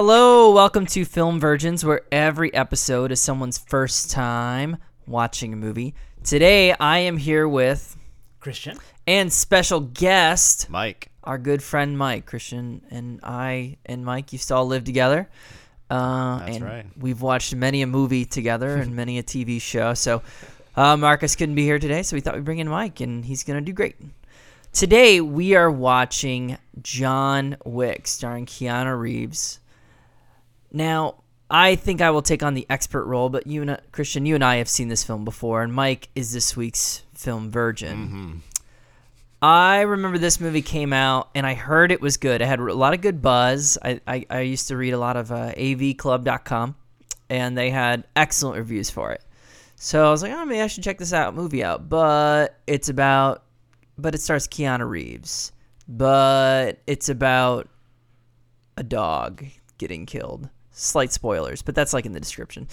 hello, 0.00 0.52
welcome 0.52 0.86
to 0.86 1.04
Film 1.04 1.40
Virgins, 1.40 1.84
where 1.84 2.02
every 2.12 2.54
episode 2.54 3.10
is 3.10 3.20
someone's 3.20 3.58
first 3.58 4.12
time 4.12 4.76
watching 5.08 5.52
a 5.52 5.56
movie. 5.56 5.92
Today, 6.22 6.72
I 6.72 6.98
am 6.98 7.16
here 7.16 7.48
with 7.48 7.96
Christian. 8.38 8.78
and 9.08 9.32
special 9.32 9.80
guest, 9.80 10.70
Mike. 10.70 11.10
our 11.24 11.36
good 11.36 11.64
friend 11.64 11.98
Mike. 11.98 12.26
Christian 12.26 12.82
and 12.92 13.18
I 13.24 13.78
and 13.86 14.04
Mike 14.04 14.32
used 14.32 14.46
to 14.46 14.54
all 14.54 14.68
live 14.68 14.84
together. 14.84 15.28
Uh, 15.90 16.38
That's 16.38 16.56
and 16.58 16.64
right. 16.64 16.86
We've 16.96 17.20
watched 17.20 17.52
many 17.56 17.82
a 17.82 17.88
movie 17.88 18.24
together 18.24 18.76
and 18.76 18.94
many 18.94 19.18
a 19.18 19.24
TV 19.24 19.60
show. 19.60 19.94
So 19.94 20.22
uh, 20.76 20.96
Marcus 20.96 21.34
couldn't 21.34 21.56
be 21.56 21.64
here 21.64 21.80
today, 21.80 22.04
so 22.04 22.14
we 22.14 22.20
thought 22.20 22.36
we'd 22.36 22.44
bring 22.44 22.60
in 22.60 22.68
Mike, 22.68 23.00
and 23.00 23.24
he's 23.24 23.42
gonna 23.42 23.62
do 23.62 23.72
great. 23.72 23.96
Today 24.72 25.20
we 25.20 25.56
are 25.56 25.72
watching 25.72 26.56
John 26.82 27.56
Wick, 27.64 28.06
starring 28.06 28.46
Keanu 28.46 28.96
Reeves. 28.96 29.58
Now, 30.72 31.22
I 31.50 31.76
think 31.76 32.00
I 32.00 32.10
will 32.10 32.22
take 32.22 32.42
on 32.42 32.54
the 32.54 32.66
expert 32.68 33.04
role, 33.04 33.30
but 33.30 33.46
you 33.46 33.62
and 33.62 33.80
Christian, 33.92 34.26
you 34.26 34.34
and 34.34 34.44
I 34.44 34.56
have 34.56 34.68
seen 34.68 34.88
this 34.88 35.02
film 35.02 35.24
before, 35.24 35.62
and 35.62 35.72
Mike 35.72 36.08
is 36.14 36.32
this 36.32 36.56
week's 36.56 37.02
film 37.14 37.50
virgin. 37.50 38.42
I 39.40 39.82
remember 39.82 40.18
this 40.18 40.40
movie 40.40 40.62
came 40.62 40.92
out, 40.92 41.30
and 41.34 41.46
I 41.46 41.54
heard 41.54 41.92
it 41.92 42.00
was 42.00 42.16
good. 42.16 42.42
It 42.42 42.46
had 42.46 42.58
a 42.58 42.74
lot 42.74 42.92
of 42.92 43.00
good 43.00 43.22
buzz. 43.22 43.78
I, 43.82 44.00
I, 44.06 44.26
I 44.28 44.40
used 44.40 44.68
to 44.68 44.76
read 44.76 44.92
a 44.92 44.98
lot 44.98 45.16
of 45.16 45.30
uh, 45.32 45.52
avclub.com, 45.56 46.74
and 47.30 47.56
they 47.56 47.70
had 47.70 48.04
excellent 48.16 48.58
reviews 48.58 48.90
for 48.90 49.12
it. 49.12 49.22
So 49.76 50.06
I 50.06 50.10
was 50.10 50.22
like, 50.22 50.32
oh, 50.32 50.44
maybe 50.44 50.60
I 50.60 50.66
should 50.66 50.82
check 50.82 50.98
this 50.98 51.12
out, 51.12 51.34
movie 51.36 51.62
out. 51.62 51.88
But 51.88 52.58
it's 52.66 52.88
about, 52.88 53.44
but 53.96 54.14
it 54.14 54.20
stars 54.20 54.48
Keanu 54.48 54.88
Reeves. 54.88 55.52
But 55.86 56.82
it's 56.86 57.08
about 57.08 57.68
a 58.76 58.82
dog 58.82 59.44
getting 59.78 60.04
killed. 60.04 60.50
Slight 60.78 61.12
spoilers, 61.12 61.62
but 61.62 61.74
that's 61.74 61.92
like 61.92 62.06
in 62.06 62.12
the 62.12 62.20
description. 62.20 62.68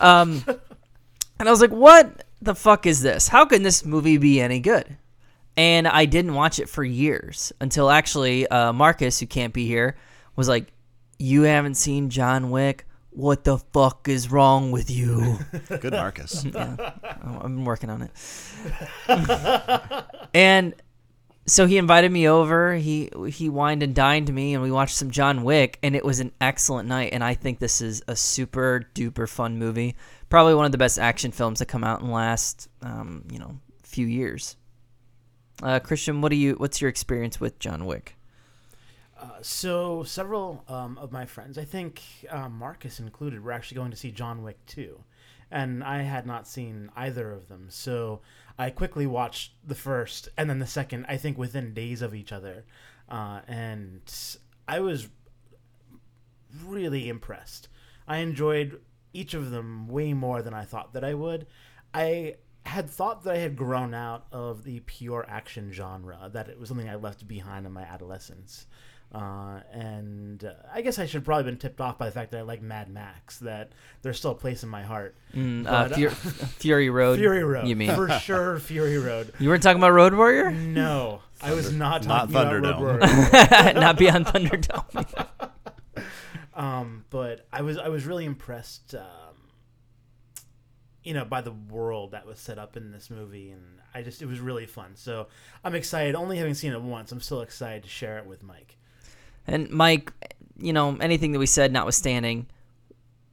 Um, 0.00 0.44
and 1.38 1.48
I 1.48 1.50
was 1.50 1.60
like, 1.60 1.70
what 1.70 2.24
the 2.42 2.54
fuck 2.54 2.84
is 2.84 3.00
this? 3.00 3.28
How 3.28 3.44
can 3.44 3.62
this 3.62 3.84
movie 3.84 4.16
be 4.16 4.40
any 4.40 4.58
good? 4.58 4.96
And 5.56 5.86
I 5.86 6.04
didn't 6.04 6.34
watch 6.34 6.58
it 6.58 6.68
for 6.68 6.82
years 6.82 7.52
until 7.60 7.90
actually 7.90 8.48
uh, 8.48 8.72
Marcus, 8.72 9.20
who 9.20 9.26
can't 9.26 9.54
be 9.54 9.66
here, 9.66 9.96
was 10.34 10.48
like, 10.48 10.72
You 11.18 11.42
haven't 11.42 11.76
seen 11.76 12.10
John 12.10 12.50
Wick? 12.50 12.86
What 13.10 13.44
the 13.44 13.58
fuck 13.58 14.08
is 14.08 14.32
wrong 14.32 14.72
with 14.72 14.90
you? 14.90 15.38
Good 15.68 15.92
Marcus. 15.92 16.44
yeah, 16.52 16.94
I've 17.04 17.42
been 17.42 17.64
working 17.64 17.88
on 17.88 18.02
it. 18.02 18.10
and 20.34 20.74
so 21.46 21.66
he 21.66 21.76
invited 21.76 22.10
me 22.10 22.28
over. 22.28 22.74
He 22.74 23.10
he 23.28 23.48
wined 23.48 23.82
and 23.82 23.94
dined 23.94 24.32
me, 24.32 24.54
and 24.54 24.62
we 24.62 24.70
watched 24.70 24.96
some 24.96 25.10
John 25.10 25.44
Wick, 25.44 25.78
and 25.82 25.94
it 25.94 26.04
was 26.04 26.20
an 26.20 26.32
excellent 26.40 26.88
night. 26.88 27.10
And 27.12 27.22
I 27.22 27.34
think 27.34 27.58
this 27.58 27.80
is 27.80 28.02
a 28.08 28.16
super 28.16 28.88
duper 28.94 29.28
fun 29.28 29.58
movie. 29.58 29.96
Probably 30.28 30.54
one 30.54 30.66
of 30.66 30.72
the 30.72 30.78
best 30.78 30.98
action 30.98 31.32
films 31.32 31.58
that 31.58 31.66
come 31.66 31.84
out 31.84 32.00
in 32.00 32.06
the 32.06 32.12
last 32.12 32.68
um, 32.82 33.24
you 33.30 33.38
know 33.38 33.58
few 33.82 34.06
years. 34.06 34.56
Uh, 35.62 35.78
Christian, 35.78 36.20
what 36.20 36.30
do 36.30 36.36
you? 36.36 36.54
What's 36.54 36.80
your 36.80 36.88
experience 36.88 37.40
with 37.40 37.58
John 37.58 37.84
Wick? 37.84 38.16
Uh, 39.24 39.28
so 39.40 40.02
several 40.02 40.64
um, 40.68 40.98
of 40.98 41.12
my 41.12 41.24
friends, 41.24 41.56
I 41.56 41.64
think 41.64 42.02
uh, 42.28 42.48
Marcus 42.48 43.00
included, 43.00 43.42
were 43.42 43.52
actually 43.52 43.76
going 43.76 43.90
to 43.90 43.96
see 43.96 44.10
John 44.10 44.42
Wick 44.42 44.58
2. 44.66 44.98
And 45.50 45.84
I 45.84 46.02
had 46.02 46.26
not 46.26 46.48
seen 46.48 46.90
either 46.96 47.30
of 47.30 47.48
them. 47.48 47.66
So 47.70 48.20
I 48.58 48.70
quickly 48.70 49.06
watched 49.06 49.52
the 49.66 49.74
first 49.74 50.28
and 50.36 50.48
then 50.48 50.58
the 50.58 50.66
second, 50.66 51.06
I 51.08 51.16
think 51.16 51.36
within 51.38 51.74
days 51.74 52.02
of 52.02 52.14
each 52.14 52.32
other. 52.32 52.64
Uh, 53.08 53.40
and 53.46 54.00
I 54.68 54.80
was 54.80 55.08
really 56.64 57.08
impressed. 57.08 57.68
I 58.06 58.18
enjoyed 58.18 58.80
each 59.12 59.34
of 59.34 59.50
them 59.50 59.88
way 59.88 60.12
more 60.12 60.42
than 60.42 60.54
I 60.54 60.64
thought 60.64 60.92
that 60.92 61.04
I 61.04 61.14
would. 61.14 61.46
I 61.92 62.36
had 62.66 62.88
thought 62.88 63.24
that 63.24 63.34
I 63.34 63.38
had 63.38 63.56
grown 63.56 63.94
out 63.94 64.26
of 64.32 64.64
the 64.64 64.80
pure 64.80 65.24
action 65.28 65.70
genre, 65.72 66.30
that 66.32 66.48
it 66.48 66.58
was 66.58 66.68
something 66.68 66.88
I 66.88 66.96
left 66.96 67.28
behind 67.28 67.66
in 67.66 67.72
my 67.72 67.82
adolescence. 67.82 68.66
Uh, 69.14 69.60
and 69.72 70.44
uh, 70.44 70.54
I 70.74 70.80
guess 70.80 70.98
I 70.98 71.06
should 71.06 71.24
probably 71.24 71.44
been 71.44 71.56
tipped 71.56 71.80
off 71.80 71.98
by 71.98 72.06
the 72.06 72.10
fact 72.10 72.32
that 72.32 72.38
I 72.38 72.42
like 72.42 72.60
Mad 72.62 72.88
Max, 72.88 73.38
that 73.38 73.70
there's 74.02 74.18
still 74.18 74.32
a 74.32 74.34
place 74.34 74.64
in 74.64 74.68
my 74.68 74.82
heart. 74.82 75.14
Mm, 75.32 75.66
uh, 75.68 75.88
But, 75.88 75.92
uh, 75.92 76.10
Fur- 76.10 76.46
Fury 76.58 76.90
Road. 76.90 77.20
Fury 77.20 77.44
Road. 77.44 77.68
You 77.68 77.76
mean? 77.76 77.94
For 77.94 78.08
sure, 78.20 78.58
Fury 78.58 78.98
Road. 78.98 79.32
You 79.38 79.48
weren't 79.50 79.62
talking 79.62 79.78
about 79.78 79.92
Road 79.92 80.14
Warrior? 80.14 80.50
No, 80.50 81.20
I 81.40 81.52
was 81.54 81.72
not 81.72 82.04
not 82.06 82.28
talking 82.32 82.58
about 82.58 82.80
Road 82.80 82.80
Warrior. 82.80 83.72
Not 83.74 83.98
Beyond 83.98 84.26
Thunderdome. 84.26 85.28
Um, 86.54 87.04
but 87.10 87.46
I 87.52 87.62
was 87.62 87.78
I 87.78 87.88
was 87.88 88.06
really 88.06 88.24
impressed, 88.24 88.94
um, 88.94 89.36
you 91.02 91.12
know, 91.14 91.24
by 91.24 91.40
the 91.40 91.50
world 91.52 92.12
that 92.12 92.26
was 92.26 92.38
set 92.38 92.58
up 92.58 92.76
in 92.76 92.92
this 92.92 93.10
movie, 93.10 93.50
and 93.50 93.62
I 93.94 94.02
just 94.02 94.22
it 94.22 94.26
was 94.26 94.40
really 94.40 94.66
fun. 94.66 94.92
So 94.94 95.26
I'm 95.64 95.74
excited. 95.74 96.14
Only 96.14 96.38
having 96.38 96.54
seen 96.54 96.72
it 96.72 96.80
once, 96.80 97.12
I'm 97.12 97.20
still 97.20 97.42
excited 97.42 97.82
to 97.84 97.88
share 97.88 98.18
it 98.18 98.26
with 98.26 98.42
Mike. 98.42 98.76
And 99.46 99.70
Mike, 99.70 100.12
you 100.58 100.72
know, 100.72 100.96
anything 101.00 101.32
that 101.32 101.38
we 101.38 101.46
said 101.46 101.72
notwithstanding, 101.72 102.46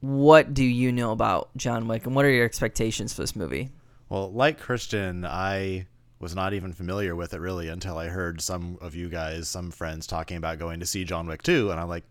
what 0.00 0.52
do 0.52 0.64
you 0.64 0.92
know 0.92 1.12
about 1.12 1.56
John 1.56 1.88
Wick 1.88 2.06
and 2.06 2.14
what 2.14 2.24
are 2.24 2.30
your 2.30 2.44
expectations 2.44 3.12
for 3.12 3.22
this 3.22 3.36
movie? 3.36 3.70
Well, 4.08 4.32
like 4.32 4.60
Christian, 4.60 5.24
I 5.24 5.86
was 6.18 6.34
not 6.34 6.54
even 6.54 6.72
familiar 6.72 7.16
with 7.16 7.34
it 7.34 7.40
really 7.40 7.68
until 7.68 7.98
I 7.98 8.08
heard 8.08 8.40
some 8.40 8.78
of 8.80 8.94
you 8.94 9.08
guys, 9.08 9.48
some 9.48 9.70
friends 9.70 10.06
talking 10.06 10.36
about 10.36 10.58
going 10.58 10.80
to 10.80 10.86
see 10.86 11.04
John 11.04 11.26
Wick 11.26 11.42
2 11.42 11.70
and 11.70 11.80
I'm 11.80 11.88
like, 11.88 12.04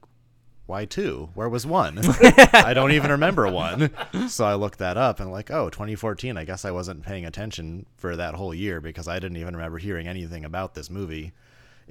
why 0.66 0.86
2? 0.86 1.32
Where 1.34 1.50
was 1.50 1.66
1? 1.66 2.00
I 2.54 2.74
don't 2.74 2.94
even 2.94 3.12
remember 3.12 3.50
1. 3.52 4.30
So 4.30 4.46
I 4.46 4.56
looked 4.56 4.80
that 4.80 4.96
up 4.98 5.20
and 5.20 5.30
like, 5.30 5.52
oh, 5.52 5.70
2014. 5.70 6.38
I 6.38 6.46
guess 6.46 6.64
I 6.64 6.72
wasn't 6.72 7.04
paying 7.04 7.26
attention 7.26 7.86
for 7.98 8.16
that 8.16 8.36
whole 8.36 8.54
year 8.54 8.80
because 8.80 9.08
I 9.08 9.20
didn't 9.20 9.38
even 9.38 9.56
remember 9.56 9.80
hearing 9.80 10.08
anything 10.08 10.46
about 10.46 10.74
this 10.74 10.90
movie. 10.90 11.34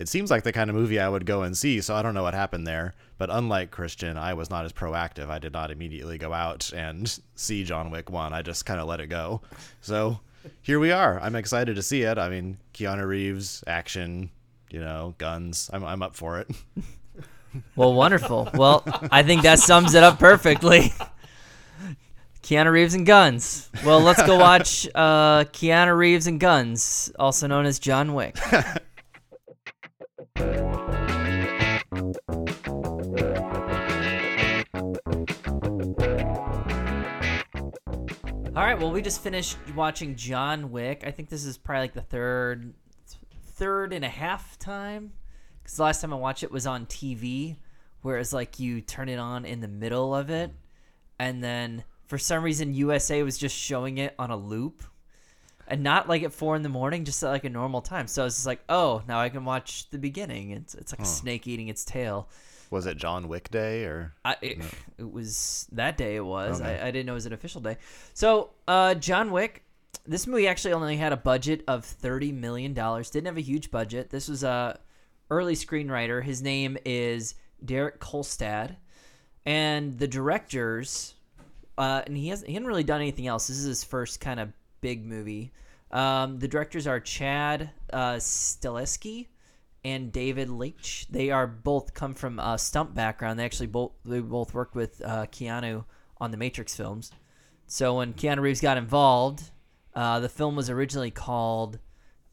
It 0.00 0.08
seems 0.08 0.30
like 0.30 0.44
the 0.44 0.52
kind 0.52 0.70
of 0.70 0.76
movie 0.76 0.98
I 0.98 1.10
would 1.10 1.26
go 1.26 1.42
and 1.42 1.54
see, 1.54 1.82
so 1.82 1.94
I 1.94 2.00
don't 2.00 2.14
know 2.14 2.22
what 2.22 2.32
happened 2.32 2.66
there. 2.66 2.94
But 3.18 3.28
unlike 3.30 3.70
Christian, 3.70 4.16
I 4.16 4.32
was 4.32 4.48
not 4.48 4.64
as 4.64 4.72
proactive. 4.72 5.28
I 5.28 5.38
did 5.38 5.52
not 5.52 5.70
immediately 5.70 6.16
go 6.16 6.32
out 6.32 6.72
and 6.72 7.20
see 7.34 7.64
John 7.64 7.90
Wick 7.90 8.08
1. 8.08 8.32
I 8.32 8.40
just 8.40 8.64
kind 8.64 8.80
of 8.80 8.88
let 8.88 9.00
it 9.00 9.08
go. 9.08 9.42
So 9.82 10.20
here 10.62 10.80
we 10.80 10.90
are. 10.90 11.20
I'm 11.20 11.36
excited 11.36 11.76
to 11.76 11.82
see 11.82 12.00
it. 12.00 12.16
I 12.16 12.30
mean, 12.30 12.56
Keanu 12.72 13.06
Reeves, 13.06 13.62
action, 13.66 14.30
you 14.70 14.80
know, 14.80 15.14
guns. 15.18 15.68
I'm, 15.70 15.84
I'm 15.84 16.02
up 16.02 16.16
for 16.16 16.40
it. 16.40 16.50
Well, 17.74 17.94
wonderful. 17.94 18.48
Well, 18.54 18.84
I 19.10 19.24
think 19.24 19.42
that 19.42 19.58
sums 19.58 19.94
it 19.94 20.04
up 20.04 20.20
perfectly. 20.20 20.92
Keanu 22.44 22.70
Reeves 22.70 22.94
and 22.94 23.04
guns. 23.04 23.68
Well, 23.84 23.98
let's 23.98 24.22
go 24.24 24.38
watch 24.38 24.86
uh, 24.94 25.44
Keanu 25.46 25.96
Reeves 25.96 26.28
and 26.28 26.38
guns, 26.38 27.10
also 27.18 27.48
known 27.48 27.66
as 27.66 27.80
John 27.80 28.14
Wick. 28.14 28.36
All 38.56 38.66
right, 38.66 38.78
well, 38.78 38.90
we 38.90 39.00
just 39.00 39.22
finished 39.22 39.56
watching 39.74 40.16
John 40.16 40.70
Wick. 40.70 41.04
I 41.06 41.12
think 41.12 41.28
this 41.28 41.44
is 41.44 41.56
probably 41.56 41.82
like 41.82 41.94
the 41.94 42.02
third, 42.02 42.74
third 43.46 43.92
and 43.92 44.04
a 44.04 44.08
half 44.08 44.58
time. 44.58 45.12
Because 45.62 45.76
the 45.76 45.82
last 45.84 46.00
time 46.00 46.12
I 46.12 46.16
watched 46.16 46.42
it 46.42 46.50
was 46.50 46.66
on 46.66 46.86
TV, 46.86 47.56
whereas 48.02 48.32
like 48.32 48.58
you 48.58 48.80
turn 48.80 49.08
it 49.08 49.18
on 49.18 49.44
in 49.44 49.60
the 49.60 49.68
middle 49.68 50.14
of 50.14 50.30
it, 50.30 50.52
and 51.18 51.42
then 51.42 51.84
for 52.06 52.18
some 52.18 52.42
reason 52.42 52.74
USA 52.74 53.22
was 53.22 53.38
just 53.38 53.56
showing 53.56 53.98
it 53.98 54.14
on 54.18 54.30
a 54.30 54.36
loop, 54.36 54.82
and 55.70 55.82
not 55.82 56.08
like 56.08 56.22
at 56.22 56.32
four 56.32 56.56
in 56.56 56.62
the 56.62 56.68
morning, 56.68 57.04
just 57.04 57.22
at 57.22 57.30
like 57.30 57.44
a 57.44 57.48
normal 57.48 57.80
time. 57.80 58.06
So 58.08 58.26
it's 58.26 58.34
just 58.36 58.46
like, 58.46 58.60
oh, 58.68 59.02
now 59.08 59.20
I 59.20 59.28
can 59.28 59.44
watch 59.44 59.88
the 59.90 59.98
beginning. 59.98 60.50
It's 60.50 60.74
it's 60.74 60.92
like 60.92 61.00
a 61.00 61.06
snake 61.06 61.46
eating 61.46 61.68
its 61.68 61.84
tail. 61.84 62.28
Was 62.70 62.86
it 62.86 62.96
John 62.96 63.28
Wick 63.28 63.50
Day 63.50 63.84
or? 63.84 64.14
I, 64.24 64.36
it, 64.42 64.58
it 64.98 65.10
was 65.10 65.66
that 65.72 65.96
day. 65.96 66.16
It 66.16 66.24
was. 66.24 66.60
Okay. 66.60 66.78
I, 66.78 66.88
I 66.88 66.90
didn't 66.90 67.06
know 67.06 67.12
it 67.12 67.14
was 67.14 67.26
an 67.26 67.32
official 67.32 67.60
day. 67.60 67.78
So, 68.14 68.50
uh, 68.68 68.94
John 68.94 69.30
Wick. 69.30 69.64
This 70.06 70.26
movie 70.26 70.48
actually 70.48 70.72
only 70.72 70.96
had 70.96 71.12
a 71.12 71.16
budget 71.16 71.62
of 71.68 71.84
thirty 71.84 72.32
million 72.32 72.74
dollars. 72.74 73.10
Didn't 73.10 73.26
have 73.26 73.36
a 73.36 73.42
huge 73.42 73.70
budget. 73.70 74.10
This 74.10 74.28
was 74.28 74.44
a 74.44 74.78
early 75.30 75.54
screenwriter. 75.54 76.22
His 76.22 76.42
name 76.42 76.78
is 76.84 77.34
Derek 77.64 78.00
Kolstad, 78.00 78.76
and 79.44 79.98
the 79.98 80.08
directors. 80.08 81.14
Uh, 81.76 82.02
and 82.06 82.16
he 82.16 82.28
hasn't 82.28 82.48
he 82.48 82.54
hadn't 82.54 82.68
really 82.68 82.84
done 82.84 83.00
anything 83.00 83.26
else. 83.26 83.48
This 83.48 83.58
is 83.58 83.64
his 83.64 83.84
first 83.84 84.20
kind 84.20 84.38
of 84.38 84.52
big 84.80 85.04
movie. 85.04 85.52
Um, 85.90 86.38
the 86.38 86.48
directors 86.48 86.86
are 86.86 87.00
Chad 87.00 87.70
uh, 87.92 88.14
Stahelski 88.14 89.26
and 89.84 90.12
David 90.12 90.48
Leitch. 90.48 91.06
They 91.10 91.30
are 91.30 91.46
both 91.46 91.94
come 91.94 92.14
from 92.14 92.38
a 92.38 92.58
stunt 92.58 92.94
background. 92.94 93.38
They 93.38 93.44
actually 93.44 93.66
both 93.66 93.92
they 94.04 94.20
both 94.20 94.54
worked 94.54 94.74
with 94.74 95.02
uh, 95.04 95.26
Keanu 95.26 95.84
on 96.18 96.30
the 96.30 96.36
Matrix 96.36 96.76
films. 96.76 97.12
So 97.66 97.96
when 97.96 98.14
Keanu 98.14 98.40
Reeves 98.40 98.60
got 98.60 98.76
involved, 98.76 99.50
uh, 99.94 100.20
the 100.20 100.28
film 100.28 100.56
was 100.56 100.70
originally 100.70 101.10
called 101.10 101.78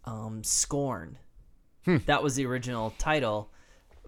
um, 0.05 0.43
Scorn. 0.43 1.17
That 2.05 2.21
was 2.21 2.35
the 2.35 2.45
original 2.45 2.93
title. 2.97 3.49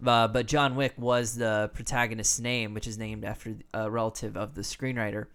Uh, 0.06 0.28
but 0.28 0.48
John 0.48 0.76
Wick 0.76 0.94
was 0.98 1.36
the 1.36 1.70
protagonist's 1.74 2.40
name, 2.40 2.74
which 2.74 2.88
is 2.88 2.98
named 2.98 3.26
after 3.26 3.56
a 3.74 3.90
relative 3.90 4.38
of 4.38 4.56
the 4.56 4.62
screenwriter. 4.62 5.28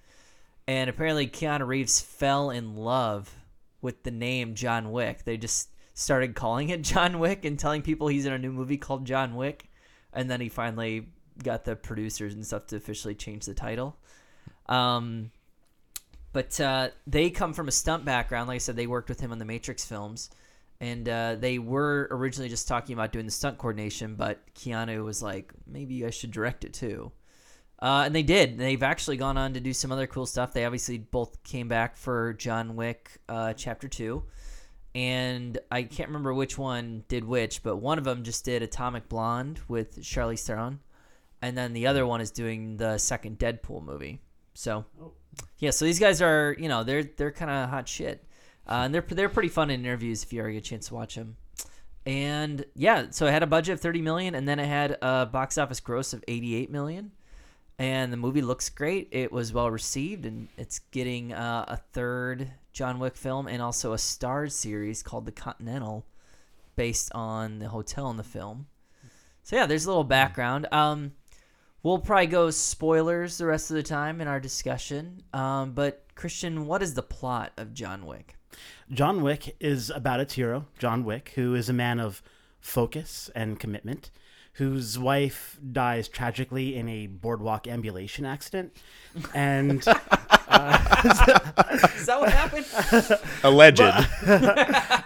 And 0.66 0.88
apparently, 0.88 1.26
Keanu 1.26 1.66
Reeves 1.66 2.00
fell 2.00 2.50
in 2.50 2.76
love 2.76 3.34
with 3.82 4.02
the 4.02 4.10
name 4.10 4.54
John 4.54 4.92
Wick. 4.92 5.24
They 5.24 5.36
just 5.36 5.68
started 5.92 6.34
calling 6.34 6.70
it 6.70 6.82
John 6.82 7.18
Wick 7.18 7.44
and 7.44 7.58
telling 7.58 7.82
people 7.82 8.08
he's 8.08 8.26
in 8.26 8.32
a 8.32 8.38
new 8.38 8.52
movie 8.52 8.78
called 8.78 9.04
John 9.04 9.34
Wick. 9.36 9.68
And 10.12 10.30
then 10.30 10.40
he 10.40 10.48
finally 10.48 11.08
got 11.42 11.64
the 11.64 11.76
producers 11.76 12.34
and 12.34 12.46
stuff 12.46 12.66
to 12.68 12.76
officially 12.76 13.14
change 13.14 13.44
the 13.44 13.54
title. 13.54 13.96
Um, 14.66 15.30
but 16.32 16.58
uh, 16.60 16.88
they 17.06 17.30
come 17.30 17.52
from 17.52 17.68
a 17.68 17.72
stunt 17.72 18.04
background. 18.04 18.48
Like 18.48 18.56
I 18.56 18.58
said, 18.58 18.76
they 18.76 18.86
worked 18.86 19.08
with 19.08 19.20
him 19.20 19.32
on 19.32 19.38
the 19.38 19.44
Matrix 19.44 19.84
films. 19.84 20.30
And 20.80 21.08
uh, 21.08 21.36
they 21.36 21.58
were 21.58 22.08
originally 22.10 22.48
just 22.48 22.68
talking 22.68 22.94
about 22.94 23.12
doing 23.12 23.24
the 23.26 23.30
stunt 23.30 23.58
coordination, 23.58 24.16
but 24.16 24.40
Keanu 24.54 25.04
was 25.04 25.22
like, 25.22 25.52
maybe 25.66 26.04
I 26.04 26.10
should 26.10 26.32
direct 26.32 26.64
it 26.64 26.74
too. 26.74 27.12
Uh, 27.80 28.04
and 28.06 28.14
they 28.14 28.22
did. 28.22 28.56
They've 28.56 28.82
actually 28.82 29.16
gone 29.16 29.36
on 29.36 29.54
to 29.54 29.60
do 29.60 29.72
some 29.72 29.92
other 29.92 30.06
cool 30.06 30.26
stuff. 30.26 30.52
They 30.52 30.64
obviously 30.64 30.98
both 30.98 31.42
came 31.42 31.68
back 31.68 31.96
for 31.96 32.32
John 32.34 32.76
Wick 32.76 33.10
uh, 33.28 33.52
Chapter 33.54 33.88
2. 33.88 34.22
And 34.94 35.58
I 35.70 35.82
can't 35.82 36.08
remember 36.08 36.32
which 36.32 36.56
one 36.56 37.04
did 37.08 37.24
which, 37.24 37.62
but 37.62 37.76
one 37.76 37.98
of 37.98 38.04
them 38.04 38.22
just 38.22 38.44
did 38.44 38.62
Atomic 38.62 39.08
Blonde 39.08 39.60
with 39.66 40.00
Charlize 40.00 40.44
Theron. 40.44 40.78
And 41.42 41.58
then 41.58 41.72
the 41.72 41.88
other 41.88 42.06
one 42.06 42.20
is 42.20 42.30
doing 42.30 42.76
the 42.76 42.96
second 42.96 43.38
Deadpool 43.38 43.84
movie. 43.84 44.20
So, 44.54 44.84
yeah, 45.58 45.70
so 45.70 45.84
these 45.84 45.98
guys 45.98 46.22
are, 46.22 46.56
you 46.58 46.68
know, 46.68 46.84
they're 46.84 47.02
they're 47.02 47.32
kind 47.32 47.50
of 47.50 47.68
hot 47.68 47.88
shit. 47.88 48.24
Uh, 48.66 48.82
and 48.84 48.94
they're 48.94 49.02
they're 49.02 49.28
pretty 49.28 49.48
fun 49.48 49.68
in 49.68 49.84
interviews 49.84 50.22
if 50.22 50.32
you 50.32 50.40
ever 50.40 50.50
get 50.52 50.58
a 50.58 50.60
chance 50.60 50.88
to 50.88 50.94
watch 50.94 51.16
them. 51.16 51.36
And 52.06 52.64
yeah, 52.74 53.06
so 53.10 53.26
it 53.26 53.32
had 53.32 53.42
a 53.42 53.46
budget 53.46 53.74
of 53.74 53.80
30 53.80 54.02
million 54.02 54.34
and 54.34 54.48
then 54.48 54.58
it 54.58 54.66
had 54.66 54.98
a 55.02 55.26
box 55.26 55.58
office 55.58 55.80
gross 55.80 56.12
of 56.12 56.22
88 56.28 56.70
million. 56.70 57.12
And 57.78 58.12
the 58.12 58.16
movie 58.16 58.42
looks 58.42 58.68
great. 58.68 59.08
It 59.10 59.32
was 59.32 59.52
well 59.52 59.70
received 59.70 60.26
and 60.26 60.48
it's 60.56 60.78
getting 60.90 61.32
uh, 61.32 61.64
a 61.66 61.76
third 61.76 62.50
John 62.72 62.98
Wick 62.98 63.16
film 63.16 63.48
and 63.48 63.60
also 63.60 63.92
a 63.92 63.96
Starz 63.96 64.52
series 64.52 65.02
called 65.02 65.26
The 65.26 65.32
Continental 65.32 66.06
based 66.76 67.10
on 67.14 67.58
the 67.58 67.68
hotel 67.68 68.10
in 68.10 68.16
the 68.16 68.22
film. 68.22 68.66
So 69.42 69.56
yeah, 69.56 69.66
there's 69.66 69.84
a 69.84 69.88
little 69.88 70.04
background. 70.04 70.66
Um, 70.72 71.12
we'll 71.82 71.98
probably 71.98 72.26
go 72.26 72.50
spoilers 72.50 73.38
the 73.38 73.46
rest 73.46 73.70
of 73.70 73.76
the 73.76 73.82
time 73.82 74.20
in 74.20 74.28
our 74.28 74.40
discussion. 74.40 75.22
Um, 75.32 75.72
but 75.72 76.04
Christian, 76.14 76.66
what 76.66 76.82
is 76.82 76.94
the 76.94 77.02
plot 77.02 77.52
of 77.56 77.74
John 77.74 78.06
Wick? 78.06 78.36
John 78.90 79.22
Wick 79.22 79.56
is 79.60 79.90
about 79.90 80.20
its 80.20 80.34
hero, 80.34 80.66
John 80.78 81.04
Wick, 81.04 81.32
who 81.34 81.54
is 81.54 81.68
a 81.68 81.72
man 81.72 82.00
of 82.00 82.22
focus 82.60 83.30
and 83.34 83.58
commitment, 83.58 84.10
whose 84.54 84.98
wife 84.98 85.58
dies 85.72 86.08
tragically 86.08 86.76
in 86.76 86.88
a 86.88 87.06
boardwalk 87.06 87.66
ambulation 87.66 88.24
accident. 88.24 88.76
And 89.34 89.78
Is 90.54 92.06
that 92.06 92.16
what 92.20 92.30
happened? 92.30 92.66
Alleged. 93.42 93.82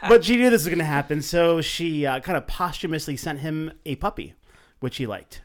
but 0.08 0.24
she 0.24 0.36
knew 0.36 0.50
this 0.50 0.62
was 0.62 0.66
going 0.66 0.78
to 0.78 0.84
happen, 0.84 1.22
so 1.22 1.60
she 1.60 2.04
uh, 2.04 2.20
kind 2.20 2.36
of 2.36 2.46
posthumously 2.46 3.16
sent 3.16 3.40
him 3.40 3.72
a 3.86 3.96
puppy, 3.96 4.34
which 4.80 4.98
he 4.98 5.06
liked, 5.06 5.40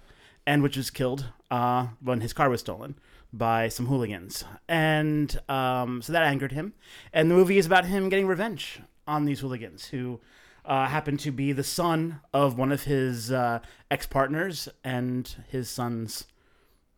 and 0.46 0.62
which 0.62 0.76
was 0.76 0.90
killed 0.90 1.28
uh, 1.50 1.88
when 2.02 2.22
his 2.22 2.34
car 2.34 2.50
was 2.50 2.60
stolen 2.60 2.96
by 3.32 3.70
some 3.70 3.86
hooligans. 3.88 4.44
And 4.68 5.40
um, 5.48 6.02
so 6.02 6.12
that 6.14 6.24
angered 6.24 6.52
him. 6.52 6.74
And 7.14 7.32
the 7.32 7.36
movie 7.36 7.58
is 7.58 7.66
about 7.66 7.86
him 7.86 8.10
getting 8.10 8.28
revenge 8.28 8.82
on 9.08 9.26
these 9.26 9.40
hooligans 9.40 9.88
who 9.88 10.20
uh, 10.66 10.88
happen 10.88 11.18
to 11.18 11.32
be 11.32 11.52
the 11.52 11.64
son 11.64 12.22
of 12.34 12.58
one 12.58 12.72
of 12.72 12.84
his 12.84 13.32
uh, 13.32 13.60
ex 13.92 14.06
partners 14.06 14.70
and 14.84 15.36
his 15.50 15.70
son's 15.70 16.26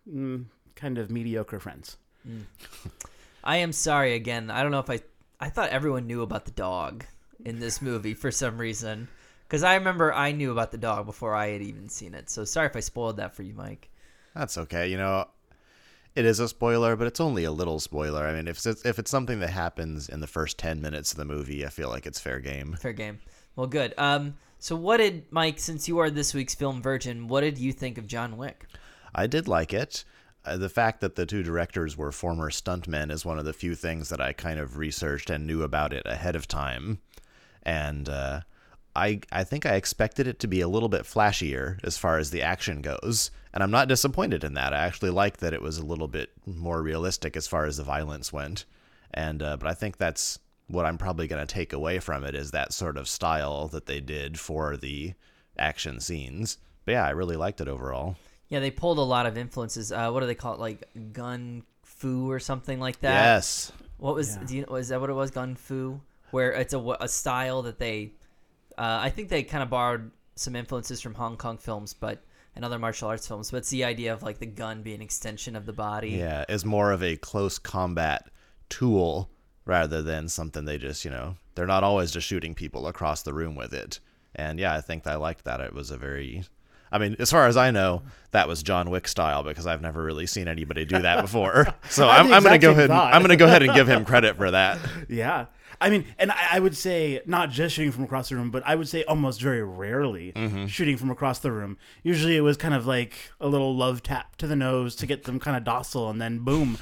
mm, 0.09 0.45
kind 0.75 0.97
of 0.97 1.09
mediocre 1.09 1.59
friends. 1.59 1.97
I 3.43 3.57
am 3.57 3.71
sorry 3.71 4.13
again. 4.13 4.49
I 4.49 4.63
don't 4.63 4.71
know 4.71 4.79
if 4.79 4.89
I 4.89 4.99
I 5.39 5.49
thought 5.49 5.69
everyone 5.69 6.07
knew 6.07 6.21
about 6.21 6.45
the 6.45 6.51
dog 6.51 7.05
in 7.43 7.59
this 7.59 7.81
movie 7.81 8.13
for 8.13 8.31
some 8.31 8.57
reason. 8.57 9.07
Cuz 9.49 9.63
I 9.63 9.75
remember 9.75 10.13
I 10.13 10.31
knew 10.31 10.51
about 10.51 10.71
the 10.71 10.77
dog 10.77 11.05
before 11.05 11.35
I 11.35 11.49
had 11.49 11.61
even 11.61 11.89
seen 11.89 12.13
it. 12.13 12.29
So 12.29 12.45
sorry 12.45 12.67
if 12.67 12.75
I 12.75 12.79
spoiled 12.79 13.17
that 13.17 13.35
for 13.35 13.43
you, 13.43 13.53
Mike. 13.53 13.89
That's 14.33 14.57
okay. 14.57 14.89
You 14.89 14.97
know, 14.97 15.27
it 16.15 16.25
is 16.25 16.39
a 16.39 16.47
spoiler, 16.47 16.95
but 16.95 17.07
it's 17.07 17.19
only 17.19 17.43
a 17.43 17.51
little 17.51 17.79
spoiler. 17.79 18.25
I 18.25 18.33
mean, 18.33 18.47
if 18.47 18.65
it's, 18.65 18.85
if 18.85 18.99
it's 18.99 19.11
something 19.11 19.39
that 19.39 19.49
happens 19.49 20.09
in 20.09 20.19
the 20.21 20.27
first 20.27 20.57
10 20.57 20.81
minutes 20.81 21.11
of 21.11 21.17
the 21.17 21.25
movie, 21.25 21.65
I 21.65 21.69
feel 21.69 21.89
like 21.89 22.05
it's 22.05 22.19
fair 22.19 22.39
game. 22.39 22.73
Fair 22.79 22.93
game. 22.93 23.19
Well, 23.55 23.67
good. 23.67 23.93
Um 23.97 24.35
so 24.59 24.75
what 24.75 24.97
did 24.97 25.25
Mike 25.31 25.59
since 25.59 25.87
you 25.87 25.99
are 25.99 26.09
this 26.09 26.33
week's 26.33 26.55
film 26.55 26.81
virgin, 26.81 27.27
what 27.27 27.41
did 27.41 27.57
you 27.57 27.71
think 27.71 27.97
of 27.97 28.07
John 28.07 28.37
Wick? 28.37 28.65
I 29.13 29.27
did 29.27 29.47
like 29.47 29.73
it. 29.73 30.03
Uh, 30.43 30.57
the 30.57 30.69
fact 30.69 31.01
that 31.01 31.15
the 31.15 31.25
two 31.25 31.41
directors 31.41 31.97
were 31.97 32.11
former 32.11 32.51
stuntmen 32.51 33.11
is 33.11 33.25
one 33.25 33.39
of 33.39 33.45
the 33.45 33.53
few 33.53 33.73
things 33.73 34.09
that 34.09 34.21
I 34.21 34.33
kind 34.33 34.59
of 34.59 34.77
researched 34.77 35.29
and 35.29 35.47
knew 35.47 35.63
about 35.63 35.91
it 35.91 36.03
ahead 36.05 36.35
of 36.35 36.47
time. 36.47 36.99
And 37.63 38.07
uh, 38.07 38.41
I 38.95 39.21
I 39.31 39.43
think 39.43 39.65
I 39.65 39.75
expected 39.75 40.27
it 40.27 40.39
to 40.39 40.47
be 40.47 40.61
a 40.61 40.67
little 40.67 40.89
bit 40.89 41.03
flashier 41.03 41.79
as 41.83 41.97
far 41.97 42.19
as 42.19 42.29
the 42.29 42.43
action 42.43 42.81
goes, 42.81 43.31
and 43.53 43.63
I'm 43.63 43.71
not 43.71 43.87
disappointed 43.87 44.43
in 44.43 44.53
that. 44.53 44.73
I 44.73 44.85
actually 44.85 45.09
liked 45.09 45.39
that 45.39 45.53
it 45.53 45.61
was 45.61 45.77
a 45.77 45.85
little 45.85 46.07
bit 46.07 46.31
more 46.45 46.81
realistic 46.81 47.35
as 47.35 47.47
far 47.47 47.65
as 47.65 47.77
the 47.77 47.83
violence 47.83 48.31
went. 48.31 48.65
And 49.11 49.41
uh, 49.41 49.57
but 49.57 49.67
I 49.67 49.73
think 49.73 49.97
that's 49.97 50.39
what 50.67 50.85
I'm 50.85 50.97
probably 50.97 51.27
going 51.27 51.45
to 51.45 51.53
take 51.53 51.73
away 51.73 51.99
from 51.99 52.23
it 52.23 52.35
is 52.35 52.51
that 52.51 52.73
sort 52.73 52.97
of 52.97 53.07
style 53.07 53.67
that 53.69 53.85
they 53.85 53.99
did 54.01 54.39
for 54.39 54.77
the 54.77 55.13
action 55.57 55.99
scenes. 55.99 56.57
But 56.85 56.93
yeah, 56.93 57.05
I 57.05 57.11
really 57.11 57.35
liked 57.35 57.61
it 57.61 57.67
overall. 57.67 58.15
Yeah, 58.47 58.59
they 58.59 58.71
pulled 58.71 58.97
a 58.97 59.01
lot 59.01 59.25
of 59.25 59.37
influences. 59.37 59.91
Uh 59.91 60.11
what 60.11 60.19
do 60.19 60.27
they 60.27 60.35
call 60.35 60.53
it? 60.53 60.59
Like 60.59 60.87
gun 61.13 61.63
fu 61.83 62.29
or 62.29 62.39
something 62.39 62.79
like 62.79 62.99
that. 63.01 63.13
Yes. 63.35 63.71
What 63.97 64.15
was 64.15 64.35
Yeah. 64.35 64.43
do 64.45 64.57
you, 64.57 64.65
was 64.69 64.89
that 64.89 64.99
what 65.01 65.09
it 65.09 65.13
was 65.13 65.31
gun 65.31 65.55
fu 65.55 65.99
where 66.31 66.51
it's 66.51 66.73
a, 66.73 66.79
a 66.99 67.07
style 67.07 67.61
that 67.63 67.79
they 67.79 68.11
uh, 68.77 68.99
I 69.01 69.09
think 69.09 69.29
they 69.29 69.43
kind 69.43 69.63
of 69.63 69.69
borrowed 69.69 70.11
some 70.35 70.55
influences 70.55 70.99
from 71.01 71.13
Hong 71.13 71.37
Kong 71.37 71.57
films 71.57 71.93
but 71.93 72.23
and 72.55 72.63
other 72.65 72.77
martial 72.77 73.07
arts 73.07 73.27
films 73.27 73.51
but 73.51 73.57
it's 73.57 73.69
the 73.69 73.83
idea 73.85 74.13
of 74.13 74.21
like 74.21 74.39
the 74.39 74.45
gun 74.45 74.81
being 74.83 74.97
an 74.97 75.01
extension 75.01 75.55
of 75.55 75.65
the 75.65 75.73
body. 75.73 76.09
Yeah, 76.11 76.43
is 76.49 76.65
more 76.65 76.91
of 76.91 77.01
a 77.01 77.15
close 77.15 77.57
combat 77.57 78.29
tool 78.69 79.29
rather 79.65 80.01
than 80.01 80.29
something 80.29 80.65
they 80.65 80.77
just, 80.77 81.03
you 81.05 81.11
know, 81.11 81.35
they're 81.55 81.65
not 81.65 81.83
always 81.83 82.11
just 82.11 82.27
shooting 82.27 82.53
people 82.53 82.87
across 82.87 83.23
the 83.23 83.33
room 83.33 83.55
with 83.55 83.73
it. 83.73 83.99
And 84.35 84.59
yeah, 84.59 84.73
I 84.73 84.81
think 84.81 85.07
I 85.07 85.15
liked 85.15 85.45
that. 85.45 85.61
It 85.61 85.73
was 85.73 85.91
a 85.91 85.97
very 85.97 86.43
I 86.95 86.97
mean, 86.97 87.17
as 87.19 87.29
far 87.29 87.45
as 87.47 87.57
I 87.57 87.71
know, 87.71 88.03
that 88.31 88.47
was 88.47 88.63
John 88.63 88.89
Wick 88.89 89.07
style 89.09 89.43
because 89.43 89.67
I've 89.67 89.81
never 89.81 90.01
really 90.01 90.25
seen 90.27 90.47
anybody 90.47 90.85
do 90.85 90.99
that 91.01 91.21
before. 91.21 91.67
So 91.89 92.07
I'm, 92.07 92.31
I'm 92.33 92.41
going 92.41 92.53
to 92.53 92.57
go 92.65 92.71
ahead. 92.71 92.89
And. 92.89 92.99
I'm 92.99 93.21
going 93.21 93.29
to 93.29 93.35
go 93.35 93.45
ahead 93.45 93.63
and 93.63 93.73
give 93.73 93.87
him 93.87 94.05
credit 94.05 94.37
for 94.37 94.49
that. 94.51 94.79
Yeah. 95.09 95.45
I 95.81 95.89
mean, 95.89 96.05
and 96.17 96.31
I, 96.31 96.37
I 96.53 96.59
would 96.59 96.75
say 96.75 97.21
not 97.25 97.49
just 97.49 97.75
shooting 97.75 97.91
from 97.91 98.05
across 98.05 98.29
the 98.29 98.35
room, 98.37 98.49
but 98.49 98.63
I 98.65 98.75
would 98.75 98.87
say 98.87 99.03
almost 99.03 99.41
very 99.41 99.61
rarely 99.61 100.31
shooting 100.67 100.95
from 100.95 101.11
across 101.11 101.39
the 101.39 101.51
room. 101.51 101.77
Usually 102.01 102.37
it 102.37 102.41
was 102.41 102.55
kind 102.55 102.73
of 102.73 102.87
like 102.87 103.13
a 103.41 103.47
little 103.49 103.75
love 103.75 104.01
tap 104.01 104.37
to 104.37 104.47
the 104.47 104.55
nose 104.55 104.95
to 104.97 105.05
get 105.05 105.25
them 105.25 105.37
kind 105.37 105.57
of 105.57 105.65
docile, 105.65 106.09
and 106.09 106.21
then 106.21 106.39
boom, 106.39 106.77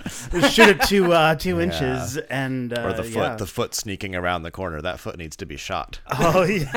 shoot 0.47 0.69
it 0.69 0.81
to 0.83 1.11
uh, 1.11 1.33
two 1.45 1.59
inches. 1.59 2.17
And 2.17 2.71
uh, 2.77 2.81
Or 2.83 2.93
the 2.93 3.03
foot, 3.03 3.15
yeah. 3.15 3.35
the 3.35 3.47
foot 3.47 3.73
sneaking 3.73 4.15
around 4.15 4.43
the 4.43 4.51
corner. 4.51 4.79
That 4.79 4.99
foot 4.99 5.17
needs 5.17 5.35
to 5.37 5.47
be 5.47 5.57
shot. 5.57 5.99
oh 6.19 6.43
yeah, 6.43 6.71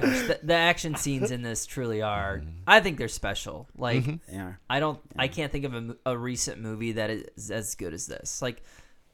Gosh, 0.00 0.26
the, 0.28 0.40
the 0.42 0.54
action 0.54 0.94
scenes 0.94 1.30
in 1.30 1.42
this 1.42 1.66
truly 1.66 2.02
are 2.02 2.38
mm-hmm. 2.38 2.50
I 2.66 2.80
think 2.80 2.98
they're 2.98 3.08
special. 3.08 3.68
Like 3.76 4.04
mm-hmm. 4.04 4.34
yeah. 4.34 4.52
I 4.70 4.80
don't. 4.80 5.00
I 5.16 5.28
can't 5.28 5.50
think 5.50 5.64
of 5.64 5.74
a, 5.74 5.96
a 6.06 6.16
recent 6.16 6.60
movie 6.60 6.92
that 6.92 7.10
is 7.10 7.50
as 7.50 7.74
good 7.74 7.92
as 7.92 8.06
this. 8.06 8.40
Like 8.40 8.62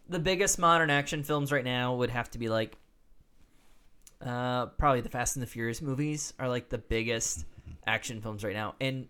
the 0.08 0.18
biggest 0.18 0.58
modern 0.58 0.90
action 0.90 1.22
films 1.22 1.50
right 1.52 1.64
now 1.64 1.94
would 1.96 2.10
have 2.10 2.30
to 2.32 2.38
be 2.38 2.48
like, 2.48 2.76
uh, 4.24 4.66
probably 4.66 5.00
the 5.00 5.08
Fast 5.08 5.36
and 5.36 5.42
the 5.42 5.46
Furious 5.46 5.80
movies 5.80 6.34
are 6.38 6.48
like 6.48 6.68
the 6.68 6.78
biggest 6.78 7.40
mm-hmm. 7.40 7.72
action 7.86 8.20
films 8.20 8.44
right 8.44 8.54
now, 8.54 8.74
and 8.80 9.08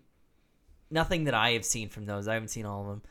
nothing 0.90 1.24
that 1.24 1.34
I 1.34 1.52
have 1.52 1.64
seen 1.64 1.88
from 1.88 2.06
those. 2.06 2.28
I 2.28 2.34
haven't 2.34 2.48
seen 2.48 2.66
all 2.66 2.82
of 2.82 2.86
them. 2.86 3.02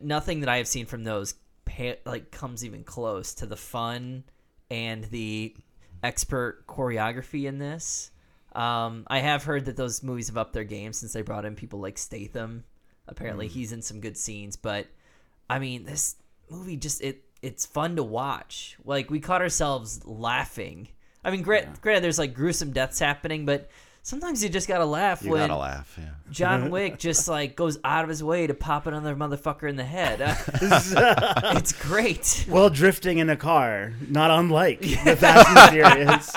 Nothing 0.00 0.40
that 0.40 0.48
I 0.48 0.58
have 0.58 0.68
seen 0.68 0.86
from 0.86 1.04
those 1.04 1.34
pa- 1.64 1.96
like 2.06 2.30
comes 2.30 2.64
even 2.64 2.84
close 2.84 3.34
to 3.34 3.46
the 3.46 3.56
fun 3.56 4.24
and 4.70 5.04
the 5.04 5.54
expert 6.02 6.66
choreography 6.66 7.44
in 7.44 7.58
this. 7.58 8.10
Um, 8.54 9.04
I 9.08 9.20
have 9.20 9.44
heard 9.44 9.66
that 9.66 9.76
those 9.76 10.02
movies 10.02 10.28
have 10.28 10.36
upped 10.36 10.52
their 10.52 10.64
game 10.64 10.92
since 10.92 11.12
they 11.12 11.22
brought 11.22 11.44
in 11.44 11.54
people 11.54 11.80
like 11.80 11.98
Statham. 11.98 12.64
Apparently, 13.06 13.48
he's 13.48 13.72
in 13.72 13.82
some 13.82 14.00
good 14.00 14.16
scenes, 14.16 14.56
but 14.56 14.86
I 15.48 15.58
mean, 15.58 15.84
this 15.84 16.16
movie 16.50 16.76
just 16.76 17.00
it 17.02 17.24
it's 17.42 17.66
fun 17.66 17.96
to 17.96 18.02
watch. 18.02 18.76
Like 18.84 19.10
we 19.10 19.20
caught 19.20 19.42
ourselves 19.42 20.04
laughing. 20.06 20.88
I 21.24 21.30
mean, 21.30 21.42
gra- 21.42 21.72
granted, 21.80 22.02
there's 22.04 22.18
like 22.18 22.34
gruesome 22.34 22.72
deaths 22.72 22.98
happening, 22.98 23.46
but 23.46 23.70
sometimes 24.08 24.42
you 24.42 24.48
just 24.48 24.66
gotta 24.66 24.86
laugh 24.86 25.22
You 25.22 25.32
when 25.32 25.48
gotta 25.48 25.60
laugh. 25.60 25.94
Yeah. 25.98 26.08
John 26.30 26.70
Wick 26.72 26.98
just 26.98 27.28
like 27.28 27.54
goes 27.56 27.78
out 27.84 28.04
of 28.04 28.08
his 28.08 28.24
way 28.24 28.46
to 28.46 28.54
pop 28.54 28.86
another 28.86 29.14
motherfucker 29.14 29.68
in 29.68 29.76
the 29.76 29.84
head. 29.84 30.22
Uh, 30.22 30.34
it's 31.56 31.72
great. 31.72 32.46
Well, 32.48 32.70
drifting 32.70 33.18
in 33.18 33.28
a 33.28 33.36
car, 33.36 33.92
not 34.08 34.30
unlike 34.30 34.80
the 35.04 35.16
Fast 35.16 35.48
and 35.48 35.70
Furious. 35.70 36.36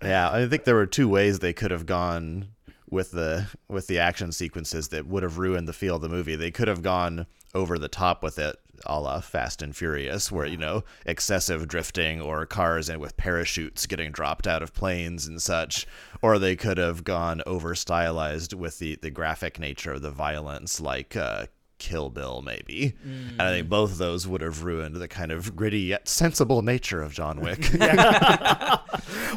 Yeah, 0.00 0.30
I 0.30 0.46
think 0.46 0.64
there 0.64 0.76
were 0.76 0.86
two 0.86 1.08
ways 1.08 1.40
they 1.40 1.52
could 1.52 1.70
have 1.72 1.86
gone 1.86 2.48
with 2.88 3.10
the 3.10 3.48
with 3.68 3.88
the 3.88 3.98
action 3.98 4.30
sequences 4.30 4.88
that 4.88 5.06
would 5.06 5.22
have 5.24 5.38
ruined 5.38 5.66
the 5.66 5.72
feel 5.72 5.96
of 5.96 6.02
the 6.02 6.08
movie. 6.08 6.36
They 6.36 6.50
could 6.52 6.68
have 6.68 6.82
gone 6.82 7.26
over 7.54 7.78
the 7.78 7.88
top 7.88 8.22
with 8.22 8.38
it, 8.38 8.56
a 8.86 9.00
la 9.00 9.20
Fast 9.20 9.62
and 9.62 9.74
Furious, 9.74 10.30
where 10.30 10.46
you 10.46 10.56
know 10.56 10.84
excessive 11.06 11.68
drifting 11.68 12.20
or 12.20 12.46
cars 12.46 12.88
and 12.88 13.00
with 13.00 13.16
parachutes 13.16 13.86
getting 13.86 14.12
dropped 14.12 14.46
out 14.46 14.62
of 14.62 14.74
planes 14.74 15.26
and 15.26 15.40
such, 15.40 15.86
or 16.22 16.38
they 16.38 16.56
could 16.56 16.78
have 16.78 17.04
gone 17.04 17.42
over 17.46 17.74
stylized 17.74 18.52
with 18.52 18.78
the 18.78 18.96
the 18.96 19.10
graphic 19.10 19.58
nature 19.58 19.92
of 19.92 20.02
the 20.02 20.10
violence, 20.10 20.80
like. 20.80 21.16
Uh, 21.16 21.46
Kill 21.78 22.10
Bill, 22.10 22.42
maybe. 22.42 22.94
And 23.04 23.42
I 23.42 23.50
think 23.50 23.68
both 23.68 23.92
of 23.92 23.98
those 23.98 24.26
would 24.26 24.40
have 24.40 24.64
ruined 24.64 24.96
the 24.96 25.08
kind 25.08 25.32
of 25.32 25.54
gritty 25.56 25.80
yet 25.80 26.08
sensible 26.08 26.62
nature 26.62 27.02
of 27.02 27.12
John 27.12 27.40
Wick. 27.40 27.70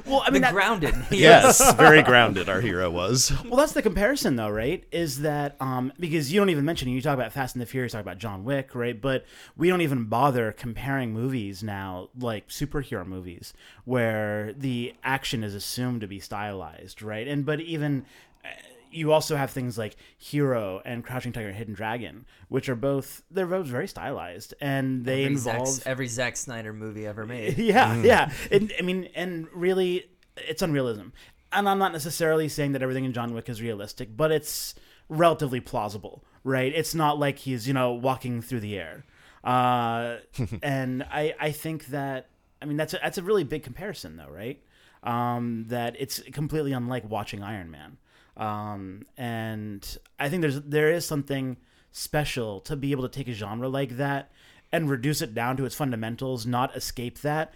Well, 0.05 0.23
I 0.25 0.29
mean, 0.29 0.41
that, 0.43 0.53
grounded. 0.53 0.95
yes, 1.11 1.73
very 1.73 2.01
grounded 2.01 2.49
our 2.49 2.61
hero 2.61 2.89
was. 2.89 3.31
well, 3.45 3.57
that's 3.57 3.73
the 3.73 3.81
comparison, 3.81 4.35
though, 4.35 4.49
right? 4.49 4.83
Is 4.91 5.21
that 5.21 5.55
um, 5.59 5.91
because 5.99 6.31
you 6.31 6.39
don't 6.39 6.49
even 6.49 6.65
mention. 6.65 6.87
You 6.89 7.01
talk 7.01 7.13
about 7.15 7.33
Fast 7.33 7.55
and 7.55 7.61
the 7.61 7.65
Furious, 7.65 7.91
talk 7.91 8.01
about 8.01 8.17
John 8.17 8.43
Wick, 8.43 8.73
right? 8.73 8.99
But 8.99 9.25
we 9.57 9.69
don't 9.69 9.81
even 9.81 10.05
bother 10.05 10.51
comparing 10.51 11.13
movies 11.13 11.63
now, 11.63 12.09
like 12.17 12.47
superhero 12.47 13.05
movies, 13.05 13.53
where 13.85 14.53
the 14.53 14.93
action 15.03 15.43
is 15.43 15.53
assumed 15.53 16.01
to 16.01 16.07
be 16.07 16.19
stylized, 16.19 17.01
right? 17.01 17.27
And 17.27 17.45
but 17.45 17.59
even 17.59 18.05
uh, 18.45 18.49
you 18.91 19.11
also 19.11 19.35
have 19.35 19.51
things 19.51 19.77
like 19.77 19.95
Hero 20.17 20.81
and 20.85 21.03
Crouching 21.03 21.31
Tiger, 21.31 21.51
Hidden 21.51 21.73
Dragon, 21.73 22.25
which 22.49 22.69
are 22.69 22.75
both 22.75 23.23
they're 23.31 23.45
both 23.45 23.65
very 23.65 23.87
stylized, 23.87 24.53
and 24.59 25.05
they 25.05 25.23
every, 25.23 25.35
involve 25.35 25.67
Zack, 25.67 25.87
every 25.87 26.07
Zack 26.07 26.37
Snyder 26.37 26.73
movie 26.73 27.05
ever 27.05 27.25
made. 27.25 27.57
yeah, 27.57 27.95
yeah. 28.01 28.31
And, 28.51 28.73
I 28.77 28.81
mean, 28.81 29.09
and 29.15 29.47
really, 29.53 30.05
it's 30.35 30.61
unrealism. 30.61 31.13
And 31.51 31.67
I'm 31.69 31.79
not 31.79 31.93
necessarily 31.93 32.49
saying 32.49 32.73
that 32.73 32.81
everything 32.81 33.05
in 33.05 33.13
John 33.13 33.33
Wick 33.33 33.49
is 33.49 33.61
realistic, 33.61 34.15
but 34.15 34.31
it's 34.31 34.75
relatively 35.09 35.59
plausible, 35.59 36.23
right? 36.43 36.73
It's 36.73 36.93
not 36.93 37.19
like 37.19 37.39
he's 37.39 37.67
you 37.67 37.73
know 37.73 37.93
walking 37.93 38.41
through 38.41 38.61
the 38.61 38.77
air. 38.77 39.05
Uh, 39.43 40.17
and 40.61 41.03
I 41.03 41.33
I 41.39 41.51
think 41.51 41.87
that 41.87 42.29
I 42.61 42.65
mean 42.65 42.77
that's 42.77 42.93
a, 42.93 42.99
that's 43.01 43.17
a 43.17 43.23
really 43.23 43.43
big 43.43 43.63
comparison 43.63 44.17
though, 44.17 44.29
right? 44.29 44.61
Um, 45.03 45.65
that 45.67 45.95
it's 45.99 46.19
completely 46.33 46.73
unlike 46.73 47.09
watching 47.09 47.43
Iron 47.43 47.71
Man. 47.71 47.97
Um, 48.37 49.03
and 49.17 49.97
I 50.19 50.29
think 50.29 50.41
there's 50.41 50.61
there 50.61 50.91
is 50.91 51.05
something 51.05 51.57
special 51.91 52.61
to 52.61 52.75
be 52.75 52.91
able 52.91 53.07
to 53.07 53.09
take 53.09 53.27
a 53.27 53.33
genre 53.33 53.67
like 53.67 53.97
that 53.97 54.31
and 54.71 54.89
reduce 54.89 55.21
it 55.21 55.33
down 55.33 55.57
to 55.57 55.65
its 55.65 55.75
fundamentals, 55.75 56.45
not 56.45 56.75
escape 56.75 57.19
that, 57.21 57.53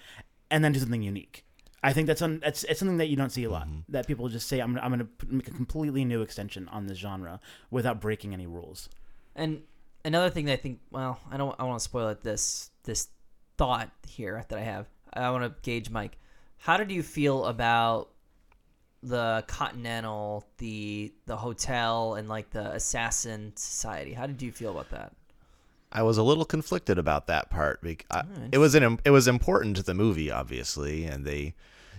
and 0.49 0.63
then 0.63 0.71
do 0.71 0.79
something 0.79 1.03
unique. 1.03 1.45
I 1.83 1.93
think 1.93 2.07
that's 2.07 2.21
un, 2.21 2.39
that's 2.43 2.63
it's 2.63 2.79
something 2.79 2.97
that 2.97 3.07
you 3.07 3.15
don't 3.15 3.31
see 3.31 3.43
a 3.43 3.49
lot. 3.49 3.67
That 3.89 4.07
people 4.07 4.27
just 4.29 4.47
say, 4.47 4.59
"I'm 4.59 4.77
I'm 4.79 4.91
going 4.91 5.07
to 5.07 5.25
make 5.27 5.47
a 5.47 5.51
completely 5.51 6.03
new 6.05 6.21
extension 6.21 6.67
on 6.69 6.87
this 6.87 6.97
genre 6.97 7.39
without 7.69 8.01
breaking 8.01 8.33
any 8.33 8.47
rules." 8.47 8.89
And 9.35 9.63
another 10.03 10.29
thing 10.29 10.45
that 10.45 10.53
I 10.53 10.57
think, 10.57 10.79
well, 10.91 11.19
I 11.31 11.37
don't, 11.37 11.55
I 11.59 11.63
want 11.63 11.79
to 11.79 11.83
spoil 11.83 12.09
it. 12.09 12.23
This, 12.23 12.69
this 12.83 13.07
thought 13.57 13.91
here 14.07 14.43
that 14.47 14.57
I 14.57 14.61
have. 14.61 14.87
I 15.13 15.29
want 15.31 15.43
to 15.43 15.61
gauge 15.61 15.89
Mike. 15.89 16.17
How 16.57 16.77
did 16.77 16.91
you 16.91 17.03
feel 17.03 17.45
about 17.45 18.10
the 19.03 19.43
Continental, 19.47 20.45
the 20.57 21.11
the 21.25 21.37
hotel, 21.37 22.15
and 22.15 22.29
like 22.29 22.51
the 22.51 22.71
Assassin 22.73 23.53
Society? 23.55 24.13
How 24.13 24.27
did 24.27 24.41
you 24.41 24.51
feel 24.51 24.71
about 24.71 24.89
that? 24.91 25.13
I 25.91 26.03
was 26.03 26.17
a 26.17 26.23
little 26.23 26.45
conflicted 26.45 26.97
about 26.97 27.27
that 27.27 27.49
part. 27.49 27.81
bec- 27.81 28.05
I, 28.09 28.23
it 28.51 28.59
was 28.59 28.75
an 28.75 28.99
it 29.03 29.11
was 29.11 29.27
important 29.27 29.75
to 29.77 29.83
the 29.83 29.93
movie, 29.93 30.31
obviously, 30.31 31.05
and 31.05 31.25
they 31.25 31.53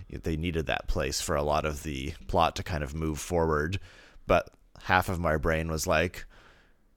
they 0.09 0.35
needed 0.35 0.65
that 0.65 0.87
place 0.87 1.21
for 1.21 1.35
a 1.35 1.43
lot 1.43 1.65
of 1.65 1.83
the 1.83 2.13
plot 2.27 2.55
to 2.55 2.63
kind 2.63 2.83
of 2.83 2.95
move 2.95 3.19
forward. 3.19 3.79
But 4.25 4.49
half 4.83 5.09
of 5.09 5.19
my 5.19 5.37
brain 5.37 5.69
was 5.69 5.85
like, 5.85 6.25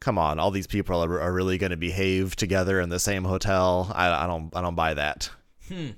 "Come 0.01 0.19
on, 0.19 0.39
all 0.39 0.51
these 0.51 0.67
people 0.67 1.03
are, 1.03 1.21
are 1.21 1.33
really 1.33 1.59
going 1.59 1.71
to 1.71 1.77
behave 1.77 2.37
together 2.37 2.81
in 2.81 2.89
the 2.89 2.99
same 2.99 3.25
hotel? 3.25 3.91
I, 3.95 4.25
I 4.25 4.27
don't 4.27 4.55
I 4.55 4.63
don't 4.63 4.75
buy 4.75 4.95
that." 4.95 5.31
Hmm. 5.69 5.91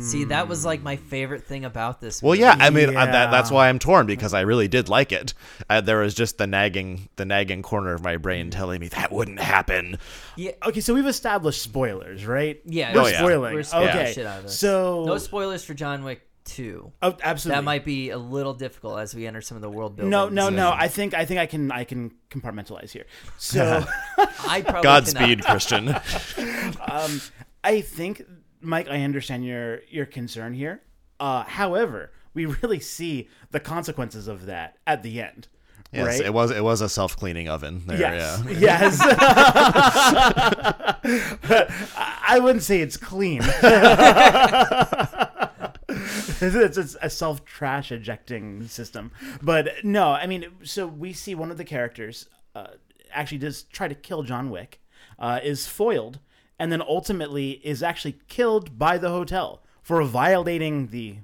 See, 0.00 0.24
that 0.24 0.48
was 0.48 0.64
like 0.64 0.82
my 0.82 0.96
favorite 0.96 1.44
thing 1.44 1.64
about 1.64 2.00
this. 2.00 2.22
Well, 2.22 2.32
movie. 2.32 2.40
yeah, 2.42 2.56
I 2.58 2.70
mean 2.70 2.96
uh, 2.96 3.06
that, 3.06 3.30
that's 3.30 3.50
why 3.50 3.68
I'm 3.68 3.78
torn 3.78 4.06
because 4.06 4.34
I 4.34 4.40
really 4.40 4.66
did 4.68 4.88
like 4.88 5.12
it. 5.12 5.34
Uh, 5.70 5.80
there 5.80 5.98
was 5.98 6.14
just 6.14 6.36
the 6.38 6.46
nagging 6.46 7.08
the 7.16 7.24
nagging 7.24 7.62
corner 7.62 7.92
of 7.94 8.02
my 8.02 8.16
brain 8.16 8.50
telling 8.50 8.80
me 8.80 8.88
that 8.88 9.12
wouldn't 9.12 9.38
happen. 9.40 9.98
yeah, 10.36 10.50
Okay, 10.66 10.80
so 10.80 10.94
we've 10.94 11.06
established 11.06 11.62
spoilers, 11.62 12.26
right? 12.26 12.60
Yeah, 12.64 12.92
we're 12.94 13.00
Oh, 13.02 13.06
yeah. 13.06 13.18
spoiling. 13.18 13.54
We're 13.54 13.62
spoiling 13.62 13.88
okay, 13.90 14.12
shit 14.12 14.26
out 14.26 14.38
of 14.38 14.42
this. 14.44 14.58
so 14.58 15.04
no 15.06 15.16
spoilers 15.18 15.64
for 15.64 15.74
John 15.74 16.02
Wick 16.02 16.22
Two. 16.44 16.92
oh, 17.02 17.14
absolutely 17.22 17.58
That 17.58 17.64
might 17.64 17.84
be 17.84 18.08
a 18.10 18.16
little 18.18 18.54
difficult 18.54 18.98
as 19.00 19.14
we 19.14 19.26
enter 19.26 19.42
some 19.42 19.56
of 19.56 19.62
the 19.62 19.68
world 19.70 19.96
building. 19.96 20.10
no, 20.10 20.28
no, 20.30 20.48
no. 20.48 20.70
I 20.74 20.88
think 20.88 21.12
I 21.14 21.24
think 21.26 21.38
I 21.38 21.46
can 21.46 21.70
I 21.70 21.84
can 21.84 22.10
compartmentalize 22.30 22.90
here. 22.90 23.04
So. 23.36 23.84
I 24.48 24.62
probably 24.62 24.82
Godspeed. 24.82 25.44
Christian. 25.44 25.88
um, 26.90 27.20
I 27.64 27.80
think, 27.82 28.22
Mike, 28.60 28.88
I 28.88 29.02
understand 29.02 29.44
your 29.44 29.80
your 29.88 30.06
concern 30.06 30.54
here. 30.54 30.82
Uh, 31.20 31.44
however, 31.44 32.12
we 32.34 32.46
really 32.62 32.80
see 32.80 33.28
the 33.50 33.60
consequences 33.60 34.28
of 34.28 34.46
that 34.46 34.76
at 34.86 35.02
the 35.02 35.20
end. 35.20 35.48
Yes, 35.92 36.06
right? 36.06 36.20
it 36.26 36.34
was 36.34 36.50
it 36.50 36.62
was 36.62 36.80
a 36.82 36.88
self 36.88 37.16
cleaning 37.16 37.48
oven. 37.48 37.82
There, 37.86 37.98
Yes. 37.98 38.42
yeah. 38.46 38.58
Yes. 38.58 38.98
I 41.96 42.18
I 42.30 42.38
wouldn't 42.40 42.62
say 42.62 42.80
it's 42.80 42.98
clean. 42.98 43.40
it's, 46.40 46.76
it's 46.78 46.96
a 47.00 47.08
self 47.10 47.44
trash 47.44 47.90
ejecting 47.90 48.66
system. 48.68 49.10
But 49.42 49.84
no, 49.84 50.10
I 50.12 50.26
mean, 50.26 50.46
so 50.62 50.86
we 50.86 51.12
see 51.12 51.34
one 51.34 51.50
of 51.50 51.56
the 51.56 51.64
characters 51.64 52.26
uh, 52.54 52.68
actually 53.10 53.38
does 53.38 53.62
try 53.64 53.88
to 53.88 53.94
kill 53.94 54.22
John 54.22 54.50
Wick, 54.50 54.80
uh, 55.18 55.40
is 55.42 55.66
foiled, 55.66 56.18
and 56.58 56.70
then 56.72 56.82
ultimately 56.82 57.52
is 57.64 57.82
actually 57.82 58.16
killed 58.28 58.78
by 58.78 58.98
the 58.98 59.10
hotel 59.10 59.62
for 59.82 60.02
violating 60.02 60.88
the, 60.88 61.16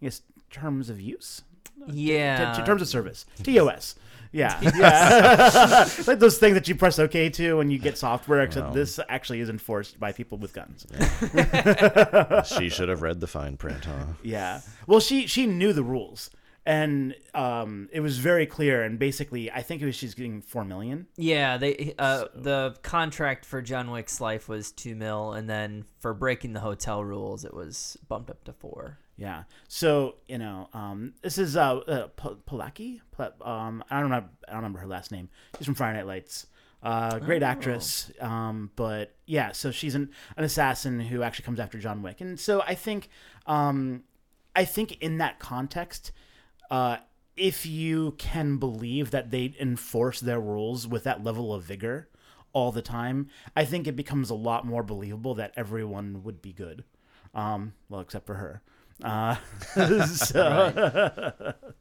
I 0.00 0.04
guess, 0.04 0.22
terms 0.50 0.88
of 0.90 1.00
use. 1.00 1.42
Yeah. 1.86 2.54
T- 2.54 2.62
terms 2.64 2.82
of 2.82 2.88
service. 2.88 3.26
TOS. 3.42 3.94
Yeah. 4.30 4.60
yeah. 4.76 5.88
like 6.06 6.18
those 6.18 6.36
things 6.38 6.54
that 6.54 6.68
you 6.68 6.74
press 6.74 6.98
OK 6.98 7.30
to 7.30 7.56
when 7.56 7.70
you 7.70 7.78
get 7.78 7.96
software, 7.96 8.42
except 8.42 8.68
Wow. 8.68 8.72
this 8.74 9.00
actually 9.08 9.40
is 9.40 9.48
enforced 9.48 9.98
by 9.98 10.12
people 10.12 10.36
with 10.36 10.52
guns. 10.52 10.86
she 12.58 12.68
should 12.68 12.88
have 12.90 13.00
read 13.02 13.20
the 13.20 13.26
fine 13.26 13.56
print, 13.56 13.84
huh? 13.86 14.04
Yeah. 14.22 14.60
Well, 14.86 15.00
she 15.00 15.26
she 15.26 15.46
knew 15.46 15.72
the 15.72 15.82
rules, 15.82 16.30
and 16.68 17.14
um, 17.34 17.88
it 17.92 18.00
was 18.00 18.18
very 18.18 18.44
clear. 18.44 18.82
And 18.82 18.98
basically, 18.98 19.50
I 19.50 19.62
think 19.62 19.80
it 19.80 19.86
was 19.86 19.94
she's 19.94 20.14
getting 20.14 20.42
four 20.42 20.66
million. 20.66 21.06
Yeah, 21.16 21.56
they 21.56 21.94
uh, 21.98 22.26
the 22.34 22.76
contract 22.82 23.46
for 23.46 23.62
John 23.62 23.90
Wick's 23.90 24.20
life 24.20 24.50
was 24.50 24.70
two 24.70 24.94
mil, 24.94 25.32
and 25.32 25.48
then 25.48 25.86
for 25.98 26.12
breaking 26.12 26.52
the 26.52 26.60
hotel 26.60 27.02
rules, 27.02 27.46
it 27.46 27.54
was 27.54 27.96
bumped 28.06 28.28
up 28.28 28.44
to 28.44 28.52
four. 28.52 28.98
Yeah. 29.16 29.44
So 29.66 30.16
you 30.28 30.36
know, 30.36 30.68
um, 30.74 31.14
this 31.22 31.38
is 31.38 31.56
uh, 31.56 31.78
uh 31.78 32.08
Palicki. 32.18 33.00
Um, 33.40 33.82
I 33.90 33.94
don't 33.94 34.04
remember. 34.04 34.28
I 34.46 34.50
don't 34.52 34.58
remember 34.58 34.80
her 34.80 34.86
last 34.86 35.10
name. 35.10 35.30
She's 35.56 35.64
from 35.64 35.74
Friday 35.74 35.96
Night 35.96 36.06
Lights. 36.06 36.48
Uh, 36.82 37.18
great 37.18 37.42
actress. 37.42 38.12
Um, 38.20 38.72
but 38.76 39.14
yeah, 39.24 39.52
so 39.52 39.70
she's 39.70 39.94
an, 39.94 40.10
an 40.36 40.44
assassin 40.44 41.00
who 41.00 41.22
actually 41.22 41.46
comes 41.46 41.60
after 41.60 41.78
John 41.78 42.02
Wick, 42.02 42.20
and 42.20 42.38
so 42.38 42.60
I 42.60 42.74
think, 42.74 43.08
um, 43.46 44.04
I 44.54 44.66
think 44.66 44.98
in 45.00 45.16
that 45.16 45.38
context, 45.38 46.12
uh, 46.70 46.98
if 47.36 47.64
you 47.66 48.14
can 48.18 48.58
believe 48.58 49.10
that 49.10 49.30
they 49.30 49.54
enforce 49.60 50.20
their 50.20 50.40
rules 50.40 50.86
with 50.86 51.04
that 51.04 51.22
level 51.22 51.54
of 51.54 51.64
vigor 51.64 52.08
all 52.52 52.72
the 52.72 52.82
time, 52.82 53.28
I 53.54 53.64
think 53.64 53.86
it 53.86 53.96
becomes 53.96 54.30
a 54.30 54.34
lot 54.34 54.66
more 54.66 54.82
believable 54.82 55.34
that 55.36 55.52
everyone 55.56 56.22
would 56.24 56.42
be 56.42 56.52
good. 56.52 56.84
Um, 57.34 57.74
well, 57.88 58.00
except 58.00 58.26
for 58.26 58.34
her. 58.34 58.62
Uh, 59.02 59.36
so, 60.06 61.54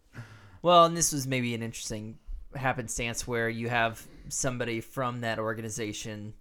Well, 0.61 0.85
and 0.85 0.97
this 0.97 1.13
was 1.13 1.27
maybe 1.27 1.53
an 1.53 1.63
interesting 1.63 2.17
happenstance 2.55 3.27
where 3.27 3.49
you 3.49 3.69
have 3.69 4.05
somebody 4.29 4.81
from 4.81 5.21
that 5.21 5.39
organization, 5.39 6.33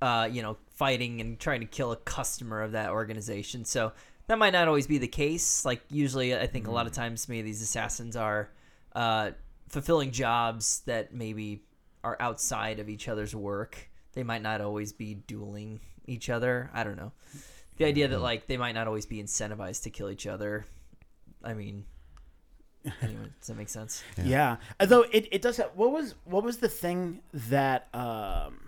uh, 0.00 0.28
you 0.30 0.42
know, 0.42 0.56
fighting 0.74 1.20
and 1.20 1.38
trying 1.38 1.60
to 1.60 1.66
kill 1.66 1.92
a 1.92 1.96
customer 1.96 2.62
of 2.62 2.72
that 2.72 2.90
organization. 2.90 3.64
So 3.64 3.92
that 4.30 4.38
might 4.38 4.52
not 4.52 4.68
always 4.68 4.86
be 4.86 4.98
the 4.98 5.08
case. 5.08 5.64
Like 5.64 5.82
usually, 5.90 6.36
I 6.36 6.46
think 6.46 6.68
a 6.68 6.70
lot 6.70 6.86
of 6.86 6.92
times 6.92 7.28
maybe 7.28 7.42
these 7.42 7.62
assassins 7.62 8.14
are 8.14 8.48
uh, 8.94 9.32
fulfilling 9.68 10.12
jobs 10.12 10.82
that 10.86 11.12
maybe 11.12 11.64
are 12.04 12.16
outside 12.20 12.78
of 12.78 12.88
each 12.88 13.08
other's 13.08 13.34
work. 13.34 13.90
they 14.12 14.22
might 14.22 14.40
not 14.40 14.60
always 14.60 14.92
be 14.92 15.14
dueling 15.14 15.80
each 16.06 16.30
other. 16.30 16.70
I 16.72 16.84
don't 16.84 16.96
know. 16.96 17.10
The 17.78 17.86
idea 17.86 18.04
Mm-hmm. 18.06 18.12
that 18.14 18.20
like 18.20 18.46
they 18.46 18.56
might 18.56 18.76
not 18.76 18.86
always 18.86 19.04
be 19.04 19.20
incentivized 19.20 19.82
to 19.82 19.90
kill 19.90 20.08
each 20.08 20.28
other. 20.28 20.64
I 21.42 21.54
mean, 21.54 21.84
anyway, 23.02 23.30
does 23.40 23.48
that 23.48 23.56
make 23.56 23.68
sense? 23.68 24.04
Yeah. 24.22 24.58
Although 24.78 25.06
it, 25.10 25.26
it 25.32 25.42
does 25.42 25.56
have 25.56 25.70
what 25.74 25.90
was 25.90 26.14
what 26.24 26.44
was 26.44 26.58
the 26.58 26.68
thing 26.68 27.22
that 27.34 27.88
um 27.92 28.60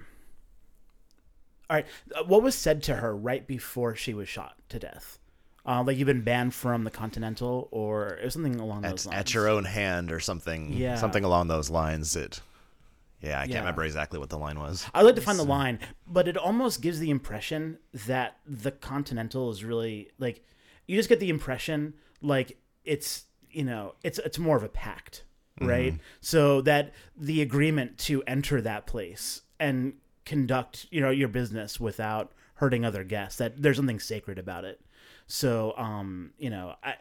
all 1.70 1.76
right, 1.76 1.86
uh, 2.16 2.24
what 2.24 2.42
was 2.42 2.56
said 2.56 2.82
to 2.82 2.96
her 2.96 3.16
right 3.16 3.46
before 3.46 3.94
she 3.94 4.12
was 4.12 4.28
shot 4.28 4.56
to 4.68 4.80
death? 4.80 5.20
Uh, 5.64 5.82
like 5.86 5.96
you've 5.96 6.06
been 6.06 6.22
banned 6.22 6.52
from 6.54 6.84
the 6.84 6.90
Continental, 6.90 7.68
or 7.70 8.18
something 8.28 8.58
along 8.58 8.82
those 8.82 9.06
At, 9.06 9.12
lines. 9.12 9.20
at 9.20 9.34
your 9.34 9.48
own 9.48 9.64
hand 9.64 10.10
or 10.10 10.18
something. 10.18 10.72
Yeah. 10.72 10.96
Something 10.96 11.24
along 11.24 11.48
those 11.48 11.70
lines. 11.70 12.16
It. 12.16 12.40
Yeah, 13.20 13.40
I 13.40 13.46
can't 13.46 13.60
remember 13.60 13.84
exactly 13.84 14.18
what 14.18 14.30
the 14.30 14.38
line 14.38 14.58
was. 14.58 14.84
I'd 14.92 15.02
like 15.02 15.14
to 15.14 15.20
find 15.20 15.38
the 15.38 15.44
line, 15.44 15.78
but 16.08 16.26
it 16.26 16.36
almost 16.36 16.82
gives 16.82 16.98
the 16.98 17.10
impression 17.10 17.78
that 18.06 18.38
the 18.44 18.72
Continental 18.72 19.50
is 19.50 19.62
really 19.62 20.10
like 20.18 20.44
you 20.88 20.96
just 20.96 21.08
get 21.08 21.20
the 21.20 21.30
impression 21.30 21.94
like 22.20 22.58
it's 22.84 23.26
you 23.50 23.64
know 23.64 23.94
it's 24.02 24.18
it's 24.18 24.40
more 24.40 24.56
of 24.56 24.64
a 24.64 24.68
pact, 24.68 25.22
right? 25.60 25.94
So 26.20 26.60
that 26.62 26.92
the 27.16 27.40
agreement 27.42 27.98
to 27.98 28.24
enter 28.26 28.60
that 28.60 28.86
place 28.86 29.42
and 29.60 29.94
conduct 30.24 30.86
you 30.90 31.00
know 31.00 31.10
your 31.10 31.28
business 31.28 31.78
without 31.78 32.32
hurting 32.54 32.84
other 32.84 33.04
guests 33.04 33.38
that 33.38 33.62
there's 33.62 33.76
something 33.76 34.00
sacred 34.00 34.38
about 34.38 34.64
it. 34.64 34.80
So 35.32 35.72
um 35.78 36.32
you 36.38 36.50
know 36.50 36.74
I. 36.84 36.94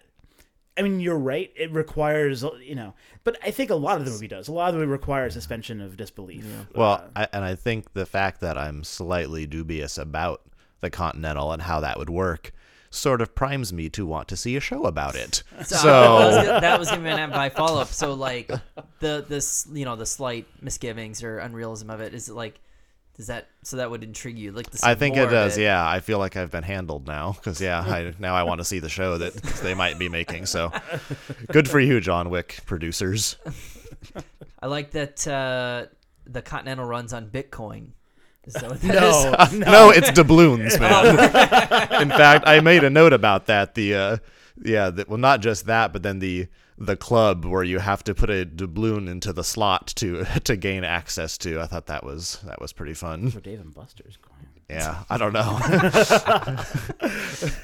I 0.77 0.83
mean, 0.83 1.01
you're 1.01 1.17
right. 1.19 1.51
It 1.57 1.69
requires, 1.73 2.45
you 2.65 2.75
know, 2.75 2.93
but 3.25 3.37
I 3.43 3.51
think 3.51 3.71
a 3.71 3.75
lot 3.75 3.97
of 3.99 4.05
the 4.05 4.11
movie 4.11 4.29
does. 4.29 4.47
A 4.47 4.53
lot 4.53 4.69
of 4.69 4.75
the 4.75 4.79
movie 4.79 4.89
requires 4.93 5.33
suspension 5.33 5.81
of 5.81 5.97
disbelief. 5.97 6.45
Well, 6.73 7.03
I, 7.13 7.27
and 7.33 7.43
I 7.43 7.55
think 7.55 7.91
the 7.91 8.05
fact 8.05 8.39
that 8.39 8.57
I'm 8.57 8.85
slightly 8.85 9.45
dubious 9.45 9.97
about 9.97 10.41
the 10.79 10.89
Continental 10.89 11.51
and 11.51 11.61
how 11.61 11.81
that 11.81 11.99
would 11.99 12.09
work 12.09 12.53
sort 12.89 13.21
of 13.21 13.35
primes 13.35 13.73
me 13.73 13.89
to 13.89 14.05
want 14.05 14.29
to 14.29 14.37
see 14.37 14.55
a 14.55 14.61
show 14.61 14.85
about 14.85 15.15
it. 15.15 15.43
So, 15.65 15.75
So, 15.75 15.87
that 15.89 16.25
was, 16.25 16.35
gonna- 16.47 16.61
that 16.61 16.79
was 16.79 16.89
gonna 16.89 17.27
be 17.27 17.33
my 17.35 17.49
follow 17.49 17.81
up. 17.81 17.89
So 17.89 18.13
like 18.13 18.49
the 19.01 19.25
this 19.27 19.67
you 19.73 19.83
know 19.83 19.97
the 19.97 20.05
slight 20.05 20.47
misgivings 20.61 21.21
or 21.21 21.39
unrealism 21.39 21.89
of 21.89 21.99
it 21.99 22.13
is 22.13 22.29
like 22.29 22.61
does 23.21 23.27
that 23.27 23.49
so 23.61 23.77
that 23.77 23.91
would 23.91 24.03
intrigue 24.03 24.39
you 24.39 24.51
like 24.51 24.71
the 24.71 24.79
I 24.83 24.95
think 24.95 25.15
it 25.15 25.27
does. 25.27 25.55
Yeah, 25.55 25.87
I 25.87 25.99
feel 25.99 26.17
like 26.17 26.35
I've 26.35 26.49
been 26.49 26.63
handled 26.63 27.05
now 27.05 27.33
because 27.33 27.61
yeah, 27.61 27.79
I, 27.87 28.15
now 28.17 28.33
I 28.33 28.41
want 28.41 28.61
to 28.61 28.65
see 28.65 28.79
the 28.79 28.89
show 28.89 29.19
that 29.19 29.35
they 29.61 29.75
might 29.75 29.99
be 29.99 30.09
making. 30.09 30.47
So, 30.47 30.71
good 31.51 31.69
for 31.69 31.79
you, 31.79 32.01
John 32.01 32.31
Wick 32.31 32.61
producers. 32.65 33.37
I 34.59 34.65
like 34.65 34.89
that 34.91 35.27
uh, 35.27 35.85
the 36.25 36.41
Continental 36.41 36.85
runs 36.85 37.13
on 37.13 37.29
Bitcoin. 37.29 37.89
Is 38.45 38.55
that 38.55 38.71
what 38.71 38.81
that 38.81 39.51
is? 39.51 39.53
No, 39.59 39.71
No, 39.71 39.89
it's 39.91 40.09
doubloons, 40.09 40.79
man. 40.79 42.01
In 42.01 42.09
fact, 42.09 42.47
I 42.47 42.59
made 42.59 42.83
a 42.83 42.89
note 42.89 43.13
about 43.13 43.45
that. 43.45 43.75
The 43.75 43.93
uh, 43.93 44.17
yeah, 44.63 44.89
the, 44.89 45.05
well, 45.07 45.17
not 45.17 45.41
just 45.41 45.65
that, 45.67 45.93
but 45.93 46.03
then 46.03 46.19
the 46.19 46.47
the 46.77 46.97
club 46.97 47.45
where 47.45 47.63
you 47.63 47.77
have 47.79 48.03
to 48.05 48.15
put 48.15 48.29
a 48.31 48.43
doubloon 48.43 49.07
into 49.07 49.31
the 49.31 49.43
slot 49.43 49.87
to 49.97 50.25
to 50.43 50.55
gain 50.55 50.83
access 50.83 51.37
to. 51.39 51.59
I 51.61 51.67
thought 51.67 51.85
that 51.87 52.03
was 52.03 52.39
that 52.45 52.59
was 52.61 52.73
pretty 52.73 52.93
fun. 52.93 53.29
for 53.31 53.39
Dave 53.39 53.59
and 53.61 53.73
Buster's 53.73 54.17
coin. 54.17 54.27
Yeah, 54.69 55.03
I 55.09 55.17
don't 55.17 55.33
know. 55.33 55.59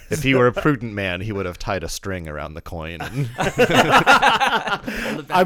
if 0.10 0.24
he 0.24 0.36
were 0.36 0.48
a 0.48 0.52
prudent 0.52 0.92
man, 0.92 1.22
he 1.22 1.32
would 1.32 1.46
have 1.46 1.58
tied 1.58 1.86
a 1.86 1.88
string 1.88 2.28
around 2.28 2.56
the 2.56 2.62
coin. 2.62 3.00
And, 3.00 3.30
I'm 3.38 3.54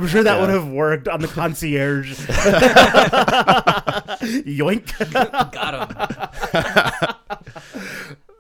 sure 0.08 0.24
that 0.24 0.38
Yeah. 0.38 0.42
would 0.42 0.50
have 0.50 0.68
worked 0.68 1.08
on 1.08 1.22
the 1.22 1.28
concierge. 1.28 2.20
Yoink. 4.22 4.88
Got 5.52 5.92
him. 5.92 5.98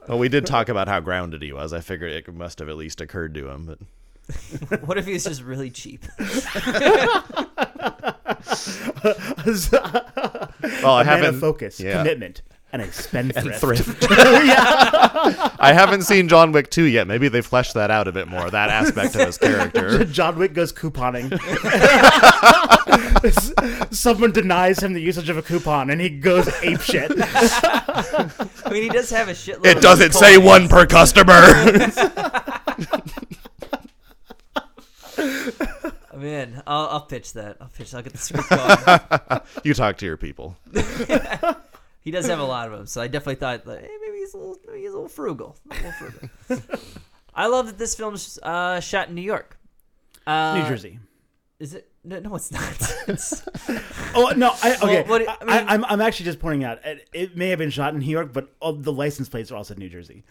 Well, 0.07 0.19
we 0.19 0.29
did 0.29 0.45
talk 0.45 0.69
about 0.69 0.87
how 0.87 0.99
grounded 0.99 1.41
he 1.41 1.53
was. 1.53 1.73
I 1.73 1.79
figured 1.79 2.11
it 2.11 2.31
must 2.33 2.59
have 2.59 2.69
at 2.69 2.77
least 2.77 3.01
occurred 3.01 3.33
to 3.35 3.49
him. 3.49 3.65
But 3.65 3.79
What 4.85 4.97
if 4.97 5.05
he's 5.05 5.23
just 5.23 5.41
really 5.41 5.69
cheap? 5.69 6.05
well, 6.19 6.29
I 10.95 11.03
haven't 11.03 11.39
focus, 11.39 11.79
yeah. 11.79 11.97
commitment, 11.97 12.41
and 12.73 12.81
a 12.81 12.91
spendthrift. 12.91 13.60
thrift. 13.60 14.05
I 14.12 15.73
haven't 15.73 16.03
seen 16.03 16.29
John 16.29 16.51
Wick 16.51 16.69
2 16.69 16.84
yet. 16.84 17.07
Maybe 17.07 17.27
they 17.27 17.41
fleshed 17.41 17.73
that 17.73 17.91
out 17.91 18.07
a 18.07 18.12
bit 18.12 18.27
more, 18.27 18.49
that 18.49 18.69
aspect 18.69 19.15
of 19.15 19.25
his 19.25 19.38
character. 19.38 20.05
John 20.12 20.38
Wick 20.38 20.53
goes 20.53 20.71
couponing. 20.71 21.31
Someone 23.93 24.31
denies 24.31 24.81
him 24.81 24.93
the 24.93 25.01
usage 25.01 25.29
of 25.29 25.38
a 25.38 25.41
coupon, 25.41 25.89
and 25.89 25.99
he 25.99 26.10
goes 26.10 26.47
ape 26.63 26.81
shit. 26.81 27.12
I 27.17 28.69
mean, 28.71 28.84
he 28.84 28.89
does 28.89 29.10
have 29.10 29.27
a 29.27 29.34
shitload. 29.34 29.65
It 29.65 29.77
of 29.77 29.84
doesn't 29.84 30.12
coins. 30.13 30.19
say 30.19 30.38
one 30.38 30.67
per 30.69 30.86
customer. 30.86 31.34
I'm 36.13 36.23
in. 36.23 36.62
I'll, 36.65 36.88
I'll 36.88 37.01
pitch 37.01 37.34
that. 37.34 37.57
I'll 37.60 37.67
pitch. 37.67 37.93
I'll 37.93 38.01
get 38.01 38.13
the 38.13 38.17
script 38.19 38.49
going. 38.49 39.41
you 39.63 39.73
talk 39.73 39.97
to 39.97 40.05
your 40.05 40.17
people. 40.17 40.57
He 42.01 42.11
does 42.11 42.25
have 42.27 42.39
a 42.39 42.43
lot 42.43 42.67
of 42.67 42.77
them, 42.77 42.85
so 42.87 43.01
I 43.01 43.07
definitely 43.07 43.35
thought, 43.35 43.65
like, 43.65 43.81
hey, 43.81 43.97
maybe 44.01 44.17
he's 44.17 44.33
a 44.33 44.37
little, 44.37 44.57
maybe 44.67 44.79
he's 44.81 44.89
a 44.89 44.93
little 44.93 45.07
frugal. 45.07 45.57
A 45.69 45.75
little 45.75 45.91
frugal. 45.91 46.29
I 47.35 47.47
love 47.47 47.67
that 47.67 47.77
this 47.77 47.95
film's 47.95 48.37
uh, 48.43 48.79
shot 48.79 49.09
in 49.09 49.15
New 49.15 49.21
York. 49.21 49.57
Uh, 50.27 50.59
New 50.61 50.67
Jersey. 50.67 50.99
Is 51.59 51.75
it? 51.75 51.87
No, 52.03 52.19
no 52.19 52.35
it's 52.35 52.51
not. 52.51 52.63
It's- 53.07 53.43
Oh 54.13 54.33
no! 54.35 54.51
I, 54.61 54.75
okay, 54.75 55.03
what- 55.03 55.21
I 55.29 55.45
mean- 55.45 55.67
I, 55.69 55.73
am 55.73 55.85
I'm 55.85 56.01
actually 56.01 56.25
just 56.25 56.39
pointing 56.39 56.65
out 56.65 56.85
it, 56.85 57.07
it 57.13 57.37
may 57.37 57.49
have 57.49 57.59
been 57.59 57.69
shot 57.69 57.93
in 57.93 57.99
New 57.99 58.09
York, 58.09 58.33
but 58.33 58.49
all 58.59 58.73
the 58.73 58.91
license 58.91 59.29
plates 59.29 59.51
are 59.51 59.55
also 59.55 59.73
New 59.75 59.87
Jersey. 59.87 60.23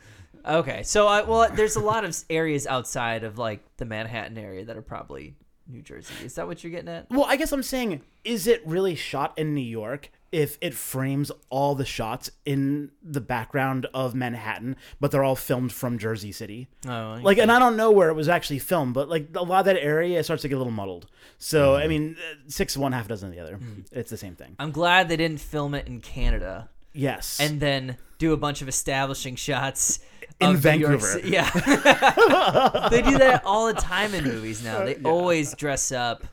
okay, 0.44 0.83
so 0.83 1.06
I, 1.06 1.22
well, 1.22 1.48
there's 1.54 1.76
a 1.76 1.80
lot 1.80 2.04
of 2.04 2.16
areas 2.28 2.66
outside 2.66 3.24
of 3.24 3.38
like 3.38 3.61
the 3.78 3.85
Manhattan 3.87 4.37
area 4.37 4.64
that 4.66 4.76
are 4.76 4.83
probably 4.83 5.35
New 5.66 5.80
Jersey. 5.83 6.12
Is 6.24 6.35
that 6.35 6.46
what 6.46 6.62
you're 6.62 6.72
getting 6.72 6.88
at? 6.90 7.06
Well, 7.11 7.24
I 7.26 7.37
guess 7.37 7.52
I'm 7.52 7.62
saying, 7.62 8.02
is 8.24 8.46
it 8.46 8.61
really 8.66 8.94
shot 8.94 9.38
in 9.38 9.54
New 9.54 9.61
York 9.62 10.11
if 10.33 10.57
it 10.61 10.75
frames 10.75 11.33
all 11.49 11.75
the 11.75 11.85
shots 11.85 12.31
in 12.45 12.90
the 13.03 13.21
background 13.21 13.87
of 13.93 14.14
Manhattan, 14.14 14.77
but 15.01 15.11
they're 15.11 15.25
all 15.25 15.35
filmed 15.37 15.73
from 15.73 15.99
Jersey 15.99 16.31
City? 16.33 16.69
Oh, 16.88 17.19
Like, 17.23 17.38
and 17.38 17.51
I 17.51 17.59
don't 17.59 17.77
know 17.77 17.90
where 17.90 18.09
it 18.11 18.14
was 18.14 18.29
actually 18.29 18.61
filmed, 18.61 18.95
but 18.95 19.09
like 19.09 19.29
a 19.35 19.43
lot 19.43 19.61
of 19.61 19.64
that 19.66 19.79
area 19.83 20.23
starts 20.23 20.43
to 20.43 20.49
get 20.49 20.55
a 20.55 20.59
little 20.59 20.73
muddled. 20.73 21.07
So, 21.38 21.75
I 21.77 21.88
mean, 21.88 22.16
uh, 22.19 22.35
six 22.49 22.77
one, 22.77 22.93
half 22.93 23.09
dozen 23.09 23.31
the 23.31 23.40
other. 23.40 23.59
It's 23.93 24.11
the 24.11 24.16
same 24.16 24.37
thing. 24.37 24.55
I'm 24.59 24.71
glad 24.71 25.09
they 25.09 25.16
didn't 25.16 25.40
film 25.40 25.75
it 25.75 25.87
in 25.88 26.01
Canada 26.01 26.69
Yes. 26.93 27.38
and 27.40 27.61
then 27.61 27.97
do 28.19 28.33
a 28.33 28.37
bunch 28.37 28.62
of 28.62 28.69
establishing 28.69 29.35
shots 29.37 30.01
In 30.40 30.57
of 30.57 30.64
New 30.64 30.71
York 30.73 31.01
Vancouver. 31.01 31.27
Yeah, 31.27 31.51
they 32.90 33.03
do 33.03 33.19
that 33.19 33.43
all 33.45 33.66
the 33.66 33.75
time 33.81 34.14
in 34.14 34.25
movies 34.25 34.62
now. 34.62 34.85
They 34.85 34.97
always 35.05 35.55
dress 35.55 35.93
up 35.93 36.25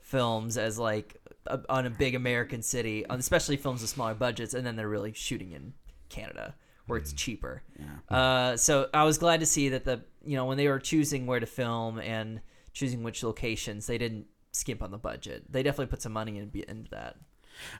films 0.00 0.56
as 0.56 0.78
like 0.78 1.16
a, 1.48 1.62
on 1.68 1.86
a 1.86 1.90
big 1.90 2.14
American 2.14 2.62
city, 2.62 3.06
on 3.06 3.18
especially 3.18 3.56
films 3.56 3.80
with 3.82 3.90
smaller 3.90 4.14
budgets, 4.14 4.54
and 4.54 4.66
then 4.66 4.76
they're 4.76 4.88
really 4.88 5.12
shooting 5.12 5.52
in 5.52 5.74
Canada 6.08 6.54
where 6.86 6.98
it's 6.98 7.12
cheaper. 7.12 7.62
Uh, 8.08 8.56
so 8.56 8.88
I 8.94 9.04
was 9.04 9.18
glad 9.18 9.40
to 9.40 9.46
see 9.46 9.70
that 9.70 9.84
the 9.84 10.04
you 10.24 10.36
know 10.36 10.44
when 10.44 10.56
they 10.56 10.68
were 10.68 10.78
choosing 10.78 11.26
where 11.26 11.40
to 11.40 11.46
film 11.46 11.98
and 11.98 12.40
choosing 12.72 13.02
which 13.02 13.22
locations, 13.22 13.86
they 13.86 13.98
didn't 13.98 14.26
skimp 14.52 14.82
on 14.82 14.90
the 14.90 14.98
budget. 14.98 15.44
They 15.50 15.62
definitely 15.62 15.86
put 15.86 16.02
some 16.02 16.12
money 16.12 16.38
in, 16.38 16.50
into 16.68 16.90
that. 16.90 17.16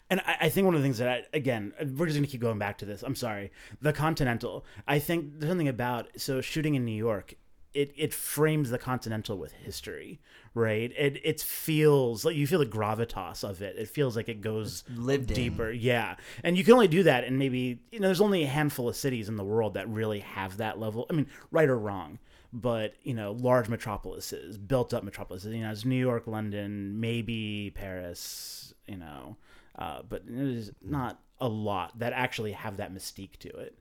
And 0.09 0.21
I, 0.21 0.37
I 0.43 0.49
think 0.49 0.65
one 0.65 0.75
of 0.75 0.81
the 0.81 0.85
things 0.85 0.99
that, 0.99 1.09
I, 1.09 1.25
again, 1.35 1.73
we're 1.79 2.07
just 2.07 2.17
going 2.17 2.25
to 2.25 2.31
keep 2.31 2.41
going 2.41 2.59
back 2.59 2.79
to 2.79 2.87
this. 2.87 3.03
I'm 3.03 3.15
sorry. 3.15 3.53
The 3.83 3.93
Continental. 3.93 4.65
I 4.89 4.99
think 4.99 5.39
there's 5.39 5.51
something 5.51 5.69
about, 5.69 6.09
so 6.17 6.41
shooting 6.41 6.75
in 6.75 6.85
New 6.85 6.97
York, 6.97 7.35
it, 7.75 7.93
it 7.95 8.15
frames 8.15 8.71
the 8.71 8.79
Continental 8.79 9.37
with 9.37 9.53
history, 9.53 10.21
right? 10.57 10.91
It, 10.97 11.21
it 11.23 11.41
feels 11.43 12.25
like 12.25 12.35
you 12.35 12.47
feel 12.47 12.59
the 12.59 12.67
gravitas 12.67 13.45
of 13.45 13.61
it. 13.61 13.77
It 13.77 13.89
feels 13.89 14.17
like 14.17 14.29
it 14.29 14.41
goes 14.41 14.85
lived 14.89 15.31
in. 15.31 15.37
deeper. 15.37 15.71
Yeah. 15.71 16.17
And 16.43 16.57
you 16.57 16.65
can 16.65 16.73
only 16.73 16.89
do 16.89 17.03
that 17.03 17.25
in 17.25 17.37
maybe, 17.37 17.81
you 17.93 18.01
know, 18.01 18.09
there's 18.09 18.23
only 18.23 18.43
a 18.43 18.49
handful 18.49 18.89
of 18.89 18.97
cities 18.97 19.29
in 19.29 19.37
the 19.37 19.45
world 19.45 19.75
that 19.75 19.87
really 19.89 20.21
have 20.21 20.57
that 20.57 20.81
level. 20.81 21.07
I 21.11 21.13
mean, 21.13 21.27
right 21.51 21.69
or 21.69 21.79
wrong. 21.79 22.19
But 22.53 22.95
you 23.03 23.13
know, 23.13 23.33
large 23.33 23.69
metropolises, 23.69 24.57
built-up 24.57 25.05
metropolises. 25.05 25.53
You 25.53 25.63
know, 25.63 25.71
it's 25.71 25.85
New 25.85 25.97
York, 26.01 26.27
London, 26.27 26.99
maybe 26.99 27.73
Paris. 27.75 28.73
You 28.87 28.97
know, 28.97 29.37
uh, 29.79 30.03
but 30.09 30.23
there's 30.27 30.71
not 30.83 31.21
a 31.39 31.49
lot 31.49 31.99
that 31.99 32.15
actually 32.15 32.53
have 32.53 32.79
that 32.79 32.95
mystique 32.95 33.37
to 33.41 33.49
it, 33.49 33.79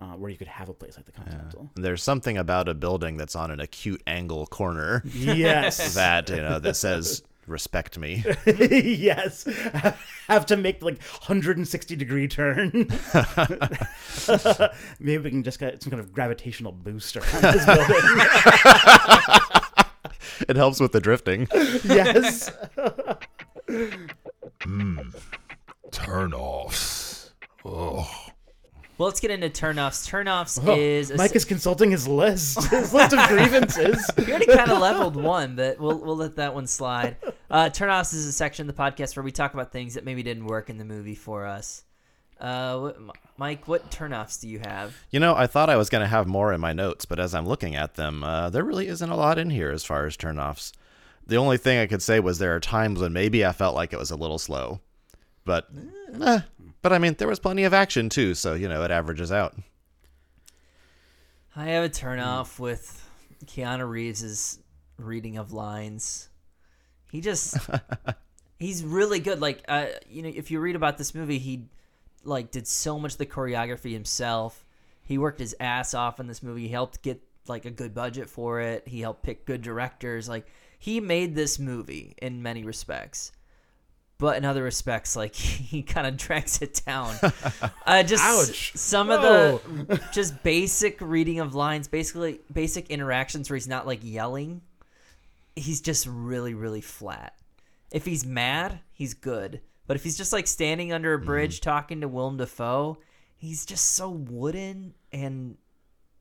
uh, 0.00 0.12
where 0.12 0.30
you 0.30 0.36
could 0.36 0.48
have 0.48 0.68
a 0.68 0.74
place 0.74 0.96
like 0.96 1.06
the 1.06 1.12
Continental. 1.12 1.70
There's 1.74 2.02
something 2.02 2.36
about 2.38 2.68
a 2.68 2.74
building 2.74 3.16
that's 3.16 3.34
on 3.34 3.50
an 3.50 3.60
acute 3.60 4.02
angle 4.06 4.46
corner 4.46 5.02
Yes, 5.04 5.94
that, 5.96 6.28
you 6.30 6.36
know, 6.36 6.58
that 6.58 6.76
says 6.76 7.22
respect 7.46 7.98
me. 7.98 8.24
yes, 8.46 9.44
have 10.28 10.46
to 10.46 10.56
make 10.56 10.82
like 10.82 11.02
160 11.02 11.96
degree 11.96 12.28
turn. 12.28 12.70
Maybe 15.00 15.18
we 15.18 15.30
can 15.30 15.42
just 15.42 15.58
get 15.58 15.82
some 15.82 15.90
kind 15.90 16.00
of 16.00 16.12
gravitational 16.12 16.72
boost 16.72 17.16
around 17.16 17.42
this 17.42 17.64
building. 17.64 17.86
It 20.48 20.56
helps 20.56 20.78
with 20.78 20.92
the 20.92 21.00
drifting. 21.00 21.48
yes. 21.84 22.50
Turn 25.90 26.32
offs. 26.34 27.32
Well, 28.98 29.06
let's 29.06 29.20
get 29.20 29.30
into 29.30 29.48
turnoffs. 29.48 30.08
Turnoffs 30.10 30.60
Oh, 30.66 30.76
is 30.76 31.12
a 31.12 31.16
Mike 31.16 31.36
is 31.36 31.44
consulting 31.44 31.92
his 31.92 32.08
list. 32.08 32.62
His 32.70 32.92
list 32.92 33.12
of 33.14 33.26
grievances. 33.28 34.04
We 34.18 34.26
already 34.30 34.46
kind 34.46 34.70
of 34.70 34.80
leveled 34.80 35.14
one, 35.16 35.54
but 35.54 35.78
we'll 35.78 35.98
we'll 35.98 36.16
let 36.16 36.36
that 36.36 36.52
one 36.54 36.66
slide. 36.66 37.16
Uh, 37.48 37.70
turnoffs 37.70 38.12
is 38.12 38.26
a 38.26 38.32
section 38.32 38.68
of 38.68 38.76
the 38.76 38.82
podcast 38.82 39.14
where 39.16 39.22
we 39.22 39.30
talk 39.32 39.54
about 39.54 39.70
things 39.72 39.94
that 39.94 40.04
maybe 40.04 40.22
didn't 40.24 40.46
work 40.46 40.68
in 40.68 40.78
the 40.78 40.84
movie 40.84 41.14
for 41.14 41.46
us. 41.46 41.84
Uh, 42.40 42.78
what, 42.78 42.98
Mike, 43.36 43.66
what 43.68 43.90
turnoffs 43.90 44.40
do 44.40 44.48
you 44.48 44.58
have? 44.58 44.96
You 45.10 45.20
know, 45.20 45.34
I 45.34 45.46
thought 45.46 45.70
I 45.70 45.76
was 45.76 45.88
going 45.88 46.02
to 46.02 46.08
have 46.08 46.26
more 46.26 46.52
in 46.52 46.60
my 46.60 46.72
notes, 46.72 47.04
but 47.04 47.18
as 47.18 47.34
I'm 47.34 47.46
looking 47.46 47.74
at 47.76 47.94
them, 47.94 48.22
uh, 48.22 48.50
there 48.50 48.64
really 48.64 48.88
isn't 48.88 49.10
a 49.10 49.16
lot 49.16 49.38
in 49.38 49.50
here 49.50 49.70
as 49.70 49.84
far 49.84 50.06
as 50.06 50.16
turnoffs. 50.16 50.72
The 51.26 51.36
only 51.36 51.56
thing 51.56 51.78
I 51.78 51.86
could 51.86 52.02
say 52.02 52.20
was 52.20 52.38
there 52.38 52.54
are 52.54 52.60
times 52.60 53.00
when 53.00 53.12
maybe 53.12 53.44
I 53.44 53.52
felt 53.52 53.74
like 53.74 53.92
it 53.92 53.98
was 53.98 54.10
a 54.10 54.16
little 54.16 54.38
slow, 54.38 54.80
but, 55.44 55.68
eh, 56.22 56.40
but 56.82 56.92
I 56.92 56.98
mean, 56.98 57.14
there 57.18 57.28
was 57.28 57.38
plenty 57.38 57.64
of 57.64 57.74
action 57.74 58.08
too, 58.08 58.34
so 58.34 58.54
you 58.54 58.68
know 58.68 58.82
it 58.82 58.90
averages 58.90 59.32
out. 59.32 59.54
I 61.56 61.66
have 61.66 61.84
a 61.84 61.88
turnoff 61.88 62.58
with 62.58 63.04
Keanu 63.46 63.88
Reeves's 63.88 64.60
reading 64.96 65.38
of 65.38 65.52
lines. 65.52 66.28
He 67.10 67.20
just 67.20 67.56
he's 68.58 68.84
really 68.84 69.20
good. 69.20 69.40
Like 69.40 69.64
uh, 69.68 69.86
you 70.08 70.22
know, 70.22 70.32
if 70.34 70.50
you 70.50 70.60
read 70.60 70.76
about 70.76 70.98
this 70.98 71.14
movie, 71.14 71.38
he 71.38 71.66
like 72.24 72.50
did 72.50 72.66
so 72.66 72.98
much 72.98 73.12
of 73.12 73.18
the 73.18 73.26
choreography 73.26 73.92
himself. 73.92 74.64
He 75.02 75.18
worked 75.18 75.40
his 75.40 75.56
ass 75.58 75.94
off 75.94 76.20
in 76.20 76.26
this 76.26 76.42
movie. 76.42 76.62
He 76.62 76.68
helped 76.68 77.02
get 77.02 77.22
like 77.48 77.64
a 77.64 77.70
good 77.70 77.94
budget 77.94 78.28
for 78.28 78.60
it. 78.60 78.86
He 78.86 79.00
helped 79.00 79.22
pick 79.22 79.46
good 79.46 79.62
directors. 79.62 80.28
Like 80.28 80.46
he 80.78 81.00
made 81.00 81.34
this 81.34 81.58
movie 81.58 82.14
in 82.20 82.42
many 82.42 82.64
respects. 82.64 83.32
But 84.18 84.36
in 84.36 84.44
other 84.44 84.64
respects, 84.64 85.14
like 85.14 85.34
he 85.34 85.82
kind 85.82 86.06
of 86.06 86.16
drags 86.16 86.60
it 86.62 86.82
down. 86.86 87.14
Uh, 87.86 88.02
just 88.02 88.22
Ouch. 88.22 88.72
some 88.74 89.08
of 89.10 89.22
the 89.22 89.98
just 90.12 90.42
basic 90.42 91.00
reading 91.00 91.40
of 91.40 91.54
lines, 91.54 91.88
basically 91.88 92.40
basic 92.52 92.90
interactions 92.90 93.48
where 93.48 93.56
he's 93.56 93.66
not 93.66 93.86
like 93.86 94.00
yelling. 94.02 94.60
He's 95.56 95.80
just 95.80 96.06
really, 96.06 96.52
really 96.52 96.82
flat. 96.82 97.34
If 97.90 98.04
he's 98.04 98.26
mad, 98.26 98.80
he's 98.92 99.14
good. 99.14 99.62
But 99.86 99.96
if 99.96 100.04
he's 100.04 100.18
just 100.18 100.34
like 100.34 100.46
standing 100.46 100.92
under 100.92 101.14
a 101.14 101.18
bridge 101.18 101.62
talking 101.62 102.02
to 102.02 102.08
Willem 102.08 102.36
Dafoe, 102.36 102.98
he's 103.38 103.64
just 103.64 103.94
so 103.94 104.10
wooden 104.10 104.92
and 105.10 105.56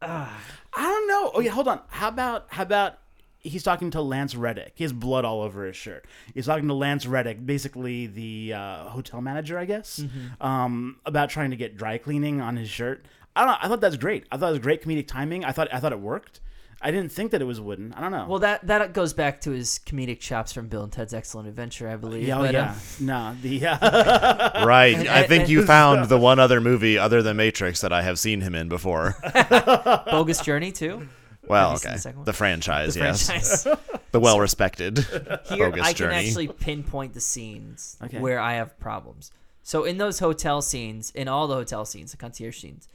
uh, 0.01 0.29
I 0.73 0.83
don't 0.83 1.07
know. 1.09 1.31
Oh 1.33 1.41
yeah, 1.41 1.51
hold 1.51 1.67
on. 1.67 1.81
How 1.89 2.07
about 2.07 2.45
how 2.49 2.63
about 2.63 2.99
he's 3.47 3.63
talking 3.63 3.91
to 3.91 4.01
Lance 4.01 4.35
Reddick? 4.35 4.73
He 4.75 4.83
has 4.83 4.93
blood 4.93 5.25
all 5.25 5.41
over 5.41 5.65
his 5.65 5.75
shirt. 5.75 6.05
He's 6.33 6.45
talking 6.45 6.67
to 6.67 6.73
Lance 6.73 7.05
Reddick, 7.05 7.45
basically 7.45 8.07
the 8.07 8.53
uh, 8.53 8.83
hotel 8.89 9.21
manager, 9.21 9.57
I 9.57 9.65
guess, 9.65 10.03
um, 10.41 10.97
about 11.05 11.29
trying 11.29 11.51
to 11.51 11.57
get 11.57 11.77
dry 11.77 11.97
cleaning 11.97 12.41
on 12.41 12.55
his 12.57 12.69
shirt. 12.69 13.05
I 13.35 13.41
don't 13.41 13.49
know. 13.51 13.57
I 13.61 13.67
thought 13.67 13.81
that's 13.81 13.97
great. 13.97 14.25
I 14.31 14.37
thought 14.37 14.47
it 14.49 14.51
was 14.51 14.59
great 14.59 14.83
comedic 14.83 15.07
timing. 15.07 15.45
I 15.45 15.51
thought 15.51 15.67
I 15.73 15.79
thought 15.79 15.91
it 15.93 15.99
worked. 15.99 16.39
I 16.79 16.91
didn't 16.91 17.11
think 17.11 17.31
that 17.31 17.41
it 17.41 17.45
was 17.45 17.59
wooden. 17.59 17.91
I 17.93 18.01
don't 18.01 18.11
know. 18.11 18.27
well 18.29 18.37
that 18.39 18.67
that 18.67 18.93
goes 18.93 19.11
back 19.11 19.41
to 19.41 19.51
his 19.51 19.79
comedic 19.83 20.19
chops 20.19 20.53
from 20.53 20.67
Bill 20.67 20.83
and 20.83 20.91
Ted's 20.91 21.11
Excellent 21.11 21.47
Adventure, 21.47 21.87
I 21.89 21.95
believe. 21.95 22.27
yeah, 22.27 22.37
oh, 22.37 22.41
But, 22.43 22.53
yeah. 22.53 22.69
um, 22.71 22.77
no, 23.05 23.35
the 23.41 23.65
uh, 23.65 24.65
Right. 24.65 24.95
And- 24.95 25.07
I 25.07 25.23
think 25.23 25.41
and- 25.43 25.49
you 25.51 25.65
found 25.65 26.07
the 26.07 26.19
one 26.19 26.37
other 26.39 26.61
movie 26.61 26.97
other 26.99 27.23
than 27.23 27.37
Matrix 27.37 27.81
that 27.81 27.91
I 27.91 28.03
have 28.03 28.19
seen 28.19 28.41
him 28.41 28.53
in 28.53 28.69
before. 28.69 29.15
Bogus 30.11 30.41
Journey 30.41 30.71
too. 30.71 31.07
Well, 31.49 31.73
okay. 31.75 31.93
the 31.93 31.99
second 31.99 32.19
one? 32.19 32.25
The 32.25 32.33
franchise, 32.33 32.93
The 32.95 32.99
yes. 33.01 33.25
franchise. 33.25 33.67
The 34.11 34.19
well 34.21 34.39
respected 34.39 34.97
Here, 35.49 35.69
Bogus 35.69 35.81
I 35.85 35.87
can 35.89 35.95
Journey. 35.95 36.15
actually 36.15 36.47
pinpoint 36.47 37.13
the 37.13 37.19
scenes 37.21 37.97
Okay. 38.03 38.19
where 38.19 38.39
I 38.39 38.53
have 38.53 38.79
problems. 38.79 39.31
So 39.63 39.83
in 39.83 39.97
those 39.97 40.19
hotel 40.19 40.61
scenes, 40.61 41.11
in 41.11 41.27
all 41.27 41.47
the 41.47 41.55
hotel 41.55 41.83
scenes, 41.83 42.11
the 42.11 42.17
concierge 42.17 42.57
scenes, 42.59 42.87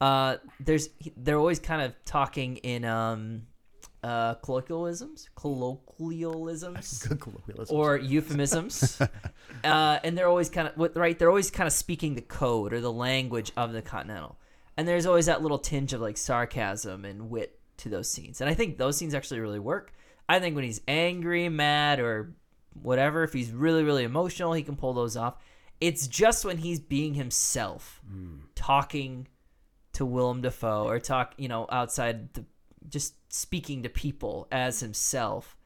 uh, 0.00 0.36
there's 0.58 0.88
they're 1.16 1.38
always 1.38 1.60
kind 1.60 1.82
of 1.82 1.94
talking 2.04 2.56
in 2.58 2.84
um, 2.84 3.42
uh, 4.02 4.34
colloquialisms, 4.34 5.30
colloquialisms, 5.36 7.08
or 7.70 7.96
euphemisms, 7.96 9.00
uh, 9.64 9.98
and 10.04 10.18
they're 10.18 10.28
always 10.28 10.48
kind 10.50 10.68
of 10.68 10.76
what 10.76 10.96
right. 10.96 11.18
They're 11.18 11.28
always 11.30 11.50
kind 11.50 11.66
of 11.66 11.72
speaking 11.72 12.14
the 12.14 12.22
code 12.22 12.72
or 12.72 12.80
the 12.80 12.92
language 12.92 13.52
of 13.56 13.72
the 13.72 13.82
Continental, 13.82 14.36
and 14.76 14.86
there's 14.86 15.06
always 15.06 15.26
that 15.26 15.42
little 15.42 15.58
tinge 15.58 15.92
of 15.92 16.00
like 16.00 16.16
sarcasm 16.16 17.04
and 17.04 17.30
wit 17.30 17.58
to 17.78 17.88
those 17.88 18.10
scenes. 18.10 18.40
And 18.40 18.50
I 18.50 18.54
think 18.54 18.78
those 18.78 18.96
scenes 18.96 19.14
actually 19.14 19.40
really 19.40 19.58
work. 19.58 19.92
I 20.28 20.38
think 20.40 20.54
when 20.54 20.64
he's 20.64 20.80
angry, 20.88 21.48
mad, 21.48 22.00
or 22.00 22.34
whatever, 22.72 23.22
if 23.22 23.32
he's 23.32 23.50
really 23.50 23.82
really 23.82 24.04
emotional, 24.04 24.52
he 24.52 24.62
can 24.62 24.76
pull 24.76 24.92
those 24.92 25.16
off. 25.16 25.36
It's 25.80 26.06
just 26.06 26.44
when 26.44 26.58
he's 26.58 26.80
being 26.80 27.14
himself, 27.14 28.00
hmm. 28.08 28.38
talking 28.54 29.28
to 29.92 30.06
Willem 30.06 30.42
Dafoe 30.42 30.88
or 30.88 30.98
talk, 30.98 31.34
you 31.36 31.48
know, 31.48 31.66
outside 31.70 32.32
the 32.34 32.44
just 32.88 33.14
speaking 33.32 33.82
to 33.82 33.88
people 33.88 34.48
as 34.52 34.80
himself. 34.80 35.56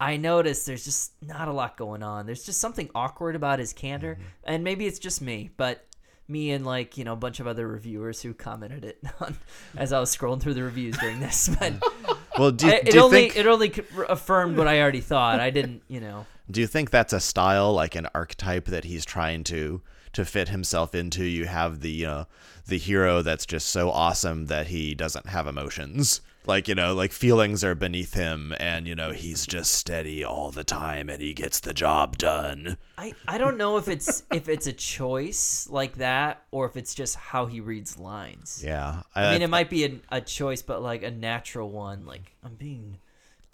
I 0.00 0.16
notice 0.16 0.64
there's 0.64 0.84
just 0.84 1.12
not 1.22 1.48
a 1.48 1.52
lot 1.52 1.76
going 1.76 2.02
on. 2.02 2.26
There's 2.26 2.44
just 2.44 2.60
something 2.60 2.90
awkward 2.94 3.36
about 3.36 3.58
his 3.58 3.72
candor, 3.72 4.14
mm-hmm. 4.14 4.24
and 4.44 4.64
maybe 4.64 4.86
it's 4.86 4.98
just 4.98 5.22
me, 5.22 5.50
but 5.56 5.86
me 6.28 6.50
and 6.52 6.64
like 6.64 6.96
you 6.96 7.04
know 7.04 7.12
a 7.12 7.16
bunch 7.16 7.38
of 7.40 7.46
other 7.46 7.66
reviewers 7.68 8.22
who 8.22 8.32
commented 8.34 8.84
it 8.84 8.98
on 9.20 9.36
as 9.76 9.92
I 9.92 10.00
was 10.00 10.14
scrolling 10.16 10.40
through 10.40 10.54
the 10.54 10.62
reviews 10.62 10.96
during 10.98 11.20
this. 11.20 11.48
But 11.58 11.74
Well, 12.38 12.50
do, 12.50 12.66
you- 12.66 12.72
I- 12.72 12.80
do 12.82 12.88
it 12.88 12.94
you 12.94 13.00
only 13.02 13.20
think 13.30 13.36
it 13.36 13.46
only 13.46 13.72
affirmed 14.08 14.56
what 14.56 14.66
I 14.66 14.80
already 14.80 15.00
thought. 15.00 15.38
I 15.38 15.50
didn't, 15.50 15.82
you 15.86 16.00
know. 16.00 16.26
do 16.50 16.60
you 16.60 16.66
think 16.66 16.90
that's 16.90 17.12
a 17.12 17.20
style 17.20 17.72
like 17.72 17.94
an 17.94 18.08
archetype 18.14 18.64
that 18.66 18.84
he's 18.84 19.04
trying 19.04 19.44
to 19.44 19.82
to 20.14 20.24
fit 20.24 20.48
himself 20.48 20.94
into? 20.94 21.24
You 21.24 21.44
have 21.46 21.80
the 21.80 22.04
uh, 22.06 22.24
the 22.66 22.78
hero 22.78 23.22
that's 23.22 23.46
just 23.46 23.68
so 23.68 23.90
awesome 23.90 24.46
that 24.46 24.66
he 24.68 24.94
doesn't 24.94 25.26
have 25.28 25.46
emotions. 25.46 26.20
Like, 26.46 26.68
you 26.68 26.74
know, 26.74 26.94
like 26.94 27.12
feelings 27.12 27.64
are 27.64 27.74
beneath 27.74 28.14
him 28.14 28.54
and 28.60 28.86
you 28.86 28.94
know, 28.94 29.12
he's 29.12 29.46
just 29.46 29.72
steady 29.72 30.22
all 30.24 30.50
the 30.50 30.64
time 30.64 31.08
and 31.08 31.22
he 31.22 31.32
gets 31.32 31.60
the 31.60 31.72
job 31.74 32.18
done. 32.18 32.76
I, 32.98 33.14
I 33.26 33.38
don't 33.38 33.56
know 33.56 33.76
if 33.78 33.88
it's 33.88 34.22
if 34.32 34.48
it's 34.48 34.66
a 34.66 34.72
choice 34.72 35.66
like 35.70 35.96
that 35.96 36.42
or 36.50 36.66
if 36.66 36.76
it's 36.76 36.94
just 36.94 37.16
how 37.16 37.46
he 37.46 37.60
reads 37.60 37.98
lines. 37.98 38.62
Yeah. 38.64 39.02
I 39.14 39.32
mean, 39.32 39.42
it 39.42 39.48
might 39.50 39.70
be 39.70 39.84
a, 39.84 40.00
a 40.10 40.20
choice, 40.20 40.60
but 40.62 40.82
like 40.82 41.02
a 41.02 41.10
natural 41.10 41.70
one. 41.70 42.04
Like 42.04 42.34
I'm 42.44 42.54
being 42.54 42.98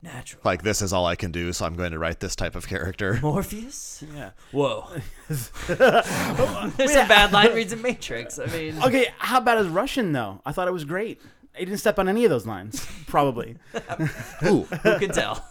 natural. 0.02 0.40
like 0.44 0.62
this 0.62 0.82
is 0.82 0.92
all 0.92 1.06
I 1.06 1.14
can 1.14 1.30
do, 1.30 1.52
so 1.52 1.66
I'm 1.66 1.76
going 1.76 1.92
to 1.92 1.98
write 1.98 2.20
this 2.20 2.34
type 2.34 2.56
of 2.56 2.66
character. 2.66 3.18
Morpheus. 3.22 4.02
yeah. 4.14 4.30
Whoa. 4.50 4.88
There's 5.28 6.92
some 6.92 7.08
bad 7.08 7.32
line 7.32 7.54
reads 7.54 7.72
in 7.72 7.82
Matrix. 7.82 8.38
I 8.38 8.46
mean, 8.46 8.82
Okay, 8.82 9.08
how 9.18 9.38
about 9.38 9.58
his 9.58 9.68
Russian 9.68 10.12
though? 10.12 10.40
I 10.44 10.52
thought 10.52 10.68
it 10.68 10.72
was 10.72 10.84
great. 10.84 11.20
He 11.60 11.66
didn't 11.66 11.80
step 11.80 11.98
on 11.98 12.08
any 12.08 12.24
of 12.24 12.30
those 12.30 12.46
lines. 12.46 12.86
Probably. 13.06 13.56
Ooh. 14.46 14.62
who 14.62 14.98
can 14.98 15.10
tell? 15.10 15.46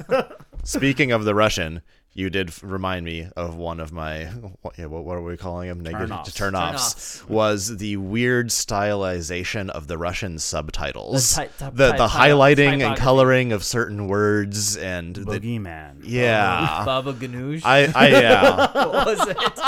Speaking 0.63 1.12
of 1.12 1.24
the 1.24 1.36
Russian, 1.36 1.84
you 2.13 2.30
did 2.30 2.52
remind 2.63 3.06
me 3.06 3.28
of 3.38 3.56
one 3.56 3.80
of 3.80 3.91
my 3.93 4.26
what, 4.62 4.78
yeah, 4.78 4.88
what, 4.88 5.06
what 5.06 5.15
are 5.17 5.22
we 5.22 5.38
calling 5.38 5.69
them? 5.69 5.80
Negative 5.82 6.10
Turn-offs. 6.10 6.34
turn-offs. 6.34 7.17
Turn-offs. 7.19 7.30
Was 7.30 7.78
the 7.78 7.98
weird 7.98 8.50
stylization 8.50 9.69
of 9.69 9.88
the 9.88 9.98
Russian 9.98 10.38
subtitles, 10.39 11.36
The 11.36 11.41
ty- 11.43 11.48
ty- 11.58 11.69
the, 11.69 11.91
ty- 11.91 11.98
the 11.98 12.08
ty- 12.08 12.30
highlighting 12.30 12.86
and 12.86 12.98
coloring 12.98 13.52
of 13.54 13.63
certain 13.63 14.08
words, 14.08 14.76
and 14.76 15.15
the, 15.15 15.39
Boogeyman. 15.39 16.02
yeah, 16.04 16.84
Baba 16.86 17.13
Ganoush. 17.13 17.62
I, 17.63 17.91
I 17.95 18.08
yeah, 18.10 18.58
what 18.74 19.06
was 19.06 19.28
it? 19.28 19.38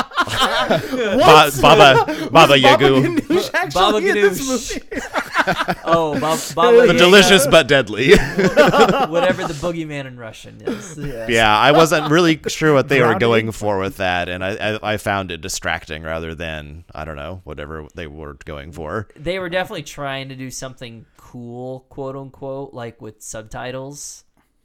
ba- 0.72 1.52
Baba 1.62 2.30
Baba 2.32 2.54
Yagu, 2.58 3.74
Baba 3.74 4.00
Ganoush. 4.02 4.82
Oh, 5.84 6.14
Baba, 6.20 6.40
Baba 6.54 6.78
the 6.82 6.86
Yaga, 6.88 6.98
delicious 7.00 7.48
but 7.48 7.68
deadly. 7.68 8.12
whatever 8.12 9.48
the 9.48 9.56
boogeyman 9.60 10.06
in 10.06 10.18
Russian 10.18 10.62
is. 10.62 10.98
Yes. 10.98 11.30
yeah, 11.30 11.58
I 11.58 11.72
wasn't 11.72 12.12
really 12.12 12.31
sure 12.48 12.74
what 12.74 12.90
they 12.90 13.02
were 13.02 13.18
going 13.18 13.52
for 13.52 13.80
with 13.80 13.98
that, 13.98 14.30
and 14.30 14.44
I, 14.44 14.76
I 14.76 14.94
I 14.94 14.98
found 14.98 15.32
it 15.32 15.42
distracting 15.42 16.04
rather 16.04 16.36
than 16.36 16.86
I 16.94 17.06
don't 17.06 17.16
know 17.16 17.42
whatever 17.44 17.88
they 17.96 18.08
were 18.08 18.34
going 18.46 18.72
for. 18.72 19.08
They 19.16 19.40
were 19.40 19.50
definitely 19.50 19.84
trying 19.84 20.30
to 20.30 20.36
do 20.36 20.52
something 20.52 21.06
cool, 21.18 21.82
quote 21.90 22.16
unquote, 22.16 22.74
like 22.74 23.02
with 23.02 23.22
subtitles, 23.22 24.24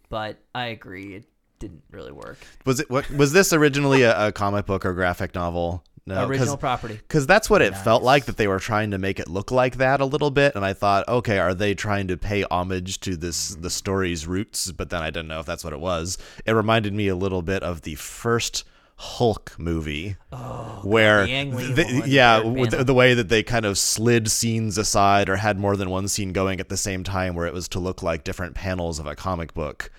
but 0.09 0.39
I 0.55 0.67
agree 0.67 1.15
it 1.15 1.25
didn't 1.59 1.83
really 1.91 2.13
work. 2.13 2.39
Was 2.65 2.81
it 2.81 2.91
what 2.91 3.11
was 3.11 3.33
this 3.33 3.53
originally 3.53 4.03
a, 4.03 4.29
a 4.29 4.33
comic 4.33 4.67
book 4.67 4.85
or 4.85 4.93
graphic 4.93 5.35
novel? 5.35 5.85
No, 6.09 6.25
Original 6.25 6.57
property. 6.57 6.95
because 6.95 7.27
that's 7.27 7.51
what 7.51 7.63
it 7.63 7.77
felt 7.77 8.05
like 8.05 8.27
that 8.27 8.37
they 8.37 8.47
were 8.47 8.61
trying 8.61 8.93
to 8.93 8.99
make 8.99 9.19
it 9.19 9.29
look 9.29 9.51
like 9.51 9.79
that 9.79 10.01
a 10.01 10.05
little 10.05 10.31
bit, 10.31 10.55
and 10.55 10.65
I 10.65 10.73
thought, 10.73 11.09
okay, 11.09 11.41
are 11.41 11.53
they 11.53 11.75
trying 11.75 12.07
to 12.07 12.17
pay 12.17 12.45
homage 12.49 13.01
to 13.01 13.17
this 13.17 13.51
mm-hmm. 13.51 13.63
the 13.63 13.71
story's 13.71 14.25
roots? 14.25 14.71
But 14.71 14.91
then 14.91 15.03
I 15.03 15.11
didn't 15.11 15.27
know 15.27 15.41
if 15.41 15.47
that's 15.47 15.65
what 15.65 15.73
it 15.73 15.81
was. 15.81 16.17
It 16.45 16.53
reminded 16.53 16.95
me 16.95 17.09
a 17.09 17.17
little 17.17 17.43
bit 17.43 17.65
of 17.65 17.83
the 17.83 17.97
first 17.97 18.63
Hulk 18.99 19.57
movie, 19.59 20.17
oh, 20.33 20.81
where 20.85 21.27
the 21.27 21.73
the- 21.75 22.05
yeah, 22.07 22.41
with 22.41 22.71
the, 22.71 22.85
the 22.85 22.95
way 22.95 23.13
that 23.13 23.29
they 23.29 23.43
kind 23.43 23.67
of 23.67 23.77
slid 23.77 24.31
scenes 24.31 24.79
aside 24.79 25.29
or 25.29 25.37
had 25.37 25.59
more 25.59 25.77
than 25.77 25.91
one 25.91 26.07
scene 26.09 26.33
going 26.33 26.61
at 26.61 26.69
the 26.69 26.77
same 26.79 27.03
time, 27.03 27.35
where 27.35 27.47
it 27.47 27.53
was 27.53 27.69
to 27.71 27.81
look 27.81 28.03
like 28.03 28.25
different 28.25 28.55
panels 28.55 28.99
of 28.99 29.07
a 29.07 29.17
comic 29.17 29.53
book. 29.53 29.91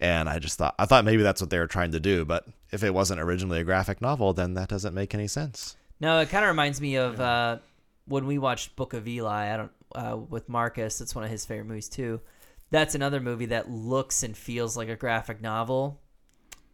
And 0.00 0.28
I 0.28 0.38
just 0.38 0.58
thought 0.58 0.74
I 0.78 0.84
thought 0.84 1.04
maybe 1.04 1.22
that's 1.22 1.40
what 1.40 1.50
they 1.50 1.58
were 1.58 1.66
trying 1.66 1.92
to 1.92 2.00
do, 2.00 2.24
but 2.24 2.46
if 2.70 2.82
it 2.82 2.92
wasn't 2.92 3.20
originally 3.20 3.60
a 3.60 3.64
graphic 3.64 4.00
novel, 4.00 4.32
then 4.32 4.54
that 4.54 4.68
doesn't 4.68 4.94
make 4.94 5.14
any 5.14 5.28
sense. 5.28 5.76
No, 6.00 6.18
it 6.20 6.28
kind 6.28 6.44
of 6.44 6.48
reminds 6.48 6.80
me 6.80 6.96
of 6.96 7.18
uh, 7.20 7.58
when 8.06 8.26
we 8.26 8.38
watched 8.38 8.76
Book 8.76 8.92
of 8.92 9.08
Eli, 9.08 9.52
I 9.52 9.56
don't 9.56 9.72
uh, 9.94 10.16
with 10.16 10.48
Marcus. 10.48 10.98
That's 10.98 11.14
one 11.14 11.24
of 11.24 11.30
his 11.30 11.44
favorite 11.46 11.66
movies 11.66 11.88
too. 11.88 12.20
That's 12.70 12.94
another 12.94 13.20
movie 13.20 13.46
that 13.46 13.70
looks 13.70 14.22
and 14.22 14.36
feels 14.36 14.76
like 14.76 14.88
a 14.88 14.96
graphic 14.96 15.40
novel, 15.40 16.00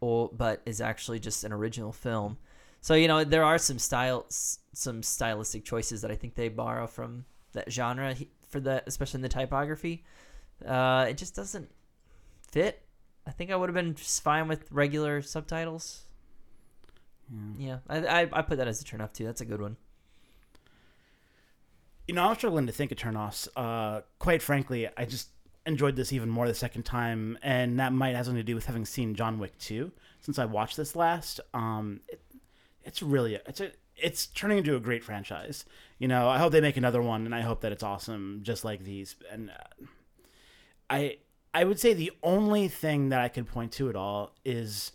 or 0.01 0.29
but 0.33 0.61
is 0.65 0.81
actually 0.81 1.19
just 1.19 1.43
an 1.43 1.53
original 1.53 1.93
film. 1.93 2.37
So 2.81 2.95
you 2.95 3.07
know 3.07 3.23
there 3.23 3.45
are 3.45 3.57
some 3.57 3.79
style, 3.79 4.25
some 4.29 5.01
stylistic 5.01 5.63
choices 5.63 6.01
that 6.01 6.11
I 6.11 6.15
think 6.15 6.35
they 6.35 6.49
borrow 6.49 6.87
from 6.87 7.25
that 7.53 7.71
genre 7.71 8.13
for 8.49 8.59
the, 8.59 8.83
especially 8.85 9.19
in 9.19 9.21
the 9.21 9.29
typography. 9.29 10.03
Uh, 10.65 11.07
it 11.09 11.17
just 11.17 11.35
doesn't 11.35 11.69
fit. 12.51 12.82
I 13.25 13.31
think 13.31 13.51
I 13.51 13.55
would 13.55 13.69
have 13.69 13.75
been 13.75 13.95
just 13.95 14.21
fine 14.21 14.47
with 14.47 14.71
regular 14.71 15.21
subtitles. 15.21 16.05
Yeah, 17.57 17.79
I, 17.87 17.97
I 18.05 18.29
I 18.31 18.41
put 18.41 18.57
that 18.57 18.67
as 18.67 18.81
a 18.81 18.83
turn 18.83 19.01
off 19.01 19.13
too. 19.13 19.25
That's 19.25 19.41
a 19.41 19.45
good 19.45 19.61
one. 19.61 19.77
You 22.07 22.13
know, 22.13 22.25
I'm 22.25 22.35
struggling 22.35 22.67
to 22.67 22.73
think 22.73 22.91
of 22.91 22.97
turnoffs. 22.97 23.47
Uh, 23.55 24.01
quite 24.19 24.41
frankly, 24.41 24.89
I 24.97 25.05
just 25.05 25.29
enjoyed 25.65 25.95
this 25.95 26.11
even 26.11 26.29
more 26.29 26.47
the 26.47 26.53
second 26.53 26.83
time, 26.83 27.37
and 27.41 27.79
that 27.79 27.93
might 27.93 28.15
have 28.15 28.25
something 28.25 28.41
to 28.41 28.43
do 28.43 28.55
with 28.55 28.65
having 28.65 28.85
seen 28.85 29.15
John 29.15 29.39
Wick 29.39 29.57
2 29.59 29.91
since 30.19 30.37
I 30.37 30.45
watched 30.45 30.75
this 30.75 30.95
last. 30.95 31.39
Um, 31.53 32.01
it, 32.09 32.21
it's 32.83 33.01
really 33.01 33.35
it's 33.47 33.61
a 33.61 33.71
it's 33.95 34.27
turning 34.27 34.57
into 34.57 34.75
a 34.75 34.79
great 34.79 35.03
franchise. 35.03 35.65
You 35.97 36.07
know, 36.07 36.27
I 36.27 36.39
hope 36.39 36.51
they 36.51 36.61
make 36.61 36.77
another 36.77 37.01
one, 37.01 37.25
and 37.25 37.33
I 37.33 37.41
hope 37.41 37.61
that 37.61 37.71
it's 37.71 37.83
awesome, 37.83 38.41
just 38.43 38.65
like 38.65 38.83
these. 38.83 39.15
And 39.31 39.49
uh, 39.49 39.85
I 40.89 41.17
I 41.53 41.63
would 41.63 41.79
say 41.79 41.93
the 41.93 42.11
only 42.23 42.67
thing 42.67 43.09
that 43.09 43.21
I 43.21 43.29
could 43.29 43.47
point 43.47 43.71
to 43.73 43.89
at 43.89 43.95
all 43.95 44.35
is 44.43 44.91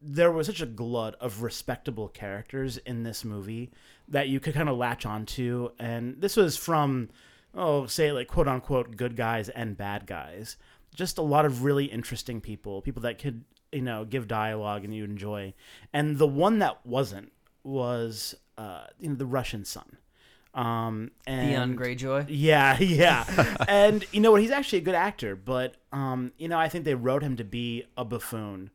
there 0.00 0.32
was 0.32 0.46
such 0.48 0.60
a 0.60 0.66
glut 0.66 1.14
of 1.20 1.42
respectable 1.42 2.08
characters 2.08 2.76
in 2.78 3.04
this 3.04 3.24
movie 3.24 3.70
that 4.08 4.28
you 4.28 4.40
could 4.40 4.54
kind 4.54 4.68
of 4.68 4.76
latch 4.76 5.06
onto 5.06 5.70
and 5.78 6.20
this 6.20 6.36
was 6.36 6.56
from 6.56 7.08
oh 7.54 7.86
say 7.86 8.10
like 8.10 8.26
quote 8.26 8.48
unquote 8.48 8.96
good 8.96 9.14
guys 9.14 9.48
and 9.48 9.76
bad 9.76 10.06
guys. 10.06 10.56
Just 10.94 11.18
a 11.18 11.22
lot 11.22 11.44
of 11.44 11.62
really 11.62 11.84
interesting 11.84 12.40
people 12.40 12.82
people 12.82 13.02
that 13.02 13.18
could 13.18 13.44
you 13.70 13.82
know 13.82 14.04
give 14.04 14.26
dialogue 14.26 14.84
and 14.84 14.92
you 14.94 15.04
enjoy. 15.04 15.54
And 15.92 16.18
the 16.18 16.26
one 16.26 16.58
that 16.58 16.84
wasn't 16.84 17.30
was 17.62 18.34
uh 18.58 18.86
you 18.98 19.08
know 19.08 19.14
the 19.14 19.24
russian 19.24 19.64
son 19.64 19.98
um 20.54 21.10
and 21.26 21.48
Theon 21.48 21.76
Greyjoy. 21.76 22.26
yeah, 22.28 22.76
yeah. 22.80 23.56
and 23.68 24.04
you 24.12 24.20
know 24.20 24.32
what? 24.32 24.40
He's 24.40 24.50
actually 24.50 24.80
a 24.80 24.82
good 24.82 24.94
actor, 24.94 25.36
but 25.36 25.76
um, 25.92 26.32
you 26.36 26.48
know, 26.48 26.58
I 26.58 26.68
think 26.68 26.84
they 26.84 26.94
wrote 26.94 27.22
him 27.22 27.36
to 27.36 27.44
be 27.44 27.84
a 27.96 28.04
buffoon. 28.04 28.70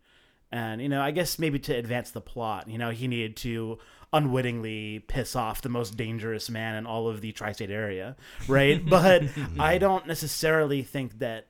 And 0.52 0.82
you 0.82 0.90
know, 0.90 1.02
I 1.02 1.12
guess 1.12 1.40
maybe 1.40 1.60
to 1.60 1.76
advance 1.76 2.12
the 2.12 2.22
plot, 2.22 2.70
you 2.70 2.78
know, 2.78 2.90
he 2.90 3.08
needed 3.08 3.36
to 3.38 3.80
unwittingly 4.14 5.00
piss 5.08 5.36
off 5.36 5.62
the 5.62 5.70
most 5.70 5.98
dangerous 5.98 6.50
man 6.50 6.76
in 6.76 6.86
all 6.86 7.10
of 7.10 7.22
the 7.22 7.32
tri-state 7.34 7.70
area, 7.70 8.16
right? 8.48 8.84
but 8.90 9.24
I 9.60 9.78
don't 9.78 10.08
necessarily 10.08 10.82
think 10.82 11.20
that 11.20 11.48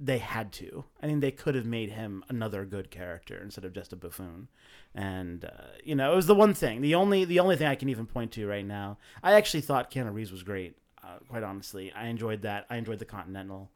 they 0.00 0.18
had 0.18 0.50
to. 0.54 0.84
I 1.02 1.06
mean, 1.06 1.20
they 1.20 1.30
could 1.30 1.54
have 1.54 1.66
made 1.66 1.90
him 1.90 2.24
another 2.28 2.64
good 2.64 2.90
character 2.90 3.38
instead 3.42 3.66
of 3.66 3.74
just 3.74 3.92
a 3.92 3.96
buffoon. 3.96 4.48
And 4.94 5.44
uh, 5.44 5.76
you 5.84 5.94
know, 5.94 6.12
it 6.12 6.16
was 6.16 6.26
the 6.26 6.34
one 6.34 6.54
thing, 6.54 6.80
the 6.80 6.94
only, 6.94 7.24
the 7.24 7.38
only 7.38 7.56
thing 7.56 7.66
I 7.66 7.74
can 7.74 7.90
even 7.90 8.06
point 8.06 8.32
to 8.32 8.46
right 8.46 8.64
now. 8.64 8.98
I 9.22 9.34
actually 9.34 9.60
thought 9.60 9.90
Keanu 9.90 10.12
Reeves 10.12 10.32
was 10.32 10.42
great. 10.42 10.76
Uh, 11.02 11.18
quite 11.28 11.42
honestly, 11.42 11.92
I 11.92 12.06
enjoyed 12.06 12.42
that. 12.42 12.66
I 12.70 12.76
enjoyed 12.76 12.98
the 12.98 13.04
Continental. 13.04 13.70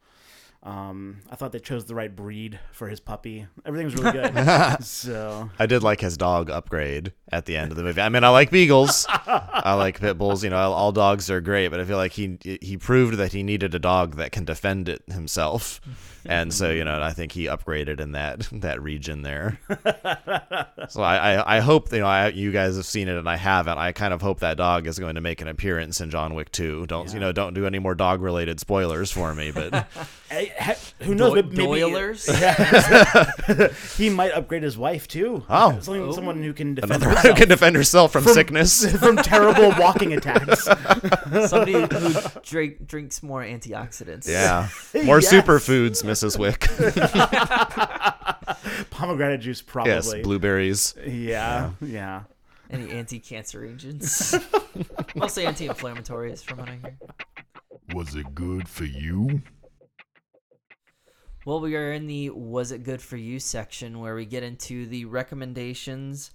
Um, 0.65 1.17
I 1.29 1.35
thought 1.35 1.51
they 1.51 1.59
chose 1.59 1.85
the 1.85 1.93
right 1.93 2.13
breed 2.13 2.59
for 2.71 2.87
his 2.87 2.99
puppy. 2.99 3.45
Everything 3.65 3.85
was 3.85 3.95
really 3.95 4.11
good. 4.13 4.83
so 4.83 5.51
I 5.59 5.67
did 5.67 5.83
like 5.83 6.01
his 6.01 6.17
dog 6.17 6.49
upgrade 6.49 7.13
at 7.31 7.45
the 7.45 7.55
end 7.55 7.71
of 7.71 7.77
the 7.77 7.83
movie. 7.83 8.01
I 8.01 8.09
mean, 8.09 8.23
I 8.23 8.29
like 8.29 8.49
beagles, 8.49 9.05
I 9.07 9.75
like 9.75 9.99
pit 9.99 10.17
bulls. 10.17 10.43
You 10.43 10.49
know, 10.49 10.57
all, 10.57 10.73
all 10.73 10.91
dogs 10.91 11.29
are 11.29 11.39
great, 11.39 11.67
but 11.67 11.79
I 11.79 11.85
feel 11.85 11.97
like 11.97 12.13
he 12.13 12.39
he 12.61 12.77
proved 12.77 13.17
that 13.17 13.31
he 13.31 13.43
needed 13.43 13.75
a 13.75 13.79
dog 13.79 14.15
that 14.15 14.31
can 14.31 14.43
defend 14.43 14.89
it 14.89 15.03
himself, 15.07 15.79
and 16.25 16.53
so 16.53 16.69
you 16.71 16.83
know, 16.85 17.01
I 17.01 17.11
think 17.13 17.31
he 17.31 17.45
upgraded 17.45 17.99
in 17.99 18.13
that 18.13 18.47
that 18.51 18.81
region 18.81 19.21
there. 19.21 19.59
so 20.89 21.01
I, 21.01 21.35
I, 21.35 21.57
I 21.57 21.59
hope 21.59 21.91
you 21.91 21.99
know 21.99 22.05
I, 22.07 22.27
you 22.29 22.51
guys 22.51 22.75
have 22.75 22.85
seen 22.85 23.07
it 23.07 23.17
and 23.17 23.27
I 23.29 23.35
haven't. 23.37 23.77
I 23.77 23.91
kind 23.91 24.13
of 24.13 24.21
hope 24.21 24.39
that 24.39 24.57
dog 24.57 24.87
is 24.87 24.99
going 24.99 25.15
to 25.15 25.21
make 25.21 25.41
an 25.41 25.47
appearance 25.47 26.01
in 26.01 26.09
John 26.09 26.33
Wick 26.35 26.51
2. 26.51 26.85
Don't 26.87 27.13
you 27.13 27.19
know? 27.19 27.31
Don't 27.31 27.53
do 27.53 27.65
any 27.65 27.79
more 27.79 27.95
dog 27.95 28.21
related 28.21 28.59
spoilers 28.59 29.11
for 29.11 29.33
me, 29.35 29.51
but. 29.51 29.87
Hey, 30.29 30.51
who 31.01 31.13
knows? 31.15 31.35
Do- 31.35 31.43
maybe- 31.43 31.55
Doilers. 31.81 32.25
he 33.97 34.09
might 34.09 34.31
upgrade 34.31 34.63
his 34.63 34.77
wife 34.77 35.07
too. 35.07 35.43
Oh. 35.49 35.79
someone, 35.81 36.13
someone 36.13 36.43
who 36.43 36.51
can 36.53 36.75
defend 36.75 36.91
Another 37.03 37.09
who 37.09 37.15
herself 37.15 37.37
can 37.37 37.47
defend 37.49 37.75
herself 37.75 38.11
from, 38.11 38.23
sickness. 38.25 38.91
from 38.97 39.17
terrible 39.17 39.69
walking 39.79 40.13
attacks. 40.13 40.63
Somebody 41.49 41.73
who 41.73 42.13
drink, 42.43 42.87
drinks 42.87 43.21
more 43.23 43.43
antioxidants. 43.43 44.27
Yeah. 44.27 44.67
More 45.05 45.19
Yes. 45.21 45.31
superfoods, 45.31 46.03
Mrs. 46.15 46.39
Wick. 46.39 46.67
Pomegranate 48.89 49.41
juice, 49.41 49.61
probably. 49.61 49.91
yes, 49.91 50.13
blueberries. 50.23 50.95
yeah, 51.05 51.71
yeah. 51.81 52.23
Any 52.69 52.89
anti-cancer 52.91 53.65
agents. 53.65 54.33
Mostly 55.15 55.45
anti-inflammatories, 55.45 56.41
from 56.41 56.59
what 56.59 56.69
I 56.69 56.79
hear. 56.81 56.97
Was 57.93 58.15
it 58.15 58.33
good 58.33 58.67
for 58.67 58.85
you? 58.85 59.41
Well, 61.45 61.59
we 61.59 61.75
are 61.75 61.91
in 61.91 62.07
the 62.07 62.31
"Was 62.31 62.71
it 62.71 62.83
good 62.83 63.01
for 63.01 63.17
you?" 63.17 63.39
section 63.39 63.99
where 63.99 64.15
we 64.15 64.25
get 64.25 64.41
into 64.41 64.87
the 64.87 65.05
recommendations 65.05 66.31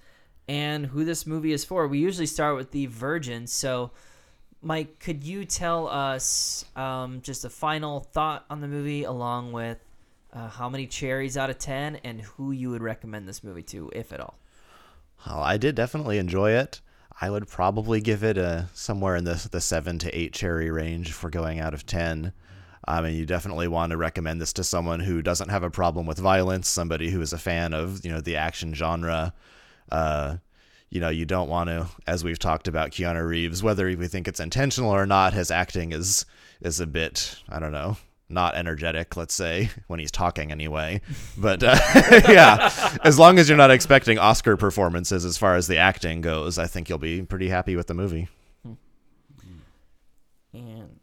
and 0.46 0.86
who 0.86 1.04
this 1.04 1.26
movie 1.26 1.52
is 1.52 1.64
for. 1.64 1.88
We 1.88 1.98
usually 1.98 2.26
start 2.26 2.54
with 2.56 2.70
the 2.70 2.86
Virgin. 2.86 3.48
So, 3.48 3.90
Mike, 4.62 4.99
could 4.99 5.25
you 5.25 5.44
tell 5.44 5.88
us 5.88 6.64
um, 6.77 7.23
just 7.23 7.44
a 7.44 7.51
final 7.51 8.01
thought 8.01 8.44
on 8.51 8.61
the 8.61 8.68
movie, 8.68 9.05
along 9.05 9.53
with 9.53 9.79
uh, 10.33 10.49
how 10.49 10.68
many 10.68 10.87
cherries 10.87 11.37
out 11.37 11.49
of 11.49 11.59
ten, 11.59 11.96
and 12.05 12.20
who 12.20 12.53
you 12.53 12.70
would 12.70 12.83
recommend 12.83 13.27
this 13.27 13.42
movie 13.42 13.62
to, 13.62 13.90
if 13.94 14.12
at 14.12 14.20
all? 14.20 14.38
Oh, 15.27 15.40
I 15.40 15.57
did 15.57 15.75
definitely 15.75 16.18
enjoy 16.18 16.53
it. 16.53 16.81
I 17.20 17.31
would 17.31 17.49
probably 17.49 18.01
give 18.01 18.23
it 18.23 18.38
a 18.38 18.68
somewhere 18.73 19.16
in 19.16 19.25
the 19.25 19.49
the 19.51 19.61
seven 19.61 19.99
to 20.01 20.18
eight 20.18 20.33
cherry 20.33 20.70
range 20.70 21.12
for 21.12 21.31
going 21.31 21.59
out 21.61 21.75
of 21.75 21.87
ten. 21.87 22.33
I 22.87 23.03
mean, 23.03 23.14
you 23.14 23.27
definitely 23.27 23.68
want 23.68 23.90
to 23.90 23.96
recommend 23.96 24.40
this 24.40 24.55
to 24.55 24.64
someone 24.64 25.01
who 25.01 25.20
doesn't 25.20 25.51
have 25.51 25.62
a 25.62 25.70
problem 25.70 26.07
with 26.07 26.18
violence, 26.18 26.68
somebody 26.68 27.11
who 27.11 27.20
is 27.20 27.33
a 27.33 27.38
fan 27.38 27.75
of 27.75 28.05
you 28.05 28.11
know 28.11 28.20
the 28.20 28.37
action 28.37 28.75
genre. 28.75 29.33
Uh, 29.90 30.37
you 30.90 31.00
know, 31.00 31.09
you 31.09 31.24
don't 31.24 31.48
want 31.48 31.68
to, 31.68 31.87
as 32.07 32.24
we've 32.24 32.38
talked 32.38 32.66
about 32.68 32.90
Keanu 32.90 33.26
Reeves, 33.26 33.62
whether 33.62 33.87
we 33.87 34.09
think 34.09 34.26
it's 34.26 34.40
intentional 34.40 34.90
or 34.90 35.07
not, 35.07 35.33
his 35.33 35.50
acting 35.50 35.92
is 35.92 36.26
is 36.61 36.81
a 36.81 36.87
bit, 36.87 37.37
I 37.48 37.59
don't 37.59 37.72
know, 37.72 37.96
not 38.29 38.55
energetic, 38.55 39.16
let's 39.16 39.35
say, 39.35 39.70
when 39.87 39.98
he's 40.00 40.11
talking 40.11 40.53
anyway. 40.53 41.00
But 41.38 41.62
uh, 41.62 41.79
yeah, 42.29 42.98
as 43.03 43.18
long 43.18 43.38
as 43.38 43.48
you're 43.48 43.57
not 43.57 43.70
expecting 43.70 44.18
Oscar 44.18 44.57
performances 44.57 45.24
as 45.24 45.38
far 45.38 45.55
as 45.57 45.68
the 45.68 45.79
acting 45.79 46.20
goes, 46.20 46.59
I 46.59 46.66
think 46.66 46.88
you'll 46.88 46.98
be 46.98 47.22
pretty 47.22 47.48
happy 47.48 47.76
with 47.76 47.87
the 47.87 47.94
movie. 47.94 48.29
And 50.53 50.98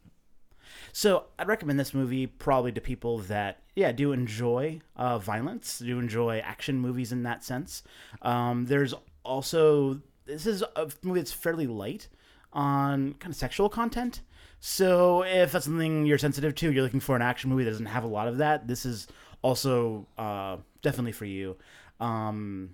So 0.92 1.26
I'd 1.40 1.48
recommend 1.48 1.80
this 1.80 1.94
movie 1.94 2.28
probably 2.28 2.72
to 2.74 2.82
people 2.82 3.20
that 3.20 3.62
yeah 3.76 3.92
do 3.92 4.12
enjoy 4.12 4.82
uh, 4.96 5.18
violence, 5.20 5.80
do 5.80 6.00
enjoy 6.00 6.40
action 6.40 6.80
movies 6.80 7.12
in 7.12 7.24
that 7.24 7.44
sense. 7.44 7.84
Um, 8.22 8.66
there's 8.66 8.94
also 9.28 10.02
this 10.26 10.46
is 10.46 10.64
a 10.76 10.90
movie 11.04 11.20
that's 11.20 11.32
fairly 11.32 11.68
light 11.68 12.08
on 12.54 13.14
kind 13.16 13.32
of 13.32 13.38
sexual 13.38 13.70
content. 13.70 14.22
So 14.60 15.24
if 15.24 15.52
that's 15.52 15.66
something 15.66 16.06
you're 16.06 16.18
sensitive 16.18 16.56
to, 16.56 16.72
you're 16.72 16.84
looking 16.84 17.00
for 17.00 17.16
an 17.16 17.22
action 17.22 17.50
movie 17.50 17.64
that 17.64 17.72
doesn't 17.72 17.86
have 17.86 18.04
a 18.04 18.08
lot 18.08 18.28
of 18.28 18.38
that. 18.38 18.68
This 18.68 18.86
is 18.86 19.08
also 19.42 20.08
uh, 20.18 20.58
definitely 20.82 21.12
for 21.12 21.26
you. 21.26 21.56
Um, 22.00 22.72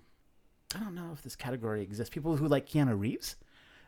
I 0.75 0.79
don't 0.79 0.95
know 0.95 1.11
if 1.13 1.21
this 1.21 1.35
category 1.35 1.81
exists. 1.81 2.13
People 2.13 2.35
who 2.37 2.47
like 2.47 2.67
Keanu 2.67 2.97
Reeves. 2.97 3.35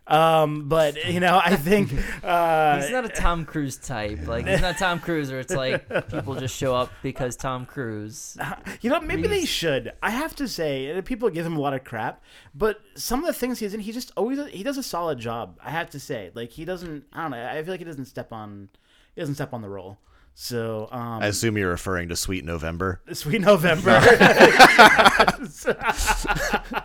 Um, 0.08 0.70
but 0.70 1.06
you 1.06 1.20
know, 1.20 1.42
I 1.44 1.56
think 1.56 1.92
uh, 2.24 2.80
he's 2.80 2.92
not 2.92 3.06
a 3.06 3.10
Tom 3.10 3.46
Cruise 3.46 3.78
type. 3.78 4.28
Like 4.28 4.48
he's 4.48 4.62
not 4.62 4.78
Tom 4.78 5.00
Cruise, 5.00 5.32
or 5.32 5.40
it's 5.40 5.54
like 5.54 5.88
people 6.10 6.36
just 6.36 6.56
show 6.56 6.76
up 6.76 6.92
because 7.02 7.36
Tom 7.36 7.66
Cruise. 7.66 8.38
You 8.82 8.92
know, 8.92 9.00
maybe 9.02 9.28
they 9.28 9.46
should. 9.46 9.94
I 10.04 10.12
have 10.12 10.36
to 10.36 10.48
say, 10.48 10.96
uh, 10.96 11.02
people 11.02 11.30
give 11.30 11.46
him 11.46 11.58
a 11.58 11.60
lot 11.60 11.74
of 11.74 11.84
crap, 11.84 12.22
but 12.54 12.82
some 12.96 13.20
of 13.22 13.26
the 13.26 13.34
things 13.34 13.60
he's 13.60 13.74
in, 13.74 13.80
he 13.80 13.92
just 13.92 14.12
always 14.16 14.40
he 14.52 14.64
does 14.64 14.78
a 14.78 14.84
solid 14.84 15.18
job. 15.18 15.58
I 15.64 15.72
have 15.72 15.90
to 15.92 16.00
say, 16.00 16.32
like 16.36 16.52
he 16.52 16.66
doesn't. 16.66 17.06
I 17.12 17.24
don't 17.24 17.32
know. 17.32 17.44
I 17.44 17.64
feel 17.64 17.74
like 17.74 17.80
he 17.80 17.86
doesn't 17.86 18.06
step 18.06 18.32
on, 18.32 18.70
he 19.16 19.22
doesn't 19.22 19.36
step 19.36 19.54
on 19.54 19.62
the 19.62 19.70
role. 19.70 19.98
So, 20.38 20.90
um, 20.92 21.24
I 21.24 21.28
assume 21.28 21.58
you're 21.58 21.70
referring 21.70 22.10
to 22.10 22.16
Sweet 22.18 22.44
November. 22.44 23.02
Sweet 23.14 23.40
November. 23.40 24.02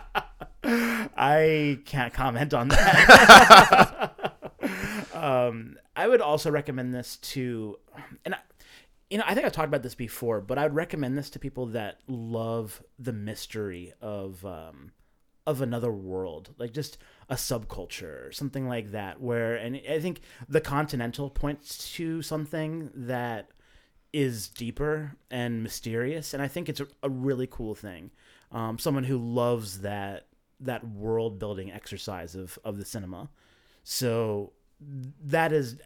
I 1.21 1.77
can't 1.85 2.11
comment 2.11 2.51
on 2.51 2.69
that. 2.69 4.31
um, 5.13 5.77
I 5.95 6.07
would 6.07 6.19
also 6.19 6.49
recommend 6.49 6.95
this 6.95 7.17
to, 7.17 7.77
and 8.25 8.33
I, 8.33 8.39
you 9.11 9.19
know, 9.19 9.23
I 9.27 9.35
think 9.35 9.45
I 9.45 9.49
talked 9.49 9.67
about 9.67 9.83
this 9.83 9.93
before, 9.93 10.41
but 10.41 10.57
I 10.57 10.63
would 10.63 10.73
recommend 10.73 11.17
this 11.17 11.29
to 11.31 11.39
people 11.39 11.67
that 11.67 11.99
love 12.07 12.81
the 12.97 13.13
mystery 13.13 13.93
of 14.01 14.43
um, 14.45 14.93
of 15.45 15.61
another 15.61 15.91
world, 15.91 16.55
like 16.57 16.73
just 16.73 16.97
a 17.29 17.35
subculture 17.35 18.27
or 18.27 18.31
something 18.31 18.67
like 18.67 18.91
that. 18.91 19.21
Where 19.21 19.55
and 19.55 19.79
I 19.89 19.99
think 19.99 20.21
the 20.49 20.61
Continental 20.61 21.29
points 21.29 21.93
to 21.95 22.23
something 22.23 22.89
that 22.95 23.49
is 24.11 24.47
deeper 24.47 25.17
and 25.29 25.61
mysterious, 25.61 26.33
and 26.33 26.41
I 26.41 26.47
think 26.47 26.67
it's 26.67 26.79
a, 26.79 26.87
a 27.03 27.09
really 27.09 27.47
cool 27.47 27.75
thing. 27.75 28.09
Um, 28.51 28.79
someone 28.79 29.03
who 29.03 29.17
loves 29.17 29.81
that 29.81 30.27
that 30.61 30.87
world 30.87 31.39
building 31.39 31.71
exercise 31.71 32.35
of 32.35 32.57
of 32.63 32.77
the 32.77 32.85
cinema. 32.85 33.29
So 33.83 34.53
that 35.23 35.51
is 35.51 35.77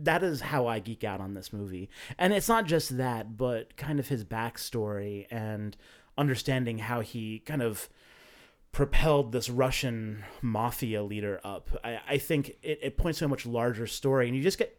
that 0.00 0.22
is 0.22 0.40
how 0.40 0.66
I 0.66 0.78
geek 0.78 1.04
out 1.04 1.20
on 1.20 1.34
this 1.34 1.52
movie. 1.52 1.88
And 2.18 2.32
it's 2.32 2.48
not 2.48 2.66
just 2.66 2.96
that, 2.98 3.36
but 3.36 3.76
kind 3.76 3.98
of 3.98 4.08
his 4.08 4.24
backstory 4.24 5.26
and 5.30 5.76
understanding 6.18 6.78
how 6.78 7.00
he 7.00 7.38
kind 7.40 7.62
of 7.62 7.88
propelled 8.70 9.32
this 9.32 9.48
Russian 9.48 10.24
mafia 10.40 11.02
leader 11.02 11.40
up. 11.44 11.70
I, 11.84 12.00
I 12.08 12.18
think 12.18 12.56
it, 12.62 12.80
it 12.82 12.96
points 12.96 13.18
to 13.20 13.26
a 13.26 13.28
much 13.28 13.46
larger 13.46 13.86
story, 13.86 14.26
and 14.26 14.36
you 14.36 14.42
just 14.42 14.58
get 14.58 14.78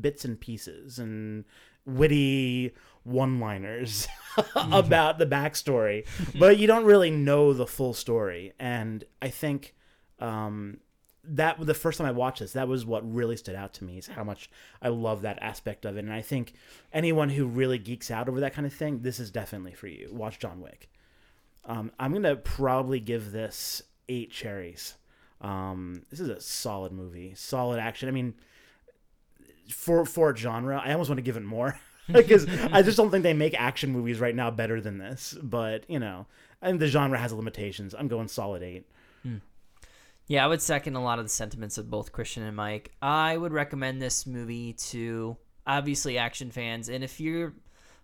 bits 0.00 0.24
and 0.24 0.40
pieces 0.40 0.98
and 0.98 1.44
witty 1.84 2.72
one 3.04 3.40
liners 3.40 4.08
about 4.56 5.18
the 5.18 5.26
backstory, 5.26 6.06
but 6.38 6.58
you 6.58 6.66
don't 6.66 6.84
really 6.84 7.10
know 7.10 7.52
the 7.52 7.66
full 7.66 7.94
story. 7.94 8.52
And 8.58 9.04
I 9.20 9.28
think 9.28 9.74
um, 10.18 10.78
that 11.24 11.64
the 11.64 11.74
first 11.74 11.98
time 11.98 12.06
I 12.06 12.12
watched 12.12 12.40
this, 12.40 12.52
that 12.52 12.68
was 12.68 12.84
what 12.84 13.10
really 13.10 13.36
stood 13.36 13.54
out 13.54 13.74
to 13.74 13.84
me 13.84 13.98
is 13.98 14.08
how 14.08 14.24
much 14.24 14.50
I 14.80 14.88
love 14.88 15.22
that 15.22 15.38
aspect 15.42 15.84
of 15.84 15.96
it. 15.96 16.04
And 16.04 16.12
I 16.12 16.22
think 16.22 16.54
anyone 16.92 17.30
who 17.30 17.46
really 17.46 17.78
geeks 17.78 18.10
out 18.10 18.28
over 18.28 18.40
that 18.40 18.54
kind 18.54 18.66
of 18.66 18.72
thing, 18.72 19.00
this 19.02 19.20
is 19.20 19.30
definitely 19.30 19.74
for 19.74 19.86
you. 19.86 20.08
Watch 20.12 20.38
John 20.38 20.60
Wick. 20.60 20.90
Um, 21.64 21.92
I'm 21.98 22.12
gonna 22.12 22.36
probably 22.36 22.98
give 22.98 23.30
this 23.30 23.82
eight 24.08 24.32
cherries. 24.32 24.94
Um, 25.40 26.02
this 26.10 26.18
is 26.20 26.28
a 26.28 26.40
solid 26.40 26.92
movie, 26.92 27.34
solid 27.36 27.78
action. 27.78 28.08
I 28.08 28.12
mean, 28.12 28.34
for 29.68 30.04
for 30.04 30.34
genre, 30.36 30.82
I 30.84 30.92
almost 30.92 31.08
want 31.08 31.18
to 31.18 31.22
give 31.22 31.36
it 31.36 31.44
more 31.44 31.78
because 32.12 32.46
I 32.72 32.82
just 32.82 32.96
don't 32.96 33.10
think 33.10 33.22
they 33.22 33.34
make 33.34 33.58
action 33.58 33.92
movies 33.92 34.20
right 34.20 34.34
now 34.34 34.50
better 34.50 34.80
than 34.80 34.98
this. 34.98 35.36
But 35.42 35.88
you 35.88 35.98
know, 35.98 36.26
think 36.62 36.80
the 36.80 36.86
genre 36.88 37.18
has 37.18 37.32
limitations. 37.32 37.94
I'm 37.94 38.08
going 38.08 38.28
solid 38.28 38.62
eight. 38.62 38.86
Hmm. 39.22 39.38
Yeah, 40.26 40.44
I 40.44 40.48
would 40.48 40.62
second 40.62 40.94
a 40.94 41.02
lot 41.02 41.18
of 41.18 41.24
the 41.24 41.30
sentiments 41.30 41.78
of 41.78 41.90
both 41.90 42.12
Christian 42.12 42.42
and 42.42 42.56
Mike. 42.56 42.92
I 43.02 43.36
would 43.36 43.52
recommend 43.52 44.00
this 44.00 44.26
movie 44.26 44.72
to 44.74 45.36
obviously 45.66 46.18
action 46.18 46.50
fans, 46.50 46.88
and 46.88 47.04
if 47.04 47.20
you're 47.20 47.54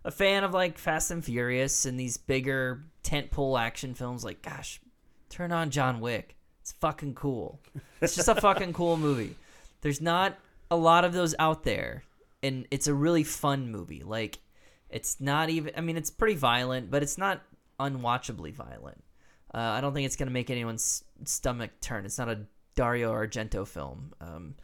a 0.04 0.10
fan 0.10 0.44
of 0.44 0.54
like 0.54 0.78
Fast 0.78 1.10
and 1.10 1.24
Furious 1.24 1.86
and 1.86 1.98
these 1.98 2.16
bigger 2.16 2.84
tentpole 3.02 3.60
action 3.60 3.94
films, 3.94 4.24
like 4.24 4.42
gosh, 4.42 4.80
turn 5.28 5.52
on 5.52 5.70
John 5.70 6.00
Wick. 6.00 6.36
It's 6.60 6.72
fucking 6.72 7.14
cool. 7.14 7.60
It's 8.00 8.14
just 8.14 8.28
a 8.28 8.34
fucking 8.34 8.74
cool 8.74 8.96
movie. 8.96 9.36
There's 9.80 10.00
not 10.00 10.38
a 10.70 10.76
lot 10.76 11.04
of 11.04 11.12
those 11.12 11.34
out 11.38 11.64
there, 11.64 12.02
and 12.42 12.66
it's 12.70 12.86
a 12.86 12.94
really 12.94 13.24
fun 13.24 13.70
movie. 13.70 14.02
Like, 14.04 14.38
it's 14.88 15.20
not 15.20 15.50
even. 15.50 15.72
I 15.76 15.80
mean, 15.80 15.96
it's 15.96 16.10
pretty 16.10 16.36
violent, 16.36 16.90
but 16.90 17.02
it's 17.02 17.18
not 17.18 17.42
unwatchably 17.78 18.52
violent. 18.52 19.02
Uh, 19.54 19.58
I 19.58 19.80
don't 19.80 19.94
think 19.94 20.06
it's 20.06 20.16
gonna 20.16 20.30
make 20.30 20.50
anyone's 20.50 21.04
stomach 21.24 21.70
turn. 21.80 22.04
It's 22.04 22.18
not 22.18 22.28
a 22.28 22.46
Dario 22.74 23.12
Argento 23.12 23.66
film. 23.66 24.12
Um, 24.20 24.54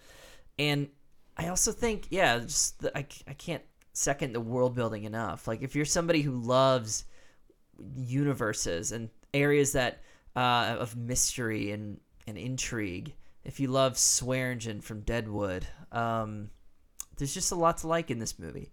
and 0.58 0.88
I 1.36 1.48
also 1.48 1.72
think, 1.72 2.06
yeah, 2.10 2.38
just 2.38 2.80
the, 2.80 2.96
I, 2.96 3.06
I 3.26 3.32
can't 3.34 3.62
second 3.92 4.32
the 4.32 4.40
world 4.40 4.74
building 4.74 5.04
enough. 5.04 5.48
Like 5.48 5.62
if 5.62 5.74
you're 5.74 5.84
somebody 5.84 6.22
who 6.22 6.32
loves 6.32 7.04
universes 7.96 8.92
and 8.92 9.10
areas 9.32 9.72
that 9.72 10.02
uh, 10.36 10.76
of 10.78 10.96
mystery 10.96 11.72
and, 11.72 11.98
and 12.26 12.38
intrigue, 12.38 13.14
if 13.44 13.58
you 13.58 13.68
love 13.68 13.94
Swearengen 13.94 14.82
from 14.82 15.00
Deadwood, 15.00 15.66
um, 15.92 16.50
there's 17.16 17.34
just 17.34 17.52
a 17.52 17.56
lot 17.56 17.78
to 17.78 17.88
like 17.88 18.10
in 18.10 18.18
this 18.18 18.38
movie. 18.38 18.72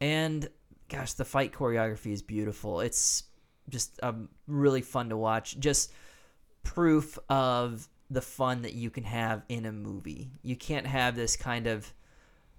And 0.00 0.48
gosh, 0.88 1.14
the 1.14 1.24
fight 1.24 1.52
choreography 1.52 2.12
is 2.12 2.22
beautiful. 2.22 2.80
It's 2.80 3.24
just 3.68 3.98
um, 4.02 4.28
really 4.46 4.82
fun 4.82 5.08
to 5.10 5.16
watch. 5.16 5.58
Just 5.58 5.92
proof 6.62 7.18
of 7.28 7.88
the 8.10 8.20
fun 8.20 8.62
that 8.62 8.74
you 8.74 8.90
can 8.90 9.04
have 9.04 9.42
in 9.48 9.66
a 9.66 9.72
movie. 9.72 10.30
You 10.42 10.56
can't 10.56 10.86
have 10.86 11.14
this 11.14 11.36
kind 11.36 11.66
of 11.66 11.92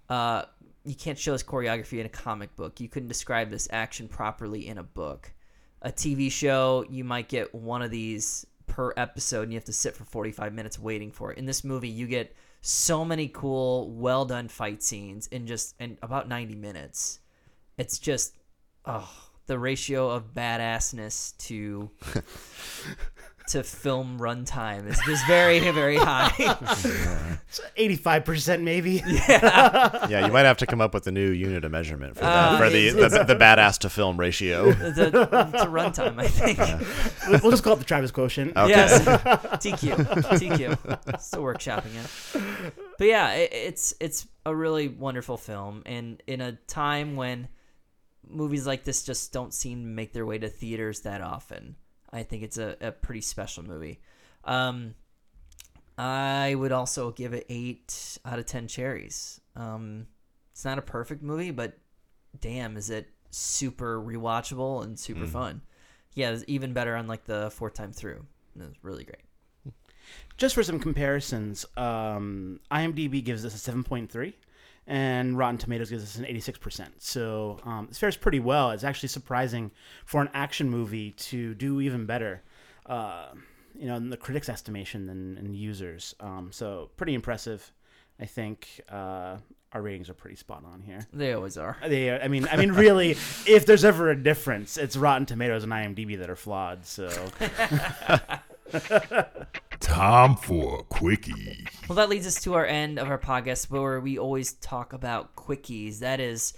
uh, 0.09 0.43
you 0.83 0.95
can't 0.95 1.17
show 1.17 1.31
this 1.33 1.43
choreography 1.43 1.99
in 1.99 2.05
a 2.05 2.09
comic 2.09 2.55
book. 2.55 2.79
You 2.79 2.89
couldn't 2.89 3.09
describe 3.09 3.49
this 3.49 3.67
action 3.71 4.07
properly 4.07 4.67
in 4.67 4.77
a 4.77 4.83
book. 4.83 5.31
A 5.81 5.91
TV 5.91 6.31
show, 6.31 6.85
you 6.89 7.03
might 7.03 7.27
get 7.27 7.53
one 7.53 7.81
of 7.81 7.91
these 7.91 8.45
per 8.67 8.93
episode 8.97 9.43
and 9.43 9.51
you 9.51 9.57
have 9.57 9.65
to 9.65 9.73
sit 9.73 9.95
for 9.95 10.05
45 10.05 10.53
minutes 10.53 10.79
waiting 10.79 11.11
for 11.11 11.31
it. 11.31 11.37
In 11.37 11.45
this 11.45 11.63
movie, 11.63 11.89
you 11.89 12.07
get 12.07 12.35
so 12.61 13.03
many 13.03 13.27
cool, 13.27 13.91
well 13.91 14.25
done 14.25 14.47
fight 14.47 14.83
scenes 14.83 15.27
in 15.27 15.47
just 15.47 15.75
in 15.79 15.97
about 16.01 16.27
90 16.27 16.55
minutes. 16.55 17.19
It's 17.77 17.97
just 17.97 18.37
oh, 18.85 19.09
the 19.47 19.57
ratio 19.57 20.09
of 20.09 20.33
badassness 20.33 21.35
to 21.47 21.89
to 23.51 23.63
film 23.63 24.19
runtime 24.19 24.87
is 24.87 24.99
just 25.05 25.25
very 25.27 25.59
very 25.59 25.97
high. 25.97 26.31
Eighty-five 27.77 28.23
percent, 28.25 28.63
maybe. 28.63 29.01
Yeah, 29.05 30.07
yeah, 30.09 30.25
you 30.25 30.31
might 30.31 30.45
have 30.45 30.57
to 30.57 30.65
come 30.65 30.81
up 30.81 30.93
with 30.93 31.05
a 31.07 31.11
new 31.11 31.29
unit 31.31 31.65
of 31.65 31.71
measurement 31.71 32.15
for 32.15 32.21
that 32.21 32.53
Uh, 32.53 32.57
for 32.57 32.69
the, 32.69 32.87
it's- 32.89 33.11
the 33.11 33.23
the 33.23 33.35
badass 33.35 33.77
to 33.79 33.89
film 33.89 34.17
ratio. 34.19 34.71
the, 34.71 35.09
to 35.11 35.65
runtime, 35.67 36.19
I 36.19 36.27
think. 36.27 37.41
we'll 37.41 37.51
just 37.51 37.63
call 37.63 37.73
it 37.73 37.79
the 37.79 37.85
Travis 37.85 38.11
quotient. 38.11 38.55
Okay. 38.55 38.69
Yes, 38.69 39.03
TQ, 39.05 39.95
TQ. 40.37 41.19
Still 41.21 41.41
workshopping 41.43 41.95
it. 41.95 42.73
But 42.97 43.07
yeah, 43.07 43.33
it, 43.33 43.49
it's 43.53 43.93
it's 43.99 44.27
a 44.45 44.55
really 44.55 44.87
wonderful 44.87 45.37
film, 45.37 45.83
and 45.85 46.21
in 46.27 46.41
a 46.41 46.53
time 46.67 47.15
when 47.15 47.47
movies 48.27 48.65
like 48.65 48.83
this 48.85 49.03
just 49.03 49.33
don't 49.33 49.53
seem 49.53 49.81
to 49.81 49.87
make 49.87 50.13
their 50.13 50.25
way 50.25 50.37
to 50.37 50.47
theaters 50.49 51.01
that 51.01 51.21
often, 51.21 51.75
I 52.11 52.23
think 52.23 52.43
it's 52.43 52.57
a, 52.57 52.75
a 52.81 52.91
pretty 52.91 53.21
special 53.21 53.63
movie. 53.63 54.01
Um, 54.43 54.95
I 55.97 56.55
would 56.55 56.71
also 56.71 57.11
give 57.11 57.33
it 57.33 57.45
eight 57.49 58.17
out 58.25 58.39
of 58.39 58.45
ten 58.45 58.67
cherries. 58.67 59.39
Um, 59.55 60.07
it's 60.51 60.65
not 60.65 60.77
a 60.77 60.81
perfect 60.81 61.21
movie, 61.23 61.51
but 61.51 61.77
damn, 62.39 62.77
is 62.77 62.89
it 62.89 63.07
super 63.31 63.99
rewatchable 63.99 64.83
and 64.83 64.99
super 64.99 65.25
fun. 65.25 65.61
Yeah, 66.13 66.31
it's 66.31 66.43
even 66.47 66.73
better 66.73 66.95
on 66.95 67.07
like 67.07 67.25
the 67.25 67.49
fourth 67.51 67.73
time 67.73 67.93
through. 67.93 68.25
It 68.55 68.63
was 68.63 68.73
really 68.81 69.05
great. 69.05 69.73
Just 70.37 70.55
for 70.55 70.63
some 70.63 70.79
comparisons, 70.79 71.65
um, 71.77 72.59
IMDb 72.71 73.23
gives 73.23 73.43
this 73.43 73.55
a 73.55 73.57
seven 73.57 73.83
point 73.83 74.11
three, 74.11 74.35
and 74.87 75.37
Rotten 75.37 75.57
Tomatoes 75.57 75.89
gives 75.89 76.03
us 76.03 76.17
an 76.17 76.25
eighty-six 76.25 76.57
percent. 76.59 77.01
So 77.01 77.59
um, 77.63 77.87
this 77.87 77.97
fares 77.99 78.17
pretty 78.17 78.39
well. 78.39 78.71
It's 78.71 78.83
actually 78.83 79.09
surprising 79.09 79.71
for 80.05 80.21
an 80.21 80.29
action 80.33 80.69
movie 80.69 81.11
to 81.11 81.53
do 81.53 81.81
even 81.81 82.05
better. 82.05 82.41
Uh, 82.85 83.27
you 83.75 83.87
know, 83.87 83.95
in 83.95 84.09
the 84.09 84.17
critics' 84.17 84.49
estimation 84.49 85.05
than 85.05 85.37
in 85.37 85.53
users. 85.53 86.13
Um, 86.19 86.49
so 86.51 86.89
pretty 86.97 87.13
impressive. 87.13 87.71
I 88.19 88.25
think 88.25 88.81
uh, 88.89 89.37
our 89.73 89.81
ratings 89.81 90.09
are 90.09 90.13
pretty 90.13 90.35
spot 90.35 90.63
on 90.65 90.81
here. 90.81 91.07
They 91.13 91.33
always 91.33 91.57
are. 91.57 91.77
They, 91.87 92.11
I 92.11 92.27
mean, 92.27 92.47
I 92.51 92.57
mean, 92.57 92.73
really, 92.73 93.11
if 93.47 93.65
there's 93.65 93.85
ever 93.85 94.09
a 94.11 94.21
difference, 94.21 94.77
it's 94.77 94.97
Rotten 94.97 95.25
Tomatoes 95.25 95.63
and 95.63 95.71
IMDb 95.71 96.19
that 96.19 96.29
are 96.29 96.35
flawed. 96.35 96.85
So 96.85 97.09
Time 99.91 100.37
for 100.37 100.79
a 100.79 100.83
quickie. 100.83 101.67
Well, 101.89 101.97
that 101.97 102.07
leads 102.07 102.25
us 102.25 102.41
to 102.43 102.53
our 102.53 102.65
end 102.65 102.97
of 102.97 103.09
our 103.09 103.17
podcast 103.19 103.69
where 103.69 103.99
we 103.99 104.17
always 104.17 104.53
talk 104.53 104.93
about 104.93 105.35
quickies. 105.35 105.99
That 105.99 106.21
is 106.21 106.53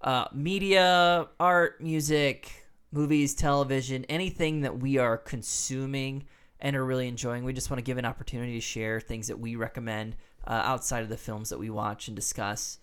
uh, 0.00 0.24
media, 0.32 1.28
art, 1.38 1.82
music, 1.82 2.50
movies, 2.90 3.34
television, 3.34 4.06
anything 4.08 4.62
that 4.62 4.78
we 4.78 4.96
are 4.96 5.18
consuming 5.18 6.24
and 6.58 6.74
are 6.74 6.84
really 6.84 7.06
enjoying. 7.06 7.44
We 7.44 7.52
just 7.52 7.68
want 7.68 7.80
to 7.80 7.84
give 7.84 7.98
an 7.98 8.06
opportunity 8.06 8.54
to 8.54 8.62
share 8.62 8.98
things 8.98 9.28
that 9.28 9.38
we 9.38 9.56
recommend 9.56 10.16
uh, 10.46 10.62
outside 10.64 11.02
of 11.02 11.10
the 11.10 11.18
films 11.18 11.50
that 11.50 11.58
we 11.58 11.68
watch 11.68 12.08
and 12.08 12.16
discuss. 12.16 12.78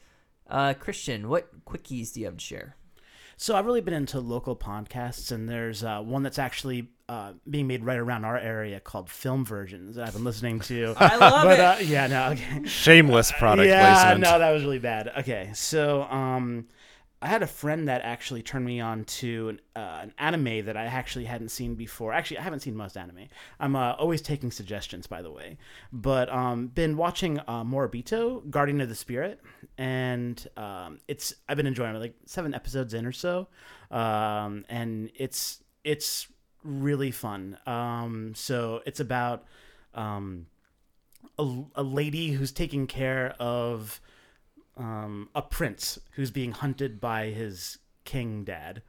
Uh, 0.48 0.76
Christian, 0.76 1.28
what 1.28 1.66
quickies 1.66 2.14
do 2.14 2.20
you 2.20 2.28
have 2.28 2.38
to 2.38 2.44
share? 2.44 2.76
So 3.36 3.56
I've 3.56 3.66
really 3.66 3.82
been 3.82 3.96
into 3.96 4.20
local 4.20 4.56
podcasts, 4.56 5.32
and 5.32 5.50
there's 5.50 5.84
uh, 5.84 6.02
one 6.02 6.22
that's 6.22 6.40
actually 6.40 6.90
uh, 7.10 7.34
being 7.50 7.68
made 7.68 7.84
right 7.84 7.98
around 7.98 8.26
our 8.26 8.38
area 8.38 8.80
called 8.80 9.10
Film 9.10 9.46
Virgins 9.46 9.96
that 9.96 10.08
I've 10.08 10.14
been 10.14 10.26
listening 10.26 10.60
to. 10.62 10.94
I 11.00 11.16
love 11.16 11.44
but 11.46 11.60
it. 11.60 11.60
uh, 11.60 11.78
yeah, 11.82 12.08
no, 12.08 12.30
okay. 12.32 12.68
Shameless 12.68 13.32
product 13.32 13.68
yeah, 13.68 14.04
placement. 14.04 14.22
no, 14.22 14.40
that 14.40 14.52
was 14.52 14.64
really 14.64 14.80
bad. 14.80 15.12
Okay, 15.20 15.52
so 15.54 16.04
um, 16.04 16.68
I 17.22 17.28
had 17.28 17.42
a 17.42 17.48
friend 17.48 17.88
that 17.88 18.02
actually 18.04 18.44
turned 18.44 18.66
me 18.66 18.80
on 18.80 19.06
to 19.06 19.50
an, 19.50 19.62
uh, 19.76 20.00
an 20.02 20.14
anime 20.20 20.66
that 20.66 20.76
I 20.76 20.84
actually 20.84 21.26
hadn't 21.26 21.50
seen 21.50 21.76
before. 21.76 22.12
Actually, 22.12 22.40
I 22.40 22.42
haven't 22.42 22.60
seen 22.60 22.76
most 22.76 22.98
anime. 22.98 23.28
I'm 23.60 23.76
uh, 23.76 23.94
always 23.94 24.22
taking 24.22 24.52
suggestions, 24.52 25.08
by 25.08 25.22
the 25.22 25.32
way. 25.32 25.58
But 25.94 26.30
um, 26.30 26.68
been 26.68 26.98
watching 26.98 27.40
uh, 27.40 27.64
Moribito, 27.64 28.48
Guardian 28.50 28.82
of 28.82 28.90
the 28.90 28.96
Spirit, 28.96 29.40
and 29.78 30.46
um, 30.58 31.00
it's 31.08 31.34
I've 31.48 31.58
been 31.58 31.68
enjoying 31.68 31.96
it. 31.96 32.00
Like 32.00 32.16
seven 32.26 32.54
episodes 32.54 32.94
in 32.94 33.06
or 33.06 33.14
so, 33.14 33.48
um, 33.90 34.66
and 34.70 35.10
it's 35.16 35.64
it's 35.84 36.28
really 36.64 37.12
fun. 37.12 37.58
Um, 37.66 38.34
so 38.36 38.82
it's 38.86 39.00
about 39.00 39.46
um, 39.94 40.48
a, 41.38 41.64
a 41.76 41.84
lady 41.84 42.32
who's 42.32 42.52
taking 42.52 42.88
care 42.88 43.36
of 43.40 44.00
um, 44.76 45.30
a 45.34 45.42
prince 45.42 45.98
who's 46.12 46.32
being 46.32 46.52
hunted 46.52 47.00
by 47.02 47.28
his 47.28 47.78
king 48.06 48.44
dad, 48.44 48.82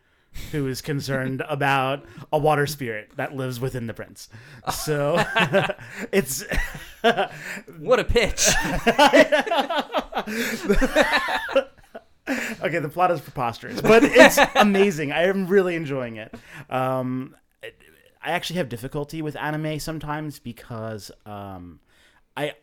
who 0.52 0.66
is 0.66 0.80
concerned 0.82 1.42
about 1.48 2.04
a 2.32 2.38
water 2.38 2.66
spirit 2.66 3.10
that 3.16 3.34
lives 3.34 3.58
within 3.60 3.86
the 3.86 3.94
prince. 3.94 4.28
So 4.72 5.22
it's 6.12 6.44
What 7.78 8.00
a 8.00 8.04
pitch! 8.04 8.48
okay. 12.62 12.78
The 12.78 12.90
plot 12.92 13.10
is 13.10 13.20
preposterous, 13.20 13.80
but 13.80 14.02
it's 14.04 14.38
amazing. 14.56 15.12
I 15.12 15.24
am 15.24 15.46
really 15.46 15.74
enjoying 15.74 16.16
it. 16.16 16.34
Um, 16.70 17.34
it- 17.34 17.38
I 18.22 18.32
actually 18.32 18.56
have 18.56 18.68
difficulty 18.68 19.22
with 19.22 19.36
anime 19.36 19.78
sometimes 19.78 20.38
because 20.38 21.10
um, 21.26 21.80
I, 22.36 22.54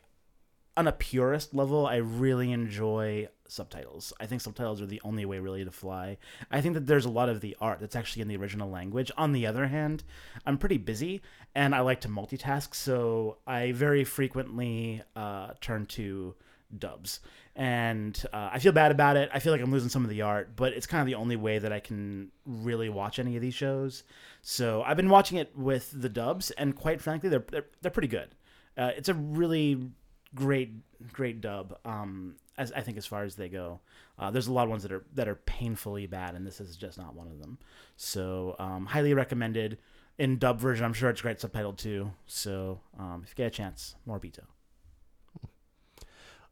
on 0.77 0.87
a 0.87 0.91
purist 0.91 1.53
level, 1.53 1.85
I 1.85 1.97
really 1.97 2.51
enjoy 2.51 3.29
subtitles. 3.47 4.11
I 4.19 4.25
think 4.25 4.41
subtitles 4.41 4.81
are 4.81 4.85
the 4.85 5.01
only 5.03 5.25
way 5.25 5.39
really 5.39 5.63
to 5.63 5.71
fly. 5.71 6.17
I 6.51 6.61
think 6.61 6.73
that 6.73 6.87
there's 6.87 7.05
a 7.05 7.09
lot 7.09 7.29
of 7.29 7.41
the 7.41 7.55
art 7.61 7.79
that's 7.79 7.95
actually 7.95 8.23
in 8.23 8.27
the 8.27 8.37
original 8.37 8.69
language. 8.69 9.11
On 9.17 9.31
the 9.31 9.45
other 9.45 9.67
hand, 9.67 10.03
I'm 10.45 10.57
pretty 10.57 10.77
busy 10.77 11.21
and 11.53 11.73
I 11.73 11.81
like 11.81 12.01
to 12.01 12.09
multitask, 12.09 12.75
so 12.75 13.37
I 13.47 13.71
very 13.71 14.03
frequently 14.03 15.01
uh, 15.15 15.51
turn 15.61 15.85
to 15.87 16.35
dubs. 16.79 17.19
And 17.55 18.21
uh, 18.33 18.49
I 18.51 18.59
feel 18.59 18.73
bad 18.73 18.91
about 18.91 19.15
it. 19.15 19.29
I 19.33 19.39
feel 19.39 19.53
like 19.53 19.61
I'm 19.61 19.71
losing 19.71 19.89
some 19.89 20.03
of 20.03 20.09
the 20.09 20.21
art, 20.23 20.55
but 20.55 20.73
it's 20.73 20.85
kind 20.85 21.01
of 21.01 21.07
the 21.07 21.15
only 21.15 21.37
way 21.37 21.57
that 21.57 21.71
I 21.71 21.79
can 21.79 22.31
really 22.45 22.89
watch 22.89 23.17
any 23.17 23.35
of 23.37 23.41
these 23.41 23.53
shows. 23.53 24.03
So 24.41 24.83
I've 24.83 24.97
been 24.97 25.09
watching 25.09 25.37
it 25.37 25.57
with 25.57 25.89
the 25.93 26.09
dubs, 26.09 26.51
and 26.51 26.75
quite 26.75 27.01
frankly, 27.01 27.29
they're 27.29 27.45
they're, 27.49 27.65
they're 27.81 27.91
pretty 27.91 28.09
good. 28.09 28.35
Uh, 28.77 28.91
it's 28.97 29.07
a 29.07 29.13
really 29.13 29.89
great 30.33 30.73
great 31.13 31.39
dub. 31.39 31.77
Um, 31.85 32.35
as 32.57 32.71
I 32.71 32.81
think 32.81 32.97
as 32.97 33.05
far 33.05 33.23
as 33.23 33.35
they 33.35 33.49
go, 33.49 33.79
uh, 34.19 34.31
there's 34.31 34.47
a 34.47 34.53
lot 34.53 34.63
of 34.63 34.69
ones 34.69 34.83
that 34.83 34.91
are 34.91 35.05
that 35.13 35.27
are 35.27 35.35
painfully 35.35 36.07
bad, 36.07 36.35
and 36.35 36.45
this 36.45 36.59
is 36.59 36.75
just 36.75 36.97
not 36.97 37.15
one 37.15 37.27
of 37.27 37.39
them. 37.39 37.57
So 37.95 38.55
um, 38.59 38.85
highly 38.85 39.13
recommended 39.13 39.77
in 40.17 40.37
dub 40.37 40.59
version. 40.59 40.85
I'm 40.85 40.93
sure 40.93 41.09
it's 41.09 41.21
great 41.21 41.39
subtitled 41.39 41.77
too. 41.77 42.11
So 42.25 42.81
um, 42.99 43.21
if 43.23 43.29
you 43.29 43.35
get 43.35 43.47
a 43.47 43.49
chance, 43.51 43.95
Moribito. 44.07 44.43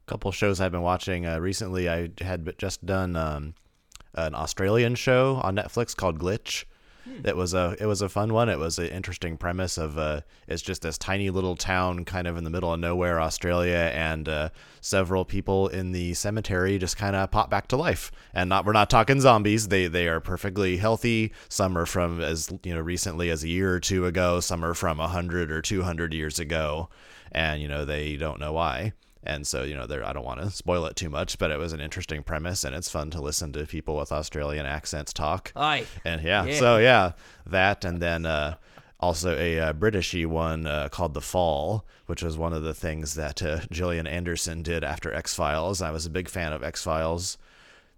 Couple 0.06 0.30
shows 0.32 0.60
I've 0.60 0.72
been 0.72 0.82
watching 0.82 1.26
uh, 1.26 1.38
recently. 1.38 1.88
I 1.88 2.10
had 2.20 2.54
just 2.58 2.84
done 2.84 3.16
um, 3.16 3.54
an 4.14 4.34
Australian 4.34 4.94
show 4.94 5.40
on 5.42 5.56
Netflix 5.56 5.96
called 5.96 6.18
Glitch. 6.18 6.64
It 7.22 7.36
was 7.36 7.52
a 7.52 7.76
it 7.78 7.84
was 7.84 8.00
a 8.00 8.08
fun 8.08 8.32
one. 8.32 8.48
It 8.48 8.58
was 8.58 8.78
an 8.78 8.86
interesting 8.86 9.36
premise 9.36 9.76
of 9.76 9.98
uh, 9.98 10.22
it's 10.48 10.62
just 10.62 10.82
this 10.82 10.96
tiny 10.96 11.28
little 11.28 11.54
town 11.54 12.04
kind 12.06 12.26
of 12.26 12.38
in 12.38 12.44
the 12.44 12.50
middle 12.50 12.72
of 12.72 12.80
nowhere, 12.80 13.20
Australia, 13.20 13.90
and 13.92 14.26
uh, 14.26 14.48
several 14.80 15.24
people 15.26 15.68
in 15.68 15.92
the 15.92 16.14
cemetery 16.14 16.78
just 16.78 16.96
kind 16.96 17.14
of 17.14 17.30
pop 17.30 17.50
back 17.50 17.68
to 17.68 17.76
life. 17.76 18.10
And 18.32 18.48
not 18.48 18.64
we're 18.64 18.72
not 18.72 18.88
talking 18.88 19.20
zombies. 19.20 19.68
They 19.68 19.86
they 19.86 20.08
are 20.08 20.20
perfectly 20.20 20.78
healthy. 20.78 21.32
Some 21.48 21.76
are 21.76 21.86
from 21.86 22.20
as 22.22 22.50
you 22.62 22.74
know 22.74 22.80
recently 22.80 23.28
as 23.28 23.44
a 23.44 23.48
year 23.48 23.74
or 23.74 23.80
two 23.80 24.06
ago. 24.06 24.40
Some 24.40 24.64
are 24.64 24.74
from 24.74 24.98
a 24.98 25.08
hundred 25.08 25.50
or 25.50 25.60
two 25.60 25.82
hundred 25.82 26.14
years 26.14 26.38
ago, 26.38 26.88
and 27.32 27.60
you 27.60 27.68
know 27.68 27.84
they 27.84 28.16
don't 28.16 28.40
know 28.40 28.54
why. 28.54 28.94
And 29.26 29.46
so, 29.46 29.62
you 29.64 29.74
know, 29.74 29.86
there 29.86 30.04
I 30.06 30.12
don't 30.12 30.24
want 30.24 30.40
to 30.40 30.50
spoil 30.62 30.84
it 30.86 30.96
too 30.96 31.08
much, 31.10 31.38
but 31.38 31.50
it 31.50 31.58
was 31.58 31.72
an 31.72 31.80
interesting 31.80 32.22
premise 32.22 32.62
and 32.62 32.74
it's 32.76 32.90
fun 32.90 33.10
to 33.10 33.20
listen 33.20 33.52
to 33.54 33.66
people 33.66 33.96
with 33.96 34.12
Australian 34.12 34.66
accents 34.66 35.12
talk. 35.12 35.50
Aye. 35.56 35.86
And 36.04 36.22
yeah, 36.22 36.44
Yeah. 36.44 36.58
so 36.58 36.76
yeah, 36.78 37.12
that 37.46 37.84
and 37.84 38.00
then 38.00 38.26
uh 38.26 38.56
also 39.00 39.36
a 39.36 39.58
uh, 39.60 39.72
Britishy 39.74 40.24
one 40.24 40.66
uh, 40.66 40.88
called 40.88 41.12
The 41.12 41.20
Fall, 41.20 41.84
which 42.06 42.22
was 42.22 42.38
one 42.38 42.54
of 42.54 42.62
the 42.62 42.72
things 42.72 43.14
that 43.16 43.42
uh, 43.42 43.60
Gillian 43.70 44.06
Anderson 44.06 44.62
did 44.62 44.82
after 44.82 45.12
X 45.12 45.34
Files. 45.34 45.82
I 45.82 45.90
was 45.90 46.06
a 46.06 46.10
big 46.10 46.28
fan 46.28 46.54
of 46.54 46.62
X 46.62 46.82
Files. 46.84 47.36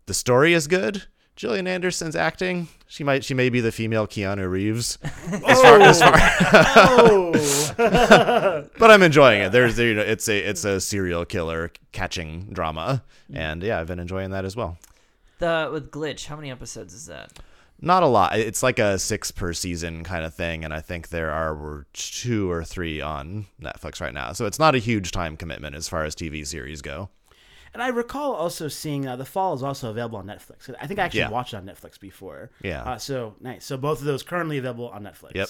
The 0.06 0.14
story 0.14 0.52
is 0.52 0.66
good. 0.66 1.04
Gillian 1.36 1.66
Anderson's 1.66 2.16
acting, 2.16 2.68
she 2.88 3.04
might 3.04 3.22
she 3.22 3.34
may 3.34 3.50
be 3.50 3.60
the 3.60 3.70
female 3.70 4.06
Keanu 4.06 4.50
Reeves. 4.50 4.98
As 5.46 5.60
far, 5.60 5.80
as 5.80 6.00
far, 6.00 6.14
Oh, 6.76 7.32
but 8.78 8.90
I'm 8.90 9.02
enjoying 9.02 9.42
it. 9.42 9.52
There's 9.52 9.78
you 9.78 9.94
know, 9.94 10.00
it's 10.00 10.28
a 10.28 10.38
it's 10.38 10.64
a 10.64 10.80
serial 10.80 11.26
killer 11.26 11.70
catching 11.92 12.48
drama, 12.52 13.02
mm. 13.30 13.36
and 13.36 13.62
yeah, 13.62 13.78
I've 13.78 13.86
been 13.86 13.98
enjoying 13.98 14.30
that 14.30 14.46
as 14.46 14.56
well. 14.56 14.78
The 15.38 15.68
with 15.70 15.90
glitch, 15.90 16.26
how 16.26 16.36
many 16.36 16.50
episodes 16.50 16.94
is 16.94 17.06
that? 17.06 17.32
Not 17.82 18.02
a 18.02 18.06
lot. 18.06 18.38
It's 18.38 18.62
like 18.62 18.78
a 18.78 18.98
six 18.98 19.30
per 19.30 19.52
season 19.52 20.04
kind 20.04 20.24
of 20.24 20.32
thing, 20.32 20.64
and 20.64 20.72
I 20.72 20.80
think 20.80 21.08
there 21.08 21.30
are 21.30 21.86
two 21.92 22.50
or 22.50 22.64
three 22.64 23.02
on 23.02 23.44
Netflix 23.60 24.00
right 24.00 24.14
now. 24.14 24.32
So 24.32 24.46
it's 24.46 24.58
not 24.58 24.74
a 24.74 24.78
huge 24.78 25.12
time 25.12 25.36
commitment 25.36 25.76
as 25.76 25.86
far 25.86 26.04
as 26.04 26.14
TV 26.14 26.46
series 26.46 26.80
go. 26.80 27.10
And 27.76 27.82
I 27.82 27.88
recall 27.88 28.32
also 28.32 28.68
seeing 28.68 29.06
uh, 29.06 29.16
the 29.16 29.26
fall 29.26 29.52
is 29.52 29.62
also 29.62 29.90
available 29.90 30.18
on 30.18 30.26
Netflix. 30.26 30.74
I 30.80 30.86
think 30.86 30.98
I 30.98 31.04
actually 31.04 31.20
Yeah. 31.20 31.28
watched 31.30 31.52
it 31.52 31.58
on 31.58 31.66
Netflix 31.66 32.00
before. 32.00 32.50
Yeah. 32.62 32.82
Uh, 32.82 32.96
so 32.98 33.34
nice. 33.40 33.66
So 33.66 33.76
both 33.76 33.98
of 34.00 34.06
those 34.06 34.22
currently 34.22 34.56
available 34.56 34.88
on 34.88 35.02
Netflix. 35.02 35.34
Yep. 35.34 35.48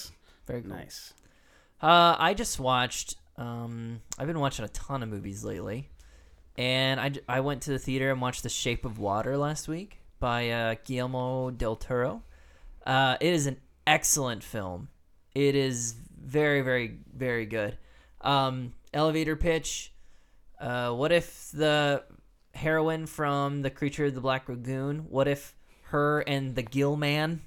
Very 0.49 0.63
cool. 0.63 0.71
Nice. 0.71 1.15
Uh, 1.81 2.17
I 2.19 2.35
just 2.35 2.59
watched. 2.59 3.15
Um, 3.37 4.01
I've 4.19 4.27
been 4.27 4.41
watching 4.41 4.65
a 4.65 4.69
ton 4.69 5.03
of 5.05 5.09
movies 5.09 5.45
lately, 5.45 5.89
and 6.57 6.99
I, 6.99 7.13
I 7.29 7.41
went 7.41 7.63
to 7.63 7.71
the 7.71 7.79
theater 7.79 8.11
and 8.11 8.21
watched 8.21 8.43
The 8.43 8.49
Shape 8.49 8.85
of 8.85 8.99
Water 8.99 9.37
last 9.37 9.69
week 9.69 10.01
by 10.19 10.51
uh, 10.51 10.75
Guillermo 10.85 11.51
del 11.51 11.77
Toro. 11.77 12.23
Uh, 12.85 13.17
it 13.21 13.33
is 13.33 13.47
an 13.47 13.59
excellent 13.87 14.43
film. 14.43 14.89
It 15.35 15.55
is 15.55 15.95
very, 16.19 16.63
very, 16.63 16.99
very 17.15 17.47
good. 17.47 17.79
Um, 18.23 18.73
elevator 18.93 19.37
pitch. 19.37 19.93
Uh, 20.59 20.93
what 20.93 21.13
if 21.13 21.51
the 21.53 22.03
heroine 22.57 23.07
from 23.07 23.63
The 23.63 23.71
Creature 23.71 24.07
of 24.07 24.15
the 24.15 24.21
Black 24.21 24.49
Lagoon? 24.49 25.07
What 25.09 25.29
if 25.29 25.55
her 25.85 26.21
and 26.21 26.55
the 26.55 26.63
Gill 26.63 26.97
Man 26.97 27.43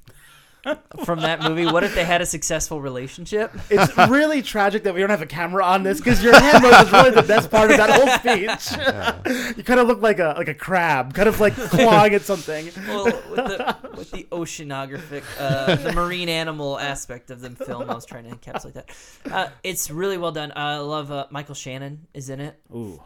from 1.06 1.22
that 1.22 1.42
movie? 1.42 1.66
What 1.66 1.84
if 1.84 1.96
they 1.96 2.06
had 2.06 2.22
a 2.22 2.26
successful 2.26 2.82
relationship? 2.82 3.52
It's 3.70 3.96
really 4.10 4.42
tragic 4.44 4.84
that 4.84 4.94
we 4.94 5.00
don't 5.00 5.10
have 5.10 5.22
a 5.22 5.26
camera 5.26 5.64
on 5.66 5.84
this 5.84 6.00
because 6.00 6.24
your 6.24 6.40
hand 6.40 6.64
motion 6.64 6.86
is 6.86 6.92
really 6.94 7.12
the 7.12 7.24
best 7.24 7.50
part 7.50 7.72
of 7.72 7.78
that 7.78 7.90
whole 7.90 8.08
speech. 8.20 9.58
you 9.58 9.64
kind 9.64 9.80
of 9.80 9.88
look 9.88 10.02
like 10.02 10.20
a 10.20 10.36
like 10.38 10.48
a 10.48 10.54
crab, 10.54 11.14
kind 11.14 11.28
of 11.28 11.40
like 11.40 11.56
clawing 11.56 12.14
at 12.14 12.22
something. 12.22 12.70
well, 12.88 13.06
with 13.06 13.36
the 13.36 13.76
with 13.96 14.12
the 14.12 14.24
oceanographic, 14.32 15.24
uh, 15.40 15.76
the 15.76 15.94
marine 15.94 16.30
animal 16.30 16.80
aspect 16.80 17.32
of 17.32 17.42
the 17.42 17.50
film, 17.52 17.90
I 17.90 17.96
was 17.96 18.06
trying 18.06 18.30
to 18.30 18.36
encapsulate 18.36 18.74
that. 18.74 18.90
Uh, 19.32 19.50
it's 19.64 19.90
really 19.90 20.18
well 20.18 20.32
done. 20.32 20.54
I 20.56 20.78
love 20.78 21.12
uh, 21.12 21.28
Michael 21.30 21.56
Shannon 21.56 22.08
is 22.14 22.30
in 22.30 22.40
it. 22.40 22.60
Ooh, 22.74 23.02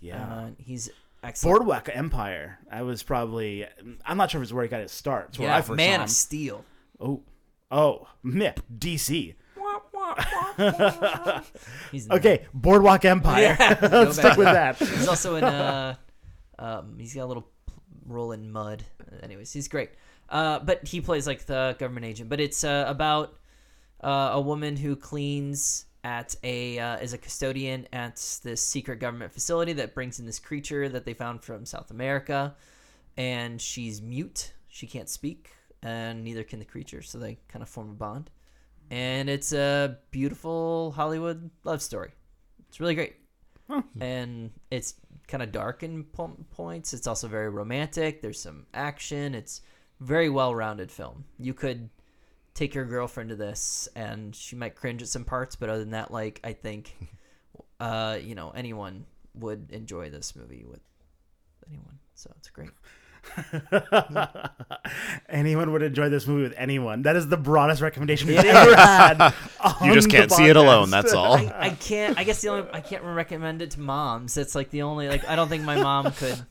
yeah. 0.00 0.22
Uh, 0.22 0.50
he's 0.58 0.90
excellent. 1.22 1.58
Boardwalk 1.58 1.88
Empire. 1.92 2.58
I 2.70 2.82
was 2.82 3.02
probably. 3.02 3.66
I'm 4.04 4.16
not 4.16 4.30
sure 4.30 4.40
if 4.40 4.44
it's 4.44 4.52
where 4.52 4.64
he 4.64 4.68
got 4.68 4.80
his 4.80 4.92
start. 4.92 5.30
It's 5.30 5.38
where 5.38 5.50
I 5.50 5.56
yeah, 5.56 5.60
first 5.62 5.76
Man 5.76 5.90
saw 5.90 5.94
him. 5.94 6.02
of 6.02 6.10
Steel. 6.10 6.64
Oh, 7.00 7.22
oh, 7.70 8.08
MIP 8.24 8.58
DC. 8.76 9.34
Okay, 12.10 12.46
Boardwalk 12.54 13.04
Empire. 13.04 13.56
Yeah, 13.58 13.78
Let's 13.82 14.16
stick 14.16 14.36
with 14.36 14.46
that. 14.46 14.76
He's 14.76 15.08
also 15.08 15.36
in 15.36 15.44
uh, 15.44 15.94
um, 16.58 16.96
he's 16.98 17.14
got 17.14 17.24
a 17.24 17.26
little 17.26 17.48
role 18.06 18.32
in 18.32 18.50
Mud. 18.50 18.84
Anyways, 19.22 19.52
he's 19.52 19.68
great. 19.68 19.90
Uh, 20.28 20.58
but 20.58 20.86
he 20.86 21.00
plays 21.00 21.26
like 21.26 21.46
the 21.46 21.76
government 21.78 22.06
agent. 22.06 22.28
But 22.28 22.40
it's 22.40 22.64
uh, 22.64 22.84
about 22.88 23.36
uh, 24.02 24.30
a 24.32 24.40
woman 24.40 24.76
who 24.76 24.96
cleans 24.96 25.86
at 26.08 26.34
a 26.42 26.78
uh, 26.78 26.96
is 26.96 27.12
a 27.12 27.18
custodian 27.18 27.86
at 27.92 28.16
this 28.42 28.62
secret 28.62 28.98
government 28.98 29.32
facility 29.32 29.74
that 29.74 29.94
brings 29.94 30.18
in 30.18 30.24
this 30.26 30.38
creature 30.38 30.88
that 30.88 31.04
they 31.04 31.12
found 31.12 31.42
from 31.42 31.66
South 31.66 31.90
America, 31.90 32.54
and 33.16 33.60
she's 33.60 34.00
mute. 34.00 34.52
She 34.68 34.86
can't 34.86 35.08
speak, 35.08 35.50
and 35.82 36.24
neither 36.24 36.44
can 36.44 36.58
the 36.58 36.64
creature. 36.64 37.02
So 37.02 37.18
they 37.18 37.38
kind 37.48 37.62
of 37.62 37.68
form 37.68 37.90
a 37.90 37.94
bond, 37.94 38.30
and 38.90 39.28
it's 39.28 39.52
a 39.52 39.98
beautiful 40.10 40.92
Hollywood 40.92 41.50
love 41.64 41.82
story. 41.82 42.12
It's 42.68 42.80
really 42.80 42.94
great 42.94 43.16
and 44.00 44.50
it's 44.70 44.94
kind 45.26 45.42
of 45.42 45.52
dark 45.52 45.82
in 45.82 46.04
po- 46.04 46.36
points. 46.50 46.94
It's 46.94 47.06
also 47.06 47.28
very 47.28 47.50
romantic. 47.50 48.22
There's 48.22 48.40
some 48.40 48.66
action. 48.72 49.34
It's 49.34 49.60
very 50.00 50.28
well-rounded 50.30 50.90
film. 50.90 51.24
You 51.38 51.54
could 51.54 51.90
take 52.58 52.74
your 52.74 52.84
girlfriend 52.84 53.30
to 53.30 53.36
this, 53.36 53.88
and 53.94 54.34
she 54.34 54.56
might 54.56 54.74
cringe 54.74 55.00
at 55.00 55.08
some 55.08 55.24
parts, 55.24 55.56
but 55.56 55.68
other 55.68 55.80
than 55.80 55.92
that, 55.92 56.10
like 56.10 56.40
I 56.42 56.52
think, 56.52 56.94
uh, 57.80 58.18
you 58.20 58.34
know, 58.34 58.50
anyone 58.50 59.06
would 59.34 59.70
enjoy 59.70 60.10
this 60.10 60.34
movie 60.34 60.64
with 60.68 60.80
anyone. 61.68 61.98
So 62.14 62.32
it's 62.36 62.50
great. 62.50 62.70
anyone 65.28 65.72
would 65.72 65.82
enjoy 65.82 66.08
this 66.08 66.26
movie 66.26 66.42
with 66.42 66.54
anyone. 66.56 67.02
That 67.02 67.14
is 67.14 67.28
the 67.28 67.36
broadest 67.36 67.80
recommendation 67.80 68.28
we've 68.28 68.38
ever 68.38 68.74
had. 68.74 69.34
You 69.84 69.92
just 69.92 70.10
can't 70.10 70.32
see 70.32 70.48
it 70.48 70.56
alone. 70.56 70.90
That's 70.90 71.12
all. 71.12 71.34
I, 71.34 71.52
I 71.58 71.70
can't. 71.70 72.18
I 72.18 72.24
guess 72.24 72.40
the 72.40 72.48
only 72.48 72.68
I 72.72 72.80
can't 72.80 73.02
recommend 73.02 73.62
it 73.62 73.72
to 73.72 73.80
moms. 73.80 74.36
It's 74.36 74.54
like 74.54 74.70
the 74.70 74.82
only 74.82 75.08
like 75.08 75.28
I 75.28 75.36
don't 75.36 75.48
think 75.48 75.64
my 75.64 75.80
mom 75.80 76.10
could 76.12 76.44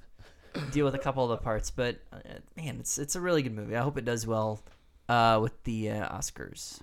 deal 0.72 0.86
with 0.86 0.96
a 0.96 1.00
couple 1.00 1.24
of 1.24 1.30
the 1.30 1.38
parts. 1.38 1.72
But 1.72 1.98
uh, 2.14 2.18
man, 2.56 2.78
it's 2.80 2.98
it's 2.98 3.16
a 3.16 3.22
really 3.22 3.42
good 3.42 3.56
movie. 3.56 3.76
I 3.76 3.82
hope 3.82 3.98
it 3.98 4.06
does 4.06 4.28
well 4.28 4.62
uh, 5.10 5.40
with 5.42 5.64
the 5.64 5.92
uh, 5.92 6.18
Oscars. 6.18 6.80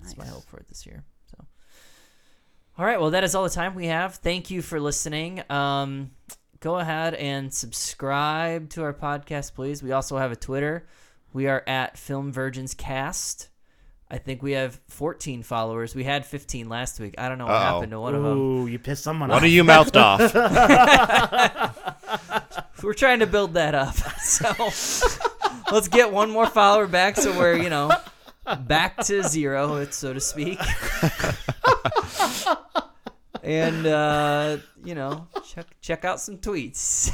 That's 0.00 0.16
my 0.16 0.26
hope 0.26 0.44
for 0.44 0.58
it 0.58 0.68
this 0.68 0.86
year. 0.86 1.04
So, 1.30 1.44
all 2.78 2.84
right. 2.84 3.00
Well, 3.00 3.10
that 3.10 3.24
is 3.24 3.34
all 3.34 3.44
the 3.44 3.50
time 3.50 3.74
we 3.74 3.86
have. 3.86 4.16
Thank 4.16 4.50
you 4.50 4.62
for 4.62 4.80
listening. 4.80 5.42
Um, 5.50 6.12
go 6.60 6.78
ahead 6.78 7.14
and 7.14 7.52
subscribe 7.52 8.70
to 8.70 8.82
our 8.82 8.94
podcast, 8.94 9.54
please. 9.54 9.82
We 9.82 9.92
also 9.92 10.16
have 10.16 10.32
a 10.32 10.36
Twitter. 10.36 10.86
We 11.32 11.46
are 11.46 11.62
at 11.66 11.98
Film 11.98 12.32
Virgins 12.32 12.74
Cast. 12.74 13.48
I 14.12 14.18
think 14.18 14.42
we 14.42 14.52
have 14.52 14.80
14 14.88 15.44
followers. 15.44 15.94
We 15.94 16.02
had 16.02 16.26
15 16.26 16.68
last 16.68 16.98
week. 16.98 17.14
I 17.16 17.28
don't 17.28 17.38
know 17.38 17.46
what 17.46 17.54
Uh-oh. 17.54 17.74
happened 17.74 17.92
to 17.92 18.00
one 18.00 18.16
of 18.16 18.24
them. 18.24 18.38
Ooh, 18.38 18.66
you 18.66 18.80
pissed 18.80 19.04
someone 19.04 19.30
off. 19.30 19.36
What 19.36 19.42
off. 19.42 19.44
are 19.44 19.48
you 19.48 19.62
mouthed 19.62 19.96
off? 19.96 20.34
We're 22.82 22.94
trying 22.94 23.20
to 23.20 23.26
build 23.26 23.54
that 23.54 23.74
up. 23.74 23.96
So 24.20 24.70
let's 25.72 25.88
get 25.88 26.12
one 26.12 26.30
more 26.30 26.46
follower 26.46 26.86
back 26.86 27.16
so 27.16 27.36
we're, 27.36 27.56
you 27.56 27.70
know, 27.70 27.92
back 28.60 28.96
to 29.04 29.22
zero, 29.22 29.84
so 29.90 30.12
to 30.12 30.20
speak. 30.20 30.58
and 33.42 33.86
uh, 33.86 34.58
you 34.84 34.94
know, 34.94 35.26
check 35.46 35.66
check 35.80 36.04
out 36.04 36.20
some 36.20 36.38
tweets. 36.38 37.10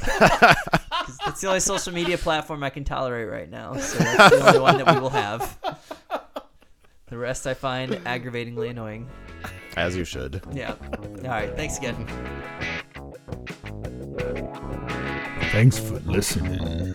It's 1.27 1.41
the 1.41 1.49
only 1.49 1.61
social 1.61 1.93
media 1.93 2.19
platform 2.19 2.65
I 2.65 2.71
can 2.71 2.83
tolerate 2.83 3.29
right 3.29 3.51
now. 3.51 3.75
So 3.75 3.99
that's 3.99 4.37
the 4.37 4.47
only 4.47 4.59
one 4.59 4.79
that 4.79 4.93
we 4.95 5.01
will 5.01 5.11
have. 5.11 5.57
The 7.07 7.17
rest 7.17 7.47
I 7.47 7.55
find 7.55 8.01
aggravatingly 8.07 8.69
annoying. 8.71 9.09
As 9.77 9.97
you 9.97 10.05
should. 10.05 10.43
Yeah. 10.53 10.75
All 11.23 11.31
right. 11.31 11.55
Thanks 11.55 11.79
again. 11.79 11.95
Thanks 15.53 15.79
for 15.79 16.01
listening. 16.01 16.95